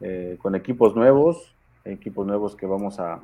eh, 0.00 0.36
con 0.40 0.54
equipos 0.54 0.94
nuevos, 0.94 1.54
equipos 1.84 2.26
nuevos 2.26 2.56
que 2.56 2.66
vamos 2.66 3.00
a, 3.00 3.20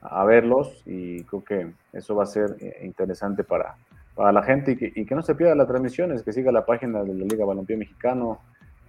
a, 0.00 0.24
verlos 0.24 0.82
y 0.86 1.22
creo 1.24 1.44
que 1.44 1.72
eso 1.92 2.14
va 2.14 2.24
a 2.24 2.26
ser 2.26 2.56
eh, 2.60 2.80
interesante 2.84 3.44
para, 3.44 3.76
para 4.14 4.32
la 4.32 4.42
gente 4.42 4.72
y 4.72 4.76
que, 4.76 4.92
y 4.94 5.04
que 5.04 5.14
no 5.14 5.22
se 5.22 5.34
pierda 5.34 5.54
las 5.54 5.68
transmisiones, 5.68 6.22
que 6.22 6.32
siga 6.32 6.52
la 6.52 6.66
página 6.66 7.02
de 7.02 7.14
la 7.14 7.24
Liga 7.24 7.44
Balompié 7.44 7.76
Mexicano, 7.76 8.38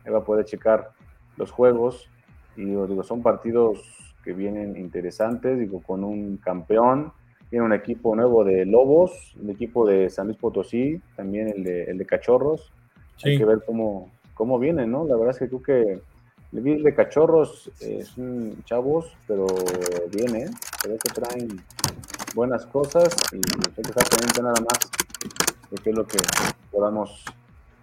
ahí 0.05 0.11
va 0.11 0.19
a 0.19 0.23
poder 0.23 0.45
checar 0.45 0.91
los 1.37 1.51
juegos 1.51 2.09
y 2.55 2.65
digo, 2.65 3.03
son 3.03 3.21
partidos 3.21 4.15
que 4.23 4.33
vienen 4.33 4.75
interesantes, 4.77 5.59
digo, 5.59 5.81
con 5.81 6.03
un 6.03 6.37
campeón, 6.37 7.13
tiene 7.49 7.65
un 7.65 7.73
equipo 7.73 8.15
nuevo 8.15 8.43
de 8.43 8.65
Lobos, 8.65 9.35
el 9.41 9.51
equipo 9.51 9.85
de 9.85 10.09
San 10.09 10.27
Luis 10.27 10.37
Potosí, 10.37 11.01
también 11.15 11.49
el 11.49 11.63
de, 11.63 11.83
el 11.83 11.97
de 11.97 12.05
Cachorros, 12.05 12.71
hay 13.23 13.37
que 13.37 13.45
ver 13.45 13.61
cómo, 13.65 14.11
cómo 14.33 14.59
vienen, 14.59 14.91
¿no? 14.91 15.05
La 15.05 15.15
verdad 15.15 15.31
es 15.31 15.39
que 15.39 15.47
creo 15.47 15.63
que 15.63 16.01
el 16.57 16.83
de 16.83 16.95
cachorros 16.95 17.69
es 17.79 18.17
un 18.17 18.63
chavos, 18.65 19.11
pero 19.27 19.45
bien, 20.11 20.35
¿eh? 20.35 20.49
Creo 20.81 20.97
que 20.97 21.09
traen 21.09 21.61
buenas 22.33 22.65
cosas 22.65 23.15
y 23.31 23.37
hay 23.37 23.73
que 23.73 23.81
estar 23.81 24.07
pendiente 24.09 24.41
nada 24.41 24.61
más 24.61 24.79
de 25.69 25.77
qué 25.77 25.89
es 25.89 25.95
lo 25.95 26.05
que 26.07 26.17
podamos 26.71 27.23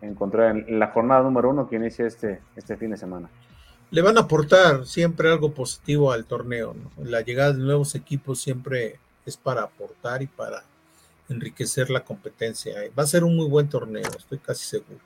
encontrar 0.01 0.57
en 0.57 0.79
la 0.79 0.89
jornada 0.89 1.23
número 1.23 1.51
uno 1.51 1.69
que 1.69 1.77
inicia 1.77 2.07
este, 2.07 2.41
este 2.57 2.77
fin 2.77 2.91
de 2.91 2.97
semana. 2.97 3.29
Le 3.91 4.01
van 4.01 4.17
a 4.17 4.23
aportar 4.23 4.87
siempre 4.87 5.29
algo 5.29 5.53
positivo 5.53 6.13
al 6.13 6.25
torneo, 6.25 6.75
¿no? 6.75 7.05
La 7.05 7.21
llegada 7.21 7.53
de 7.53 7.59
nuevos 7.59 7.95
equipos 7.95 8.41
siempre 8.41 8.99
es 9.27 9.37
para 9.37 9.63
aportar 9.63 10.23
y 10.23 10.27
para 10.27 10.63
enriquecer 11.29 11.91
la 11.91 12.01
competencia. 12.01 12.75
Va 12.99 13.03
a 13.03 13.07
ser 13.07 13.23
un 13.23 13.37
muy 13.37 13.49
buen 13.49 13.69
torneo, 13.69 14.09
estoy 14.17 14.39
casi 14.39 14.65
seguro. 14.65 15.01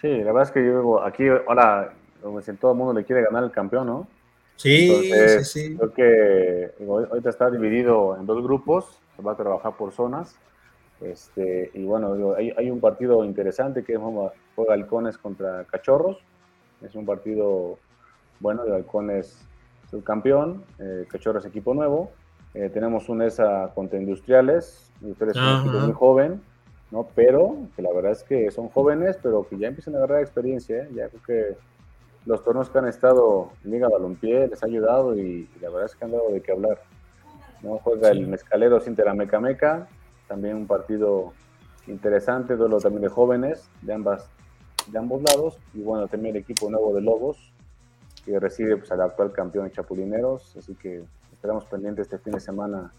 Sí, 0.00 0.08
la 0.08 0.32
verdad 0.32 0.42
es 0.42 0.50
que 0.50 0.64
yo 0.64 1.02
aquí, 1.02 1.24
ahora 1.28 1.94
como 2.22 2.40
si 2.40 2.52
todo 2.54 2.72
el 2.72 2.78
mundo 2.78 2.92
le 2.92 3.04
quiere 3.04 3.22
ganar 3.22 3.44
el 3.44 3.50
campeón, 3.50 3.86
¿no? 3.86 4.06
Sí, 4.56 5.10
sí, 5.10 5.44
sí. 5.44 5.76
Creo 5.76 5.94
que 5.94 6.70
ahorita 6.86 7.30
está 7.30 7.50
dividido 7.50 8.16
en 8.18 8.26
dos 8.26 8.42
grupos, 8.42 9.00
se 9.16 9.22
va 9.22 9.32
a 9.32 9.36
trabajar 9.36 9.76
por 9.76 9.92
zonas. 9.92 10.36
Este, 11.00 11.70
y 11.72 11.84
bueno, 11.84 12.34
hay, 12.36 12.52
hay, 12.54 12.70
un 12.70 12.78
partido 12.78 13.24
interesante 13.24 13.82
que 13.82 13.94
es 13.94 14.00
juega 14.54 14.74
Halcones 14.74 15.16
contra 15.16 15.64
Cachorros. 15.64 16.18
Es 16.82 16.94
un 16.94 17.06
partido 17.06 17.78
bueno, 18.38 18.64
de 18.64 18.74
Halcones 18.74 19.38
subcampeón, 19.90 20.62
eh, 20.78 21.06
Cachorros 21.10 21.46
equipo 21.46 21.74
nuevo. 21.74 22.10
Eh, 22.54 22.70
tenemos 22.72 23.08
un 23.08 23.22
ESA 23.22 23.70
contra 23.74 23.98
Industriales, 23.98 24.90
Industriales 25.00 25.36
es 25.36 25.42
un 25.42 25.60
equipo 25.60 25.78
muy 25.86 25.92
joven, 25.92 26.42
¿no? 26.90 27.06
Pero 27.14 27.56
que 27.76 27.82
la 27.82 27.92
verdad 27.92 28.12
es 28.12 28.24
que 28.24 28.50
son 28.50 28.68
jóvenes, 28.68 29.18
pero 29.22 29.46
que 29.48 29.56
ya 29.56 29.68
empiezan 29.68 29.94
a 29.94 29.98
agarrar 29.98 30.20
experiencia, 30.20 30.82
¿eh? 30.82 30.88
ya 30.94 31.08
creo 31.08 31.22
que 31.22 31.56
los 32.26 32.44
torneos 32.44 32.68
que 32.68 32.78
han 32.78 32.88
estado 32.88 33.52
en 33.64 33.70
Liga 33.70 33.88
Balompié 33.88 34.48
les 34.48 34.62
ha 34.62 34.66
ayudado 34.66 35.16
y, 35.16 35.48
la 35.60 35.70
verdad 35.70 35.86
es 35.86 35.96
que 35.96 36.04
han 36.04 36.12
dado 36.12 36.30
de 36.30 36.40
qué 36.40 36.52
hablar. 36.52 36.82
¿no? 37.62 37.78
Juega 37.78 38.10
el 38.10 38.26
Mezcalero 38.26 38.80
sin 38.80 38.94
la 38.96 39.14
Meca 39.14 39.40
Meca, 39.40 39.88
también 40.28 40.56
un 40.56 40.66
partido 40.66 41.32
interesante, 41.86 42.56
duelo 42.56 42.78
también 42.78 43.02
de 43.02 43.08
jóvenes 43.08 43.68
de 43.82 43.94
ambas 43.94 44.28
de 44.86 44.98
ambos 44.98 45.22
lados 45.22 45.58
y 45.74 45.80
bueno, 45.80 46.08
también 46.08 46.34
el 46.34 46.42
equipo 46.42 46.70
nuevo 46.70 46.94
de 46.94 47.00
Lobos 47.00 47.36
que 48.24 48.38
recibe 48.38 48.76
pues, 48.76 48.90
al 48.90 49.00
actual 49.02 49.32
campeón 49.32 49.66
de 49.66 49.72
Chapulineros, 49.72 50.56
así 50.56 50.74
que 50.74 51.02
esperamos 51.32 51.64
pendiente 51.66 52.02
este 52.02 52.18
fin 52.18 52.34
de 52.34 52.40
semana 52.40 52.92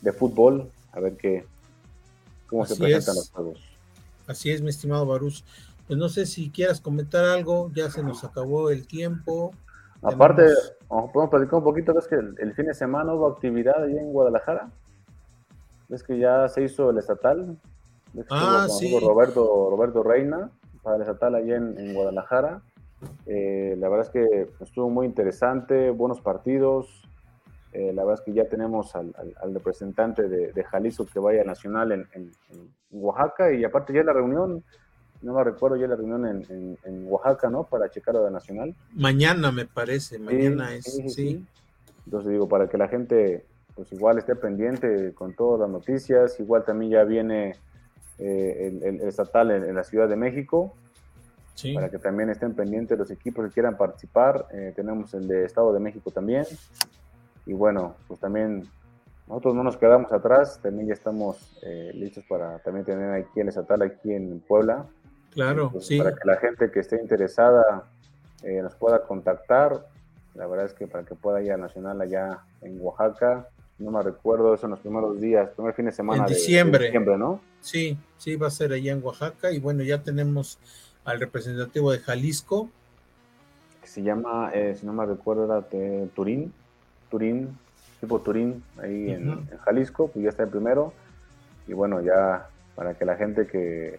de 0.00 0.12
fútbol, 0.12 0.70
a 0.92 1.00
ver 1.00 1.16
qué, 1.16 1.46
cómo 2.46 2.66
se 2.66 2.76
presentan 2.76 3.16
los 3.16 3.30
juegos. 3.30 3.60
Así 4.26 4.50
es, 4.50 4.60
mi 4.60 4.70
estimado 4.70 5.06
Baruch. 5.06 5.42
Pues 5.86 5.98
no 5.98 6.08
sé 6.08 6.26
si 6.26 6.50
quieras 6.50 6.80
comentar 6.80 7.24
algo, 7.24 7.70
ya 7.74 7.90
se 7.90 8.02
nos 8.02 8.24
acabó 8.24 8.70
el 8.70 8.86
tiempo. 8.86 9.52
Aparte, 10.02 10.52
podemos 10.88 11.30
platicar 11.30 11.54
un 11.58 11.64
poquito, 11.64 11.94
ves 11.94 12.08
que 12.08 12.16
el, 12.16 12.54
fin 12.54 12.66
de 12.66 12.74
semana 12.74 13.14
hubo 13.14 13.28
actividad 13.28 13.82
allí 13.82 13.96
en 13.96 14.12
Guadalajara. 14.12 14.70
Ves 15.88 16.02
que 16.02 16.18
ya 16.18 16.48
se 16.48 16.62
hizo 16.62 16.90
el 16.90 16.98
estatal. 16.98 17.56
ah, 18.30 18.66
sí. 18.68 18.98
Roberto, 19.00 19.68
Roberto 19.70 20.02
Reina 20.02 20.50
para 20.82 20.96
el 20.96 21.02
estatal 21.02 21.36
allí 21.36 21.52
en, 21.52 21.94
Guadalajara. 21.94 22.62
Eh, 23.26 23.76
la 23.78 23.88
verdad 23.88 24.06
es 24.06 24.12
que 24.12 24.48
estuvo 24.60 24.90
muy 24.90 25.06
interesante, 25.06 25.90
buenos 25.90 26.20
partidos. 26.20 27.02
Eh, 27.72 27.92
la 27.92 28.04
verdad 28.04 28.20
es 28.20 28.24
que 28.24 28.32
ya 28.32 28.48
tenemos 28.48 28.96
al, 28.96 29.12
representante 29.52 30.28
de, 30.28 30.64
Jalisco 30.64 31.04
que 31.04 31.18
vaya 31.18 31.44
nacional 31.44 31.92
en, 31.92 32.08
en, 32.12 32.32
Oaxaca 32.90 33.52
y 33.52 33.64
aparte 33.64 33.92
ya 33.92 34.02
la 34.02 34.12
reunión 34.12 34.64
no 35.26 35.34
me 35.34 35.42
recuerdo 35.42 35.76
ya 35.76 35.88
la 35.88 35.96
reunión 35.96 36.24
en, 36.48 37.06
Oaxaca, 37.08 37.50
¿no? 37.50 37.64
Para 37.64 37.90
checar 37.90 38.14
la 38.14 38.30
nacional. 38.30 38.74
Mañana 38.94 39.50
me 39.50 39.66
parece, 39.66 40.20
mañana 40.20 40.72
es, 40.72 40.84
sí, 40.84 41.44
Entonces 42.04 42.30
digo, 42.30 42.48
para 42.48 42.68
que 42.68 42.78
la 42.78 42.86
gente 42.88 43.44
pues 43.74 43.92
igual 43.92 44.18
esté 44.18 44.36
pendiente 44.36 45.12
con 45.14 45.34
todas 45.34 45.60
las 45.60 45.68
noticias, 45.68 46.38
igual 46.40 46.64
también 46.64 46.92
ya 46.92 47.04
viene 47.04 47.56
eh, 48.18 48.78
el, 48.82 49.00
estatal 49.00 49.50
en, 49.50 49.74
la 49.74 49.82
Ciudad 49.82 50.08
de 50.08 50.16
México, 50.16 50.72
para 51.74 51.90
que 51.90 51.98
también 51.98 52.30
estén 52.30 52.54
pendientes 52.54 52.96
los 52.96 53.10
equipos 53.10 53.46
que 53.46 53.52
quieran 53.52 53.76
participar. 53.76 54.46
Eh, 54.52 54.72
tenemos 54.76 55.12
el 55.12 55.26
de 55.26 55.44
Estado 55.44 55.72
de 55.72 55.80
México 55.80 56.10
también. 56.10 56.46
Y 57.44 57.52
bueno, 57.52 57.96
pues 58.06 58.20
también 58.20 58.66
nosotros 59.26 59.54
no 59.56 59.64
nos 59.64 59.76
quedamos 59.76 60.12
atrás, 60.12 60.60
también 60.62 60.86
ya 60.86 60.94
estamos 60.94 61.58
eh, 61.62 61.90
listos 61.94 62.24
para 62.28 62.58
también 62.60 62.86
tener 62.86 63.12
aquí 63.12 63.40
el 63.40 63.48
estatal 63.48 63.82
aquí 63.82 64.12
en 64.12 64.40
Puebla 64.40 64.86
Claro, 65.36 65.70
sí. 65.80 65.98
Para 65.98 66.14
que 66.14 66.26
la 66.26 66.38
gente 66.38 66.70
que 66.70 66.80
esté 66.80 66.96
interesada 66.96 67.84
eh, 68.42 68.62
nos 68.62 68.74
pueda 68.74 69.02
contactar. 69.02 69.86
La 70.34 70.46
verdad 70.46 70.64
es 70.64 70.72
que 70.72 70.86
para 70.86 71.04
que 71.04 71.14
pueda 71.14 71.42
ir 71.42 71.52
a 71.52 71.58
Nacional 71.58 72.00
allá 72.00 72.40
en 72.62 72.78
Oaxaca, 72.80 73.46
no 73.78 73.90
me 73.90 74.02
recuerdo 74.02 74.54
eso 74.54 74.64
en 74.64 74.70
los 74.70 74.80
primeros 74.80 75.20
días, 75.20 75.50
primer 75.50 75.74
fin 75.74 75.84
de 75.84 75.92
semana 75.92 76.22
en 76.22 76.28
diciembre. 76.28 76.78
de, 76.78 76.86
diciembre, 76.86 77.18
¿no? 77.18 77.42
Sí, 77.60 77.98
sí, 78.16 78.36
va 78.36 78.46
a 78.46 78.50
ser 78.50 78.72
allá 78.72 78.92
en 78.92 79.04
Oaxaca 79.04 79.50
y 79.52 79.60
bueno, 79.60 79.82
ya 79.82 80.02
tenemos 80.02 80.58
al 81.04 81.20
representativo 81.20 81.92
de 81.92 81.98
Jalisco. 81.98 82.70
Que 83.82 83.88
se 83.88 84.02
llama, 84.02 84.52
eh, 84.54 84.74
si 84.80 84.86
no 84.86 84.94
me 84.94 85.04
recuerdo, 85.04 85.44
era 85.44 85.60
de 85.60 86.08
Turín, 86.14 86.50
Turín, 87.10 87.58
tipo 88.00 88.22
Turín, 88.22 88.64
ahí 88.80 89.10
en, 89.10 89.28
en, 89.28 89.58
Jalisco, 89.66 90.08
pues 90.08 90.22
ya 90.22 90.30
está 90.30 90.44
el 90.44 90.48
primero. 90.48 90.94
Y 91.68 91.74
bueno, 91.74 92.00
ya 92.00 92.48
para 92.74 92.94
que 92.94 93.04
la 93.04 93.16
gente 93.16 93.46
que 93.46 93.98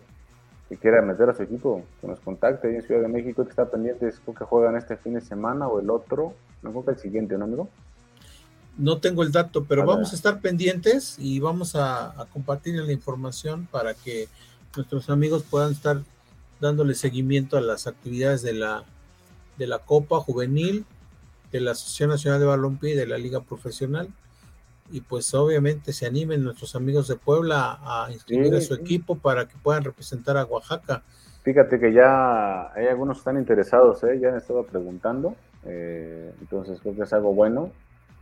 que 0.70 0.78
quiera 0.78 1.02
meter 1.02 1.30
a 1.30 1.34
su 1.34 1.44
equipo, 1.44 1.84
que 2.02 2.08
nos 2.08 2.20
contacte 2.20 2.68
ahí 2.68 2.76
en 2.76 2.82
Ciudad 2.84 3.02
de 3.02 3.08
México, 3.08 3.44
que 3.44 3.50
está 3.50 3.70
pendiente, 3.70 4.12
creo 4.24 4.36
que 4.36 4.44
juegan 4.44 4.76
este 4.76 4.98
fin 4.98 5.14
de 5.14 5.22
semana 5.22 5.68
o 5.68 5.80
el 5.80 5.90
otro, 5.90 6.34
no 6.62 6.72
creo 6.72 6.86
que 6.86 6.92
el 6.92 6.98
siguiente, 6.98 7.38
¿no, 7.38 7.46
amigo? 7.46 7.70
No 8.78 9.00
tengo 9.00 9.24
el 9.24 9.32
dato, 9.32 9.66
pero 9.66 9.86
vamos 9.86 10.12
a 10.12 10.16
estar 10.16 10.40
pendientes 10.40 11.16
y 11.18 11.40
vamos 11.40 11.76
a, 11.76 12.14
compartir 12.32 12.76
la 12.76 12.92
información 12.92 13.68
para 13.72 13.94
que 13.94 14.28
nuestros 14.76 15.10
amigos 15.10 15.44
puedan 15.50 15.72
estar 15.72 16.02
dándole 16.60 16.94
seguimiento 16.94 17.58
a 17.58 17.62
las 17.62 17.88
actividades 17.88 18.44
de 18.44 18.54
la, 18.54 18.84
de 19.58 19.68
la 19.68 19.80
Copa 19.80 20.20
Juvenil, 20.20 20.86
de 21.52 21.62
la 21.62 21.72
Asociación 21.72 22.10
Nacional 22.10 22.40
de 22.40 22.46
Balompié 22.46 22.92
y 22.92 22.98
de 22.98 23.08
la 23.08 23.18
Liga 23.18 23.42
Profesional 23.42 24.10
y 24.92 25.02
pues 25.02 25.34
obviamente 25.34 25.94
se 25.94 26.06
animen 26.06 26.44
nuestros 26.44 26.76
amigos 26.76 27.08
de 27.08 27.16
Puebla 27.16 27.80
a 27.82 28.10
inscribir 28.12 28.56
a 28.56 28.62
su 28.62 28.74
equipo 28.74 29.18
para 29.18 29.48
que 29.48 29.56
puedan 29.62 29.84
representar 29.84 30.38
a 30.38 30.46
Oaxaca. 30.46 31.04
Fíjate 31.44 31.80
que 31.80 31.94
ya 31.94 32.74
hay 32.74 32.88
algunos 32.88 33.18
que 33.18 33.20
están 33.22 33.38
interesados, 33.38 34.04
¿eh? 34.04 34.20
ya 34.20 34.30
han 34.30 34.38
estado 34.38 34.64
preguntando, 34.64 35.36
eh, 35.66 36.34
entonces 36.42 36.80
creo 36.82 36.96
que 36.96 37.04
es 37.04 37.14
algo 37.14 37.34
bueno, 37.34 37.72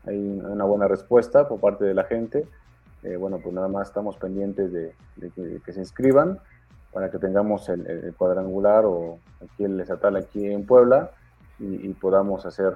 hay 0.05 0.17
una 0.17 0.65
buena 0.65 0.87
respuesta 0.87 1.47
por 1.47 1.59
parte 1.59 1.85
de 1.85 1.93
la 1.93 2.03
gente. 2.03 2.47
Eh, 3.03 3.17
bueno, 3.17 3.39
pues 3.39 3.53
nada 3.53 3.67
más 3.67 3.87
estamos 3.87 4.17
pendientes 4.17 4.71
de, 4.71 4.93
que, 5.63 5.73
se 5.73 5.79
inscriban 5.79 6.39
para 6.91 7.11
que 7.11 7.17
tengamos 7.17 7.69
el, 7.69 8.13
cuadrangular 8.17 8.85
o 8.85 9.19
aquí 9.43 9.63
el 9.63 9.79
estatal 9.79 10.15
aquí 10.15 10.45
en 10.45 10.65
Puebla 10.65 11.11
y 11.59 11.93
podamos 11.93 12.45
hacer 12.45 12.75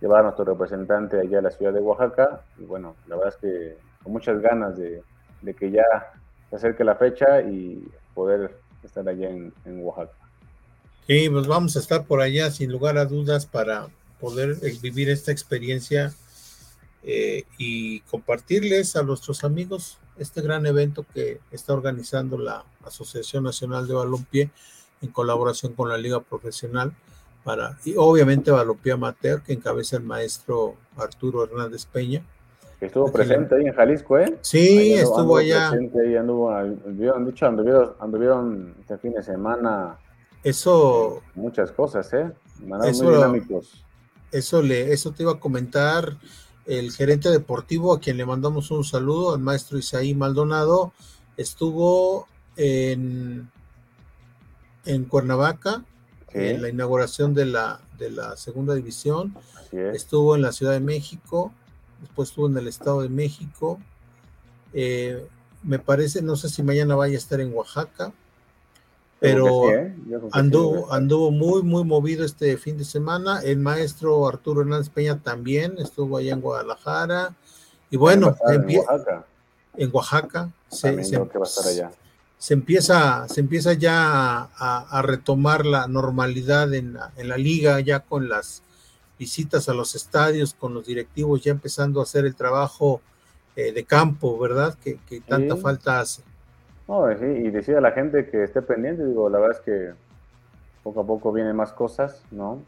llevar 0.00 0.20
a 0.20 0.22
nuestro 0.24 0.44
representante 0.44 1.20
allá 1.20 1.38
a 1.38 1.42
la 1.42 1.50
ciudad 1.50 1.72
de 1.72 1.80
Oaxaca. 1.80 2.42
Y 2.58 2.64
bueno, 2.64 2.96
la 3.06 3.16
verdad 3.16 3.34
es 3.34 3.40
que 3.40 3.76
con 4.02 4.12
muchas 4.12 4.40
ganas 4.40 4.76
de, 4.76 5.02
que 5.54 5.70
ya 5.70 5.84
se 6.50 6.56
acerque 6.56 6.84
la 6.84 6.96
fecha 6.96 7.42
y 7.42 7.86
poder 8.14 8.56
estar 8.82 9.08
allá 9.08 9.28
en, 9.30 9.52
Oaxaca. 9.80 10.12
Sí, 11.06 11.28
pues 11.30 11.46
vamos 11.46 11.76
a 11.76 11.80
estar 11.80 12.04
por 12.04 12.20
allá 12.20 12.50
sin 12.50 12.70
lugar 12.70 12.98
a 12.98 13.06
dudas 13.06 13.46
para 13.46 13.88
poder 14.20 14.56
vivir 14.82 15.08
esta 15.08 15.32
experiencia 15.32 16.12
eh, 17.02 17.44
y 17.56 18.00
compartirles 18.00 18.96
a 18.96 19.02
nuestros 19.02 19.44
amigos 19.44 19.98
este 20.18 20.42
gran 20.42 20.66
evento 20.66 21.06
que 21.14 21.40
está 21.52 21.72
organizando 21.72 22.36
la 22.36 22.64
Asociación 22.84 23.44
Nacional 23.44 23.86
de 23.86 23.94
Balompié 23.94 24.50
en 25.00 25.10
colaboración 25.10 25.74
con 25.74 25.88
la 25.88 25.96
Liga 25.96 26.20
Profesional 26.20 26.92
y 27.84 27.94
obviamente 27.96 28.50
Balopía 28.50 28.94
Amateur, 28.94 29.42
que 29.42 29.52
encabeza 29.52 29.96
el 29.96 30.02
maestro 30.02 30.74
Arturo 30.96 31.44
Hernández 31.44 31.86
Peña. 31.86 32.22
estuvo 32.80 33.10
presente 33.10 33.54
ahí 33.54 33.66
en 33.66 33.72
Jalisco, 33.72 34.18
¿eh? 34.18 34.38
Sí, 34.42 34.92
estuvo 34.92 35.36
allá. 35.36 35.70
ahí 35.70 36.16
anduvo, 36.16 36.50
anduvieron, 36.50 37.24
dicho, 37.24 37.46
anduvieron, 37.46 38.74
este 38.80 38.98
fin 38.98 39.12
de 39.12 39.22
semana. 39.22 39.98
Eso. 40.42 41.22
Muchas 41.34 41.72
cosas, 41.72 42.12
¿eh? 42.12 42.30
Eso, 42.84 43.04
muy 43.04 43.14
dinámicos. 43.14 43.84
Eso, 44.30 44.60
le, 44.60 44.92
eso 44.92 45.12
te 45.12 45.22
iba 45.22 45.32
a 45.32 45.40
comentar 45.40 46.18
el 46.66 46.92
gerente 46.92 47.30
deportivo, 47.30 47.94
a 47.94 48.00
quien 48.00 48.18
le 48.18 48.26
mandamos 48.26 48.70
un 48.70 48.84
saludo, 48.84 49.34
al 49.34 49.40
maestro 49.40 49.78
Isaí 49.78 50.14
Maldonado, 50.14 50.92
estuvo 51.38 52.28
en, 52.56 53.50
en 54.84 55.04
Cuernavaca, 55.04 55.82
en 56.32 56.62
la 56.62 56.68
inauguración 56.68 57.34
de 57.34 57.46
la, 57.46 57.80
de 57.98 58.10
la 58.10 58.36
segunda 58.36 58.74
división. 58.74 59.34
Estuvo 59.72 60.34
en 60.34 60.42
la 60.42 60.52
Ciudad 60.52 60.72
de 60.72 60.80
México, 60.80 61.52
después 62.00 62.30
estuvo 62.30 62.46
en 62.46 62.56
el 62.56 62.68
Estado 62.68 63.02
de 63.02 63.08
México. 63.08 63.78
Eh, 64.72 65.26
me 65.62 65.78
parece, 65.78 66.22
no 66.22 66.36
sé 66.36 66.48
si 66.48 66.62
mañana 66.62 66.94
vaya 66.94 67.14
a 67.14 67.18
estar 67.18 67.40
en 67.40 67.52
Oaxaca, 67.52 68.12
pero 69.20 69.70
¿eh? 69.70 69.94
anduvo, 70.32 70.92
anduvo 70.92 71.30
muy, 71.30 71.62
muy 71.62 71.84
movido 71.84 72.24
este 72.24 72.56
fin 72.56 72.78
de 72.78 72.84
semana. 72.84 73.40
El 73.42 73.58
maestro 73.58 74.26
Arturo 74.26 74.62
Hernández 74.62 74.90
Peña 74.90 75.20
también 75.20 75.74
estuvo 75.78 76.16
allá 76.16 76.32
en 76.32 76.40
Guadalajara. 76.40 77.34
Y 77.90 77.96
bueno, 77.96 78.36
en, 78.48 78.76
Oaxaca. 78.76 79.26
En 79.76 79.90
Oaxaca. 79.92 80.52
Se, 80.68 80.96
que 80.96 81.18
va 81.18 81.44
a 81.44 81.48
estar 81.48 81.66
allá 81.66 81.90
se 82.38 82.54
empieza, 82.54 83.26
se 83.28 83.40
empieza 83.40 83.72
ya 83.72 84.48
a, 84.56 85.02
retomar 85.02 85.66
la 85.66 85.88
normalidad 85.88 86.72
en 86.72 86.94
la, 86.94 87.36
liga, 87.36 87.80
ya 87.80 88.00
con 88.00 88.28
las 88.28 88.62
visitas 89.18 89.68
a 89.68 89.74
los 89.74 89.96
estadios, 89.96 90.54
con 90.54 90.72
los 90.72 90.86
directivos 90.86 91.42
ya 91.42 91.50
empezando 91.50 91.98
a 91.98 92.04
hacer 92.04 92.24
el 92.24 92.36
trabajo 92.36 93.00
eh, 93.56 93.72
de 93.72 93.84
campo, 93.84 94.38
¿verdad? 94.38 94.76
Que, 94.82 94.98
tanta 95.26 95.56
falta 95.56 95.98
hace. 95.98 96.22
No, 96.86 97.10
y 97.10 97.50
decir 97.50 97.76
a 97.76 97.80
la 97.80 97.90
gente 97.90 98.28
que 98.30 98.44
esté 98.44 98.62
pendiente, 98.62 99.04
digo, 99.04 99.28
la 99.28 99.40
verdad 99.40 99.58
es 99.58 99.64
que 99.64 99.92
poco 100.84 101.00
a 101.00 101.06
poco 101.06 101.32
vienen 101.32 101.56
más 101.56 101.72
cosas, 101.72 102.22
¿no? 102.30 102.62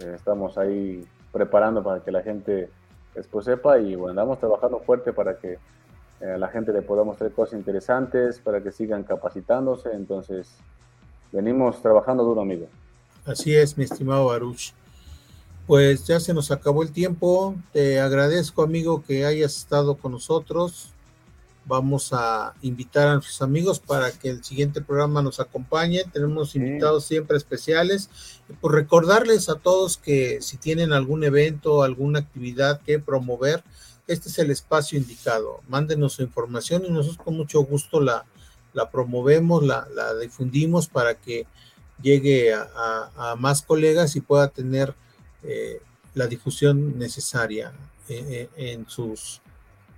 Eh, 0.00 0.12
estamos 0.16 0.56
ahí 0.56 1.06
preparando 1.30 1.84
para 1.84 2.02
que 2.02 2.10
la 2.10 2.22
gente 2.22 2.70
después 3.14 3.44
sepa 3.44 3.78
y 3.78 3.94
bueno, 3.94 4.10
andamos 4.10 4.38
trabajando 4.38 4.80
fuerte 4.80 5.12
para 5.12 5.36
que 5.36 5.58
a 6.20 6.38
la 6.38 6.48
gente 6.48 6.72
le 6.72 6.82
podamos 6.82 7.16
traer 7.16 7.32
cosas 7.32 7.58
interesantes 7.58 8.38
para 8.38 8.62
que 8.62 8.72
sigan 8.72 9.04
capacitándose. 9.04 9.90
Entonces, 9.92 10.48
venimos 11.32 11.80
trabajando 11.82 12.24
duro, 12.24 12.42
amigo. 12.42 12.66
Así 13.24 13.54
es, 13.54 13.76
mi 13.76 13.84
estimado 13.84 14.26
Baruch. 14.26 14.72
Pues 15.66 16.06
ya 16.06 16.18
se 16.20 16.34
nos 16.34 16.50
acabó 16.50 16.82
el 16.82 16.92
tiempo. 16.92 17.54
Te 17.72 18.00
agradezco, 18.00 18.62
amigo, 18.62 19.02
que 19.02 19.24
hayas 19.24 19.56
estado 19.56 19.96
con 19.96 20.12
nosotros. 20.12 20.90
Vamos 21.66 22.12
a 22.12 22.54
invitar 22.62 23.06
a 23.06 23.14
nuestros 23.14 23.42
amigos 23.42 23.78
para 23.78 24.10
que 24.10 24.30
el 24.30 24.42
siguiente 24.42 24.80
programa 24.80 25.22
nos 25.22 25.38
acompañe. 25.38 26.02
Tenemos 26.12 26.56
invitados 26.56 27.04
siempre 27.04 27.36
especiales. 27.36 28.10
Y 28.48 28.54
por 28.54 28.74
recordarles 28.74 29.48
a 29.48 29.54
todos 29.54 29.96
que 29.96 30.40
si 30.40 30.56
tienen 30.56 30.92
algún 30.92 31.22
evento, 31.22 31.82
alguna 31.82 32.18
actividad 32.18 32.80
que 32.80 32.98
promover, 32.98 33.62
este 34.12 34.28
es 34.28 34.38
el 34.38 34.50
espacio 34.50 34.98
indicado. 34.98 35.60
Mándenos 35.68 36.14
su 36.14 36.22
información 36.22 36.84
y 36.84 36.90
nosotros 36.90 37.24
con 37.24 37.36
mucho 37.36 37.60
gusto 37.62 38.00
la, 38.00 38.24
la 38.72 38.90
promovemos, 38.90 39.62
la, 39.62 39.86
difundimos 40.20 40.88
para 40.88 41.14
que 41.14 41.46
llegue 42.02 42.52
a, 42.54 43.36
más 43.38 43.62
colegas 43.62 44.16
y 44.16 44.20
pueda 44.20 44.48
tener 44.48 44.94
eh, 45.42 45.80
la 46.14 46.26
difusión 46.26 46.98
necesaria 46.98 47.72
eh, 48.08 48.48
eh, 48.56 48.72
en 48.72 48.88
sus 48.88 49.40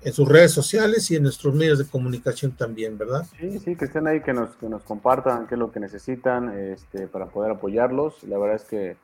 en 0.05 0.13
sus 0.13 0.29
redes 0.29 0.51
sociales 0.51 1.09
y 1.13 1.17
en 1.17 1.23
nuestros 1.23 1.55
medios 1.55 1.79
de 1.79 1.87
comunicación 1.87 2.51
también, 2.51 2.99
¿verdad? 2.99 3.25
Sí, 3.39 3.61
sí, 3.61 3.77
que 3.77 3.85
estén 3.85 4.09
ahí, 4.09 4.21
que 4.21 4.33
nos, 4.33 4.51
que 4.57 4.69
nos 4.69 4.83
compartan 4.83 5.47
qué 5.47 5.55
es 5.55 5.59
lo 5.61 5.71
que 5.71 5.79
necesitan 5.79 6.59
este, 6.59 7.07
para 7.07 7.27
poder 7.27 7.53
apoyarlos. 7.53 8.21
La 8.25 8.37
verdad 8.37 8.57
es 8.57 8.65
que 8.65 8.97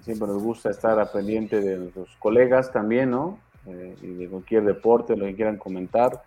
siempre 0.00 0.26
nos 0.26 0.42
gusta 0.42 0.70
estar 0.70 0.98
a 0.98 1.12
pendiente 1.12 1.60
de 1.60 1.92
los 1.94 2.08
colegas 2.18 2.72
también, 2.72 3.10
¿no? 3.10 3.38
Eh, 3.66 3.96
y 4.02 4.06
de 4.14 4.28
cualquier 4.28 4.64
deporte, 4.64 5.16
lo 5.16 5.26
que 5.26 5.34
quieran 5.34 5.56
comentar. 5.56 6.22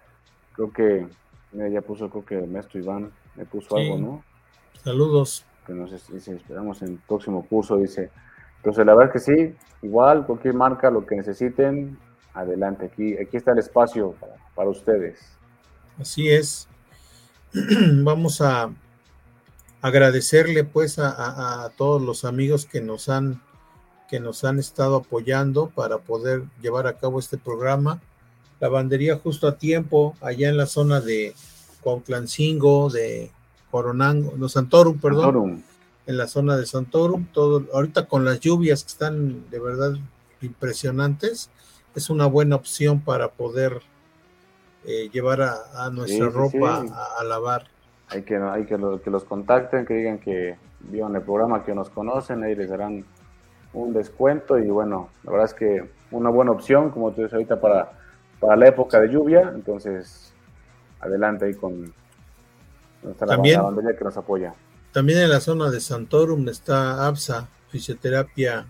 Creo 0.53 0.71
que, 0.71 1.07
mira, 1.51 1.69
ya 1.69 1.81
puso, 1.81 2.09
creo 2.09 2.25
que 2.25 2.39
el 2.39 2.47
maestro 2.47 2.79
Iván 2.79 3.11
me 3.35 3.45
puso 3.45 3.75
algo, 3.75 3.97
¿no? 3.97 4.23
Saludos. 4.83 5.45
Que 5.65 5.73
nos 5.73 5.91
dice, 6.09 6.35
esperamos 6.35 6.81
en 6.81 6.89
el 6.89 6.97
próximo 6.99 7.45
curso, 7.45 7.77
dice. 7.77 8.09
Entonces, 8.57 8.85
la 8.85 8.95
verdad 8.95 9.15
es 9.15 9.23
que 9.25 9.33
sí, 9.33 9.55
igual, 9.81 10.25
cualquier 10.25 10.53
marca, 10.53 10.89
lo 10.89 11.05
que 11.05 11.15
necesiten, 11.15 11.97
adelante, 12.33 12.85
aquí, 12.85 13.17
aquí 13.17 13.37
está 13.37 13.51
el 13.51 13.59
espacio 13.59 14.15
para, 14.55 14.69
ustedes. 14.69 15.19
Así 15.99 16.29
es. 16.29 16.67
Vamos 18.03 18.41
a 18.41 18.71
agradecerle 19.81 20.63
pues 20.63 20.97
a, 20.99 21.69
todos 21.77 22.01
los 22.01 22.25
amigos 22.25 22.65
que 22.65 22.81
nos 22.81 23.07
han 23.07 23.41
que 24.09 24.19
nos 24.19 24.43
han 24.43 24.59
estado 24.59 24.97
apoyando 24.97 25.69
para 25.69 25.97
poder 25.97 26.43
llevar 26.61 26.87
a 26.87 26.93
cabo 26.93 27.19
este 27.19 27.37
programa. 27.37 28.01
Lavandería 28.59 29.17
justo 29.17 29.47
a 29.47 29.57
tiempo, 29.57 30.15
allá 30.21 30.49
en 30.49 30.57
la 30.57 30.65
zona 30.65 31.01
de 31.01 31.33
Cuauhtlancingo, 31.81 32.89
de 32.89 33.31
Coronango, 33.71 34.33
no, 34.37 34.47
Santorum, 34.47 34.99
perdón. 34.99 35.63
En 36.07 36.17
la 36.17 36.27
zona 36.27 36.55
de 36.55 36.65
Santorum, 36.65 37.25
todo, 37.33 37.65
ahorita 37.73 38.07
con 38.07 38.25
las 38.25 38.39
lluvias 38.39 38.83
que 38.83 38.89
están 38.89 39.49
de 39.49 39.59
verdad 39.59 39.93
impresionantes, 40.41 41.49
es 41.95 42.09
una 42.09 42.27
buena 42.27 42.55
opción 42.55 43.01
para 43.01 43.29
poder 43.29 43.81
eh, 44.85 45.09
llevar 45.11 45.41
a, 45.41 45.89
nuestra 45.89 46.29
ropa 46.29 46.85
A, 47.19 47.23
lavar. 47.23 47.65
Hay 48.09 48.21
que, 48.21 48.35
hay 48.35 48.65
que, 48.65 48.77
que, 49.03 49.09
los 49.09 49.23
contacten, 49.23 49.85
que 49.85 49.95
digan 49.95 50.19
que 50.19 50.57
vieron 50.81 51.15
el 51.15 51.23
programa, 51.23 51.63
que 51.63 51.73
nos 51.73 51.89
conocen, 51.89 52.43
ahí 52.43 52.55
les 52.55 52.69
darán 52.69 53.03
un 53.75 53.93
descuento 53.93 54.57
y 54.57 54.69
bueno, 54.69 55.09
la 55.23 55.31
verdad 55.31 55.47
es 55.47 55.53
que 55.53 55.89
una 56.11 56.29
buena 56.29 56.51
opción, 56.51 56.89
como 56.91 57.11
tú 57.11 57.21
dices 57.21 57.33
ahorita, 57.33 57.59
para, 57.59 57.91
para 58.39 58.55
la 58.55 58.67
época 58.67 58.99
de 58.99 59.09
lluvia, 59.09 59.51
entonces 59.53 60.33
adelante 60.99 61.45
ahí 61.45 61.53
con 61.53 61.93
nuestra 63.03 63.27
también, 63.27 63.61
bandera 63.61 63.95
que 63.95 64.03
nos 64.03 64.17
apoya. 64.17 64.55
También 64.91 65.19
en 65.19 65.29
la 65.29 65.41
zona 65.41 65.69
de 65.69 65.81
Santorum 65.81 66.47
está 66.47 67.05
APSA, 67.07 67.49
Fisioterapia 67.69 68.65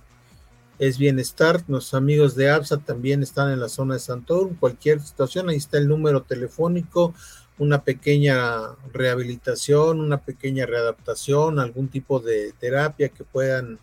es 0.79 0.97
bienestar. 0.97 1.61
Nuestros 1.67 1.93
amigos 1.93 2.35
de 2.35 2.49
APSA 2.49 2.77
también 2.77 3.21
están 3.21 3.51
en 3.51 3.59
la 3.59 3.69
zona 3.69 3.93
de 3.93 3.99
Santorum. 3.99 4.55
Cualquier 4.55 4.99
situación, 5.01 5.49
ahí 5.49 5.57
está 5.57 5.77
el 5.77 5.87
número 5.87 6.23
telefónico, 6.23 7.13
una 7.59 7.83
pequeña 7.83 8.71
rehabilitación, 8.91 10.01
una 10.01 10.17
pequeña 10.17 10.65
readaptación, 10.65 11.59
algún 11.59 11.89
tipo 11.89 12.19
de 12.19 12.53
terapia 12.59 13.09
que 13.09 13.23
puedan 13.23 13.79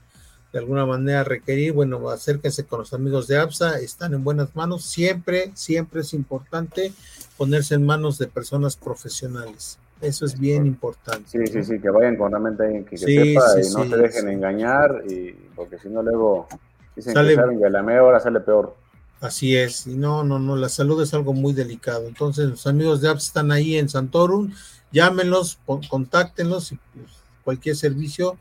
de 0.53 0.59
alguna 0.59 0.87
manera 0.87 1.25
requerir. 1.25 1.73
Bueno, 1.73 2.09
acérquense 2.11 2.65
con 2.65 2.81
los 2.81 2.93
amigos 2.93 3.27
de 3.27 3.39
APSA, 3.39 3.79
están 3.79 4.15
en 4.15 4.25
buenas 4.25 4.55
manos. 4.55 4.85
Siempre, 4.85 5.51
siempre 5.55 6.03
es 6.03 6.13
importante 6.13 6.93
ponerse 7.37 7.75
en 7.75 7.87
manos 7.87 8.19
de 8.19 8.27
personas 8.27 8.77
profesionales. 8.77 9.79
Eso 10.01 10.25
es 10.25 10.39
bien 10.39 10.67
importante. 10.67 11.29
Sí, 11.31 11.47
sí, 11.47 11.63
sí, 11.63 11.79
que 11.79 11.89
vayan 11.89 12.17
con 12.17 12.31
realmente 12.33 12.65
alguien 12.65 12.85
que, 12.85 12.99
sepa 12.99 13.45
y 13.57 13.73
no 13.73 13.89
se 13.89 13.97
dejen 13.97 14.29
engañar, 14.29 15.05
y 15.09 15.33
porque 15.55 15.79
si 15.79 15.89
no 15.89 16.03
luego 16.03 16.49
Dicen 16.97 17.15
sale, 17.15 17.37
que 17.37 17.71
la 17.71 17.83
media 17.83 18.03
hora 18.03 18.21
sale 18.21 18.41
peor. 18.41 18.77
Así 19.21 19.57
es, 19.57 19.87
y 19.87 19.95
no, 19.95 20.25
no, 20.25 20.41
no, 20.41 20.57
la 20.57 20.69
salud 20.69 21.01
es 21.01 21.15
algo 21.15 21.33
muy 21.33 21.53
delicado. 21.53 22.09
Entonces, 22.09 22.51
los 22.51 22.67
amigos 22.67 23.01
de 23.01 23.09
APS 23.09 23.27
están 23.27 23.53
ahí 23.53 23.77
en 23.77 23.89
Santorum, 23.89 24.53
llámenlos, 24.91 25.61
contáctenlos, 25.89 26.73
y 26.73 26.81
pues, 26.95 27.13
cualquier 27.45 27.77
servicio, 27.77 28.37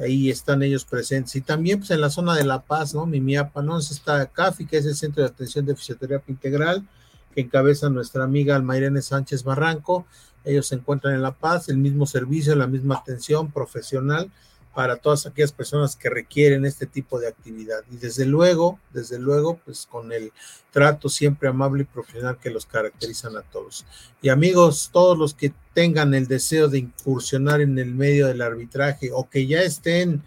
ahí 0.00 0.30
están 0.30 0.62
ellos 0.62 0.84
presentes. 0.84 1.36
Y 1.36 1.40
también, 1.40 1.78
pues 1.78 1.90
en 1.90 2.00
la 2.00 2.10
zona 2.10 2.34
de 2.34 2.44
La 2.44 2.62
Paz, 2.62 2.94
¿no? 2.94 3.06
Mimiapa, 3.06 3.62
¿no? 3.62 3.78
Está 3.78 4.26
CAFI, 4.26 4.66
que 4.66 4.78
es 4.78 4.86
el 4.86 4.96
Centro 4.96 5.22
de 5.22 5.28
Atención 5.28 5.66
de 5.66 5.76
Fisioterapia 5.76 6.32
Integral, 6.32 6.86
que 7.34 7.40
encabeza 7.40 7.90
nuestra 7.90 8.24
amiga 8.24 8.56
Almairene 8.56 9.02
Sánchez 9.02 9.44
Barranco. 9.44 10.06
Ellos 10.44 10.66
se 10.66 10.74
encuentran 10.74 11.14
en 11.14 11.22
La 11.22 11.32
Paz, 11.32 11.68
el 11.68 11.78
mismo 11.78 12.06
servicio, 12.06 12.54
la 12.54 12.66
misma 12.66 12.96
atención 12.96 13.50
profesional 13.50 14.30
para 14.74 14.96
todas 14.96 15.26
aquellas 15.26 15.52
personas 15.52 15.96
que 15.96 16.10
requieren 16.10 16.64
este 16.64 16.86
tipo 16.86 17.20
de 17.20 17.28
actividad. 17.28 17.82
Y 17.90 17.96
desde 17.96 18.26
luego, 18.26 18.78
desde 18.92 19.18
luego, 19.18 19.60
pues 19.64 19.86
con 19.86 20.12
el 20.12 20.32
trato 20.72 21.08
siempre 21.08 21.48
amable 21.48 21.82
y 21.82 21.86
profesional 21.86 22.38
que 22.38 22.50
los 22.50 22.66
caracterizan 22.66 23.36
a 23.36 23.42
todos. 23.42 23.86
Y 24.20 24.28
amigos, 24.28 24.90
todos 24.92 25.16
los 25.16 25.34
que 25.34 25.52
tengan 25.72 26.14
el 26.14 26.26
deseo 26.26 26.68
de 26.68 26.78
incursionar 26.78 27.60
en 27.60 27.78
el 27.78 27.94
medio 27.94 28.26
del 28.26 28.42
arbitraje 28.42 29.10
o 29.12 29.28
que 29.28 29.46
ya 29.46 29.62
estén 29.62 30.22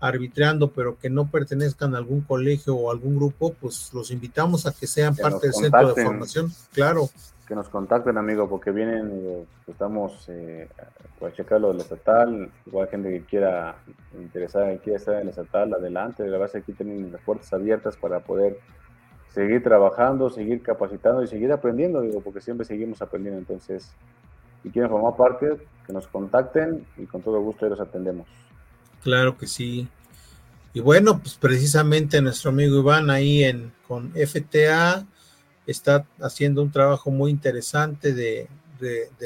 arbitrando, 0.00 0.72
pero 0.72 0.98
que 0.98 1.10
no 1.10 1.30
pertenezcan 1.30 1.94
a 1.94 1.98
algún 1.98 2.22
colegio 2.22 2.74
o 2.74 2.90
algún 2.90 3.16
grupo, 3.16 3.52
pues 3.60 3.90
los 3.92 4.10
invitamos 4.10 4.64
a 4.64 4.72
que 4.72 4.86
sean 4.86 5.14
parte 5.14 5.48
del 5.48 5.54
centro 5.54 5.92
de 5.92 6.02
formación. 6.02 6.52
Claro, 6.72 7.10
que 7.50 7.56
nos 7.56 7.68
contacten, 7.68 8.16
amigo, 8.16 8.48
porque 8.48 8.70
vienen, 8.70 9.10
eh, 9.12 9.44
estamos 9.66 10.24
eh, 10.28 10.68
pues 11.18 11.34
checar 11.34 11.60
lo 11.60 11.72
del 11.72 11.80
estatal, 11.80 12.48
igual 12.64 12.86
gente 12.86 13.10
que 13.10 13.24
quiera 13.24 13.74
interesada, 14.16 14.78
quiera 14.78 15.00
estar 15.00 15.16
en 15.16 15.22
el 15.22 15.30
estatal, 15.30 15.74
adelante, 15.74 16.24
la 16.28 16.38
verdad 16.38 16.58
aquí 16.58 16.72
tienen 16.74 17.10
las 17.10 17.20
puertas 17.22 17.52
abiertas 17.52 17.96
para 17.96 18.20
poder 18.20 18.60
seguir 19.34 19.64
trabajando, 19.64 20.30
seguir 20.30 20.62
capacitando 20.62 21.24
y 21.24 21.26
seguir 21.26 21.50
aprendiendo, 21.50 22.02
digo, 22.02 22.20
porque 22.20 22.40
siempre 22.40 22.64
seguimos 22.64 23.02
aprendiendo, 23.02 23.40
entonces, 23.40 23.90
si 24.62 24.70
quieren 24.70 24.88
formar 24.88 25.16
parte, 25.16 25.56
que 25.84 25.92
nos 25.92 26.06
contacten 26.06 26.86
y 26.98 27.06
con 27.06 27.20
todo 27.20 27.40
gusto 27.40 27.68
los 27.68 27.80
atendemos. 27.80 28.28
Claro 29.02 29.36
que 29.36 29.48
sí. 29.48 29.88
Y 30.72 30.78
bueno, 30.78 31.18
pues 31.18 31.34
precisamente 31.34 32.22
nuestro 32.22 32.50
amigo 32.50 32.78
Iván 32.78 33.10
ahí 33.10 33.42
en 33.42 33.72
con 33.88 34.12
FTA, 34.12 35.04
está 35.70 36.06
haciendo 36.20 36.62
un 36.62 36.72
trabajo 36.72 37.10
muy 37.10 37.30
interesante 37.30 38.12
de, 38.12 38.48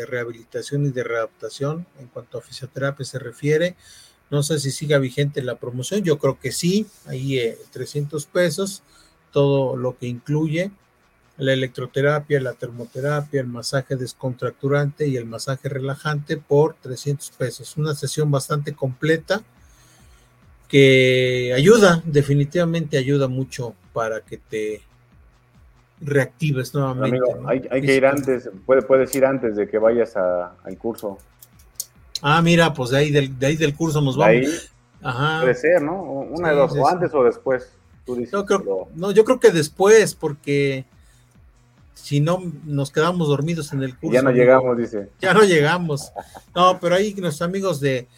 rehabilitación 0.09 0.87
y 0.87 0.91
de 0.91 1.05
readaptación 1.05 1.87
en 2.01 2.09
cuanto 2.09 2.39
a 2.39 2.43
fisioterapia 2.43 3.05
se 3.05 3.19
refiere. 3.19 3.77
No 4.31 4.43
sé 4.43 4.59
si 4.59 4.71
siga 4.71 4.99
vigente 4.99 5.43
la 5.43 5.57
promoción, 5.57 6.03
yo 6.03 6.19
creo 6.19 6.41
que 6.41 6.51
sí, 6.51 6.87
ahí 7.07 7.39
300 7.73 8.25
eh, 8.25 8.29
pesos, 8.33 8.83
todo 9.31 9.77
lo 9.77 9.97
que 9.97 10.07
incluye 10.07 10.73
la 11.37 11.53
electroterapia, 11.53 12.41
la 12.41 12.55
termoterapia, 12.55 13.41
el 13.41 13.47
masaje 13.47 13.97
descontracturante 13.97 15.07
y 15.07 15.17
el 15.17 15.27
masaje 15.27 15.69
relajante 15.69 16.37
por 16.37 16.75
300 16.81 17.31
pesos. 17.31 17.77
Una 17.77 17.95
sesión 17.95 18.31
bastante 18.31 18.73
completa 18.75 19.43
que 20.69 21.53
ayuda, 21.55 22.03
definitivamente 22.05 22.99
ayuda 22.99 23.29
mucho 23.29 23.75
para 23.93 24.21
que 24.21 24.39
te 24.39 24.83
reactives 26.01 26.75
nuevamente. 26.75 27.21
hay, 27.47 27.81
que 27.83 27.97
ir 27.97 28.07
antes, 28.07 28.51
puede, 28.67 28.83
puedes 28.83 29.15
ir 29.15 29.25
antes 29.25 29.57
de 29.57 29.69
que 29.69 29.79
vayas 29.79 30.17
al 30.17 30.79
curso. 30.79 31.19
Ah, 32.23 32.41
mira, 32.43 32.73
pues 32.73 32.91
de 32.91 32.99
ahí 32.99 33.11
del, 33.11 33.39
de 33.39 33.47
ahí 33.47 33.57
del 33.57 33.75
curso 33.75 34.01
nos 34.01 34.17
vamos. 34.17 34.71
Ajá. 35.03 35.41
Puede 35.43 35.55
ser, 35.55 35.83
¿no? 35.83 36.03
Una 36.03 36.51
de 36.51 36.57
dos, 36.57 36.73
o 36.77 36.89
antes 36.89 37.13
o 37.15 37.23
después. 37.23 37.71
Tú 38.07 38.17
dices, 38.17 38.35
creo, 38.47 38.89
no, 38.95 39.11
yo 39.13 39.25
creo 39.25 39.41
que 39.41 39.51
después, 39.51 40.15
porque 40.15 40.85
si 41.95 42.21
no 42.21 42.43
nos 42.65 42.91
quedamos 42.91 43.29
dormidos 43.29 43.73
en 43.73 43.83
el 43.83 43.97
curso. 43.97 44.15
Ya 44.15 44.23
no 44.23 44.31
llegamos, 44.31 44.77
dice. 44.77 45.11
Ya 45.21 45.33
no 45.33 45.43
llegamos. 45.43 46.13
No, 46.55 46.79
pero 46.81 46.95
ahí 46.95 47.15
nuestros 47.15 47.49
amigos 47.49 47.81
de, 47.81 48.09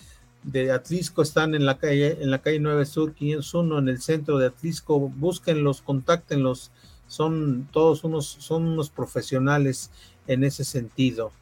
de 0.42 0.72
Atlisco 0.72 1.22
están 1.22 1.54
en 1.54 1.66
la 1.66 1.78
calle, 1.78 2.18
en 2.20 2.30
la 2.30 2.38
calle 2.38 2.58
9 2.58 2.86
Sur 2.86 3.14
501, 3.14 3.78
en 3.78 3.88
el 3.88 4.00
centro 4.00 4.38
de 4.38 4.46
Atlisco. 4.46 4.98
Búsquenlos, 5.00 5.82
contáctenlos 5.82 6.70
son 7.08 7.68
todos 7.72 8.04
unos, 8.04 8.26
son 8.26 8.66
unos 8.66 8.90
profesionales 8.90 9.90
en 10.26 10.44
ese 10.44 10.64
sentido. 10.64 11.32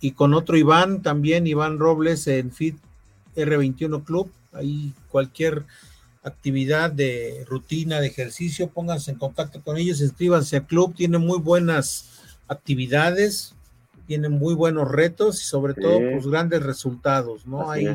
Y 0.00 0.12
con 0.12 0.34
otro 0.34 0.56
Iván, 0.56 1.02
también 1.02 1.46
Iván 1.46 1.78
Robles 1.78 2.26
en 2.26 2.50
FIT 2.50 2.76
R21 3.36 4.04
Club, 4.04 4.30
ahí 4.52 4.92
cualquier 5.08 5.64
actividad 6.22 6.90
de 6.90 7.44
rutina, 7.48 8.00
de 8.00 8.06
ejercicio, 8.06 8.68
pónganse 8.68 9.10
en 9.10 9.18
contacto 9.18 9.60
con 9.62 9.76
ellos, 9.76 10.00
inscríbanse 10.00 10.56
al 10.56 10.66
club, 10.66 10.94
tiene 10.94 11.18
muy 11.18 11.38
buenas 11.38 12.20
actividades, 12.48 13.54
tiene 14.06 14.28
muy 14.28 14.54
buenos 14.54 14.90
retos 14.90 15.40
y 15.40 15.44
sobre 15.44 15.74
todo 15.74 15.98
pues 16.12 16.26
grandes 16.26 16.62
resultados, 16.62 17.46
¿no? 17.46 17.70
hay, 17.70 17.86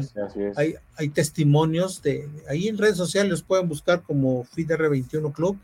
hay, 0.56 0.76
hay 0.96 1.10
testimonios 1.10 2.02
de, 2.02 2.28
ahí 2.50 2.68
en 2.68 2.78
redes 2.78 2.98
sociales 2.98 3.42
pueden 3.42 3.68
buscar 3.68 4.02
como 4.02 4.44
FIT 4.44 4.70
R21 4.70 5.34
Club, 5.34 5.58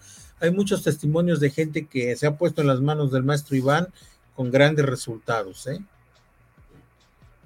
hay 0.43 0.51
muchos 0.51 0.83
testimonios 0.83 1.39
de 1.39 1.49
gente 1.49 1.85
que 1.87 2.15
se 2.17 2.27
ha 2.27 2.35
puesto 2.35 2.59
en 2.59 2.67
las 2.67 2.81
manos 2.81 3.11
del 3.13 3.23
maestro 3.23 3.55
Iván 3.55 3.87
con 4.35 4.51
grandes 4.51 4.85
resultados. 4.85 5.67
¿eh? 5.67 5.79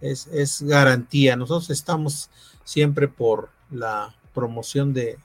Es, 0.02 0.64
garantía. 0.64 1.36
Nosotros 1.36 1.70
estamos 1.70 2.32
siempre 2.64 3.08
por 3.08 3.50
la 3.70 4.16
promoción 4.34 4.94
de, 4.94 5.20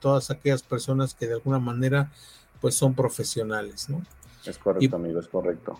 todas 0.00 0.30
aquellas 0.30 0.64
personas 0.64 1.14
que 1.14 1.28
de 1.28 1.34
alguna 1.34 1.60
manera 1.60 2.10
pues 2.60 2.74
son 2.74 2.94
profesionales, 2.94 3.88
¿no? 3.88 4.02
Es 4.44 4.58
correcto, 4.58 4.96
amigo, 4.96 5.20
es 5.20 5.28
correcto. 5.28 5.78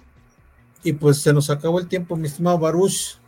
Y 0.84 0.92
pues 0.92 1.18
se 1.18 1.32
nos 1.32 1.50
acabó 1.50 1.80
el 1.80 1.88
tiempo, 1.88 2.16
mi 2.16 2.28
estimado 2.28 2.58
Baruch. 2.58 3.18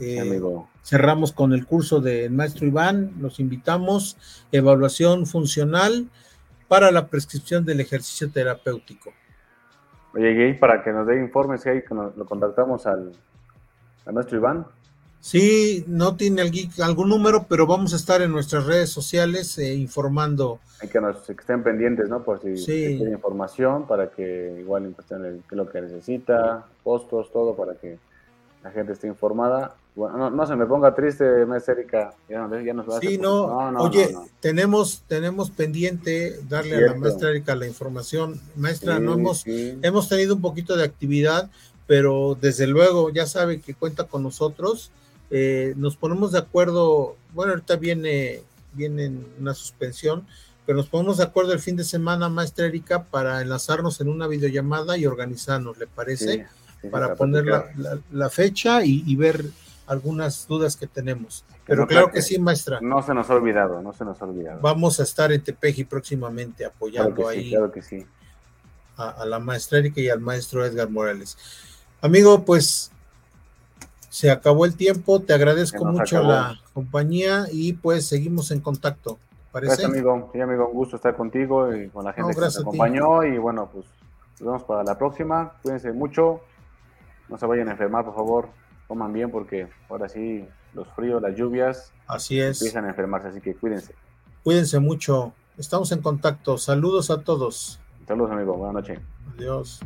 Eh, 0.00 0.40
cerramos 0.82 1.32
con 1.32 1.52
el 1.52 1.66
curso 1.66 2.00
del 2.00 2.30
maestro 2.30 2.66
Iván. 2.66 3.12
Los 3.20 3.40
invitamos. 3.40 4.16
Evaluación 4.52 5.26
funcional 5.26 6.08
para 6.72 6.90
la 6.90 7.06
prescripción 7.06 7.66
del 7.66 7.80
ejercicio 7.80 8.30
terapéutico. 8.32 9.12
Oye, 10.14 10.32
Gay, 10.32 10.54
para 10.54 10.82
que 10.82 10.90
nos 10.90 11.06
dé 11.06 11.20
informes, 11.20 11.62
Gay, 11.62 11.82
que 11.82 11.94
lo 11.94 12.24
contactamos 12.24 12.86
al, 12.86 13.12
al 14.06 14.14
maestro 14.14 14.38
Iván. 14.38 14.64
Sí, 15.20 15.84
no 15.86 16.16
tiene 16.16 16.50
algún 16.82 17.10
número, 17.10 17.44
pero 17.46 17.66
vamos 17.66 17.92
a 17.92 17.96
estar 17.96 18.22
en 18.22 18.32
nuestras 18.32 18.64
redes 18.64 18.88
sociales 18.88 19.58
eh, 19.58 19.74
informando. 19.74 20.60
Hay 20.80 20.88
que, 20.88 20.98
nos, 20.98 21.28
estén 21.28 21.62
pendientes, 21.62 22.08
¿no? 22.08 22.22
Por 22.22 22.40
si 22.40 22.56
sí. 22.56 23.02
información, 23.02 23.86
para 23.86 24.08
que 24.10 24.56
igual 24.58 24.86
encuentren 24.86 25.44
lo 25.50 25.68
que 25.68 25.82
necesita, 25.82 26.64
costos, 26.82 27.30
todo, 27.32 27.54
para 27.54 27.74
que 27.74 27.98
la 28.64 28.70
gente 28.70 28.94
esté 28.94 29.08
informada. 29.08 29.74
Bueno, 29.94 30.30
no, 30.30 30.46
se 30.46 30.56
me 30.56 30.64
ponga 30.64 30.94
triste, 30.94 31.44
maestra 31.44 31.74
Erika. 31.74 32.14
Ya, 32.28 32.46
nos 32.46 32.88
va 32.88 32.98
sí, 32.98 33.18
no, 33.18 33.70
no, 33.70 33.82
oye, 33.82 34.16
tenemos 34.40 35.04
tenemos 35.06 35.50
pendiente 35.50 36.40
darle 36.48 36.76
a 36.76 36.80
la 36.92 36.94
maestra 36.94 37.30
Erika 37.30 37.54
la 37.54 37.66
información. 37.66 38.40
Maestra, 38.56 38.98
no 38.98 39.14
hemos, 39.14 39.44
hemos 39.46 40.08
tenido 40.08 40.34
un 40.34 40.40
poquito 40.40 40.76
de 40.76 40.84
actividad, 40.84 41.50
pero 41.86 42.38
desde 42.40 42.66
luego 42.66 43.10
ya 43.10 43.26
sabe 43.26 43.60
que 43.60 43.74
cuenta 43.74 44.04
con 44.04 44.22
nosotros 44.22 44.90
eh, 45.34 45.72
nos 45.78 45.96
ponemos 45.96 46.32
de 46.32 46.38
acuerdo, 46.38 47.16
bueno, 47.32 47.52
ahorita 47.52 47.76
viene, 47.76 48.42
viene 48.74 49.10
una 49.40 49.54
suspensión, 49.54 50.26
pero 50.66 50.76
nos 50.76 50.88
ponemos 50.88 51.16
de 51.16 51.24
acuerdo 51.24 51.54
el 51.54 51.58
fin 51.58 51.74
de 51.74 51.84
semana, 51.84 52.28
maestra 52.28 52.66
Erika, 52.66 53.04
para 53.04 53.40
enlazarnos 53.40 53.98
en 54.02 54.10
una 54.10 54.26
videollamada 54.26 54.98
y 54.98 55.06
organizarnos, 55.06 55.78
¿le 55.78 55.86
parece? 55.86 56.46
para 56.90 57.14
poner 57.14 57.46
la, 58.10 58.28
fecha 58.28 58.84
y, 58.84 59.16
ver 59.16 59.42
algunas 59.92 60.46
dudas 60.46 60.76
que 60.76 60.86
tenemos. 60.86 61.44
Pero 61.66 61.86
claro 61.86 62.10
que, 62.10 62.22
sí, 62.22 62.38
maestra. 62.38 62.80
No 62.80 63.02
se 63.02 63.14
nos 63.14 63.30
ha 63.30 63.34
olvidado, 63.34 63.80
no 63.82 63.92
se 63.92 64.04
nos 64.04 64.20
ha 64.20 64.24
olvidado. 64.24 64.60
Vamos 64.60 64.98
a 65.00 65.04
estar 65.04 65.32
en 65.32 65.42
Tepeji 65.42 65.84
próximamente 65.84 66.64
apoyando 66.64 67.28
ahí 67.28 67.50
claro 67.50 67.70
que 67.70 67.82
sí. 67.82 68.06
a, 68.96 69.10
a, 69.10 69.26
la 69.26 69.38
maestra 69.38 69.78
Erika 69.78 70.00
y 70.00 70.08
al 70.08 70.20
maestro 70.20 70.64
Edgar 70.64 70.90
Morales. 70.90 71.36
Amigo, 72.00 72.44
pues 72.44 72.90
se 74.08 74.30
acabó 74.30 74.66
el 74.66 74.76
tiempo, 74.76 75.20
te 75.20 75.32
agradezco 75.32 75.84
mucho 75.84 76.22
la 76.22 76.60
compañía 76.74 77.46
y 77.50 77.72
pues 77.74 78.06
seguimos 78.06 78.50
en 78.50 78.60
contacto. 78.60 79.18
¿parece? 79.52 79.74
Gracias, 79.74 79.90
amigo. 79.90 80.30
Sí, 80.32 80.40
amigo, 80.40 80.66
un 80.68 80.74
gusto 80.74 80.96
estar 80.96 81.14
contigo 81.14 81.74
y 81.74 81.88
con 81.88 82.04
la 82.04 82.12
gente 82.12 82.34
que 82.34 82.40
nos 82.40 82.58
acompañó. 82.58 83.22
Y 83.22 83.38
bueno, 83.38 83.68
pues 83.72 83.86
nos 84.40 84.40
vemos 84.40 84.62
para 84.64 84.82
la 84.82 84.98
próxima. 84.98 85.52
Cuídense 85.62 85.92
mucho. 85.92 86.40
No 87.28 87.38
se 87.38 87.46
vayan 87.46 87.68
a 87.68 87.72
enfermar, 87.72 88.04
por 88.04 88.14
favor. 88.14 88.48
Coman 88.88 89.12
bien 89.12 89.30
porque 89.30 89.68
ahora 89.88 90.08
sí 90.08 90.46
los 90.74 90.88
fríos, 90.94 91.20
las 91.22 91.36
lluvias. 91.36 91.92
Así 92.06 92.40
es. 92.40 92.60
Empiezan 92.60 92.84
a 92.84 92.88
enfermarse, 92.90 93.28
así 93.28 93.40
que 93.40 93.54
cuídense. 93.54 93.94
Cuídense 94.42 94.78
mucho. 94.80 95.32
Estamos 95.58 95.92
en 95.92 96.00
contacto. 96.00 96.58
Saludos 96.58 97.10
a 97.10 97.22
todos. 97.22 97.80
Saludos, 98.06 98.32
amigo. 98.32 98.54
Buenas 98.54 98.74
noches. 98.74 99.00
Adiós. 99.36 99.80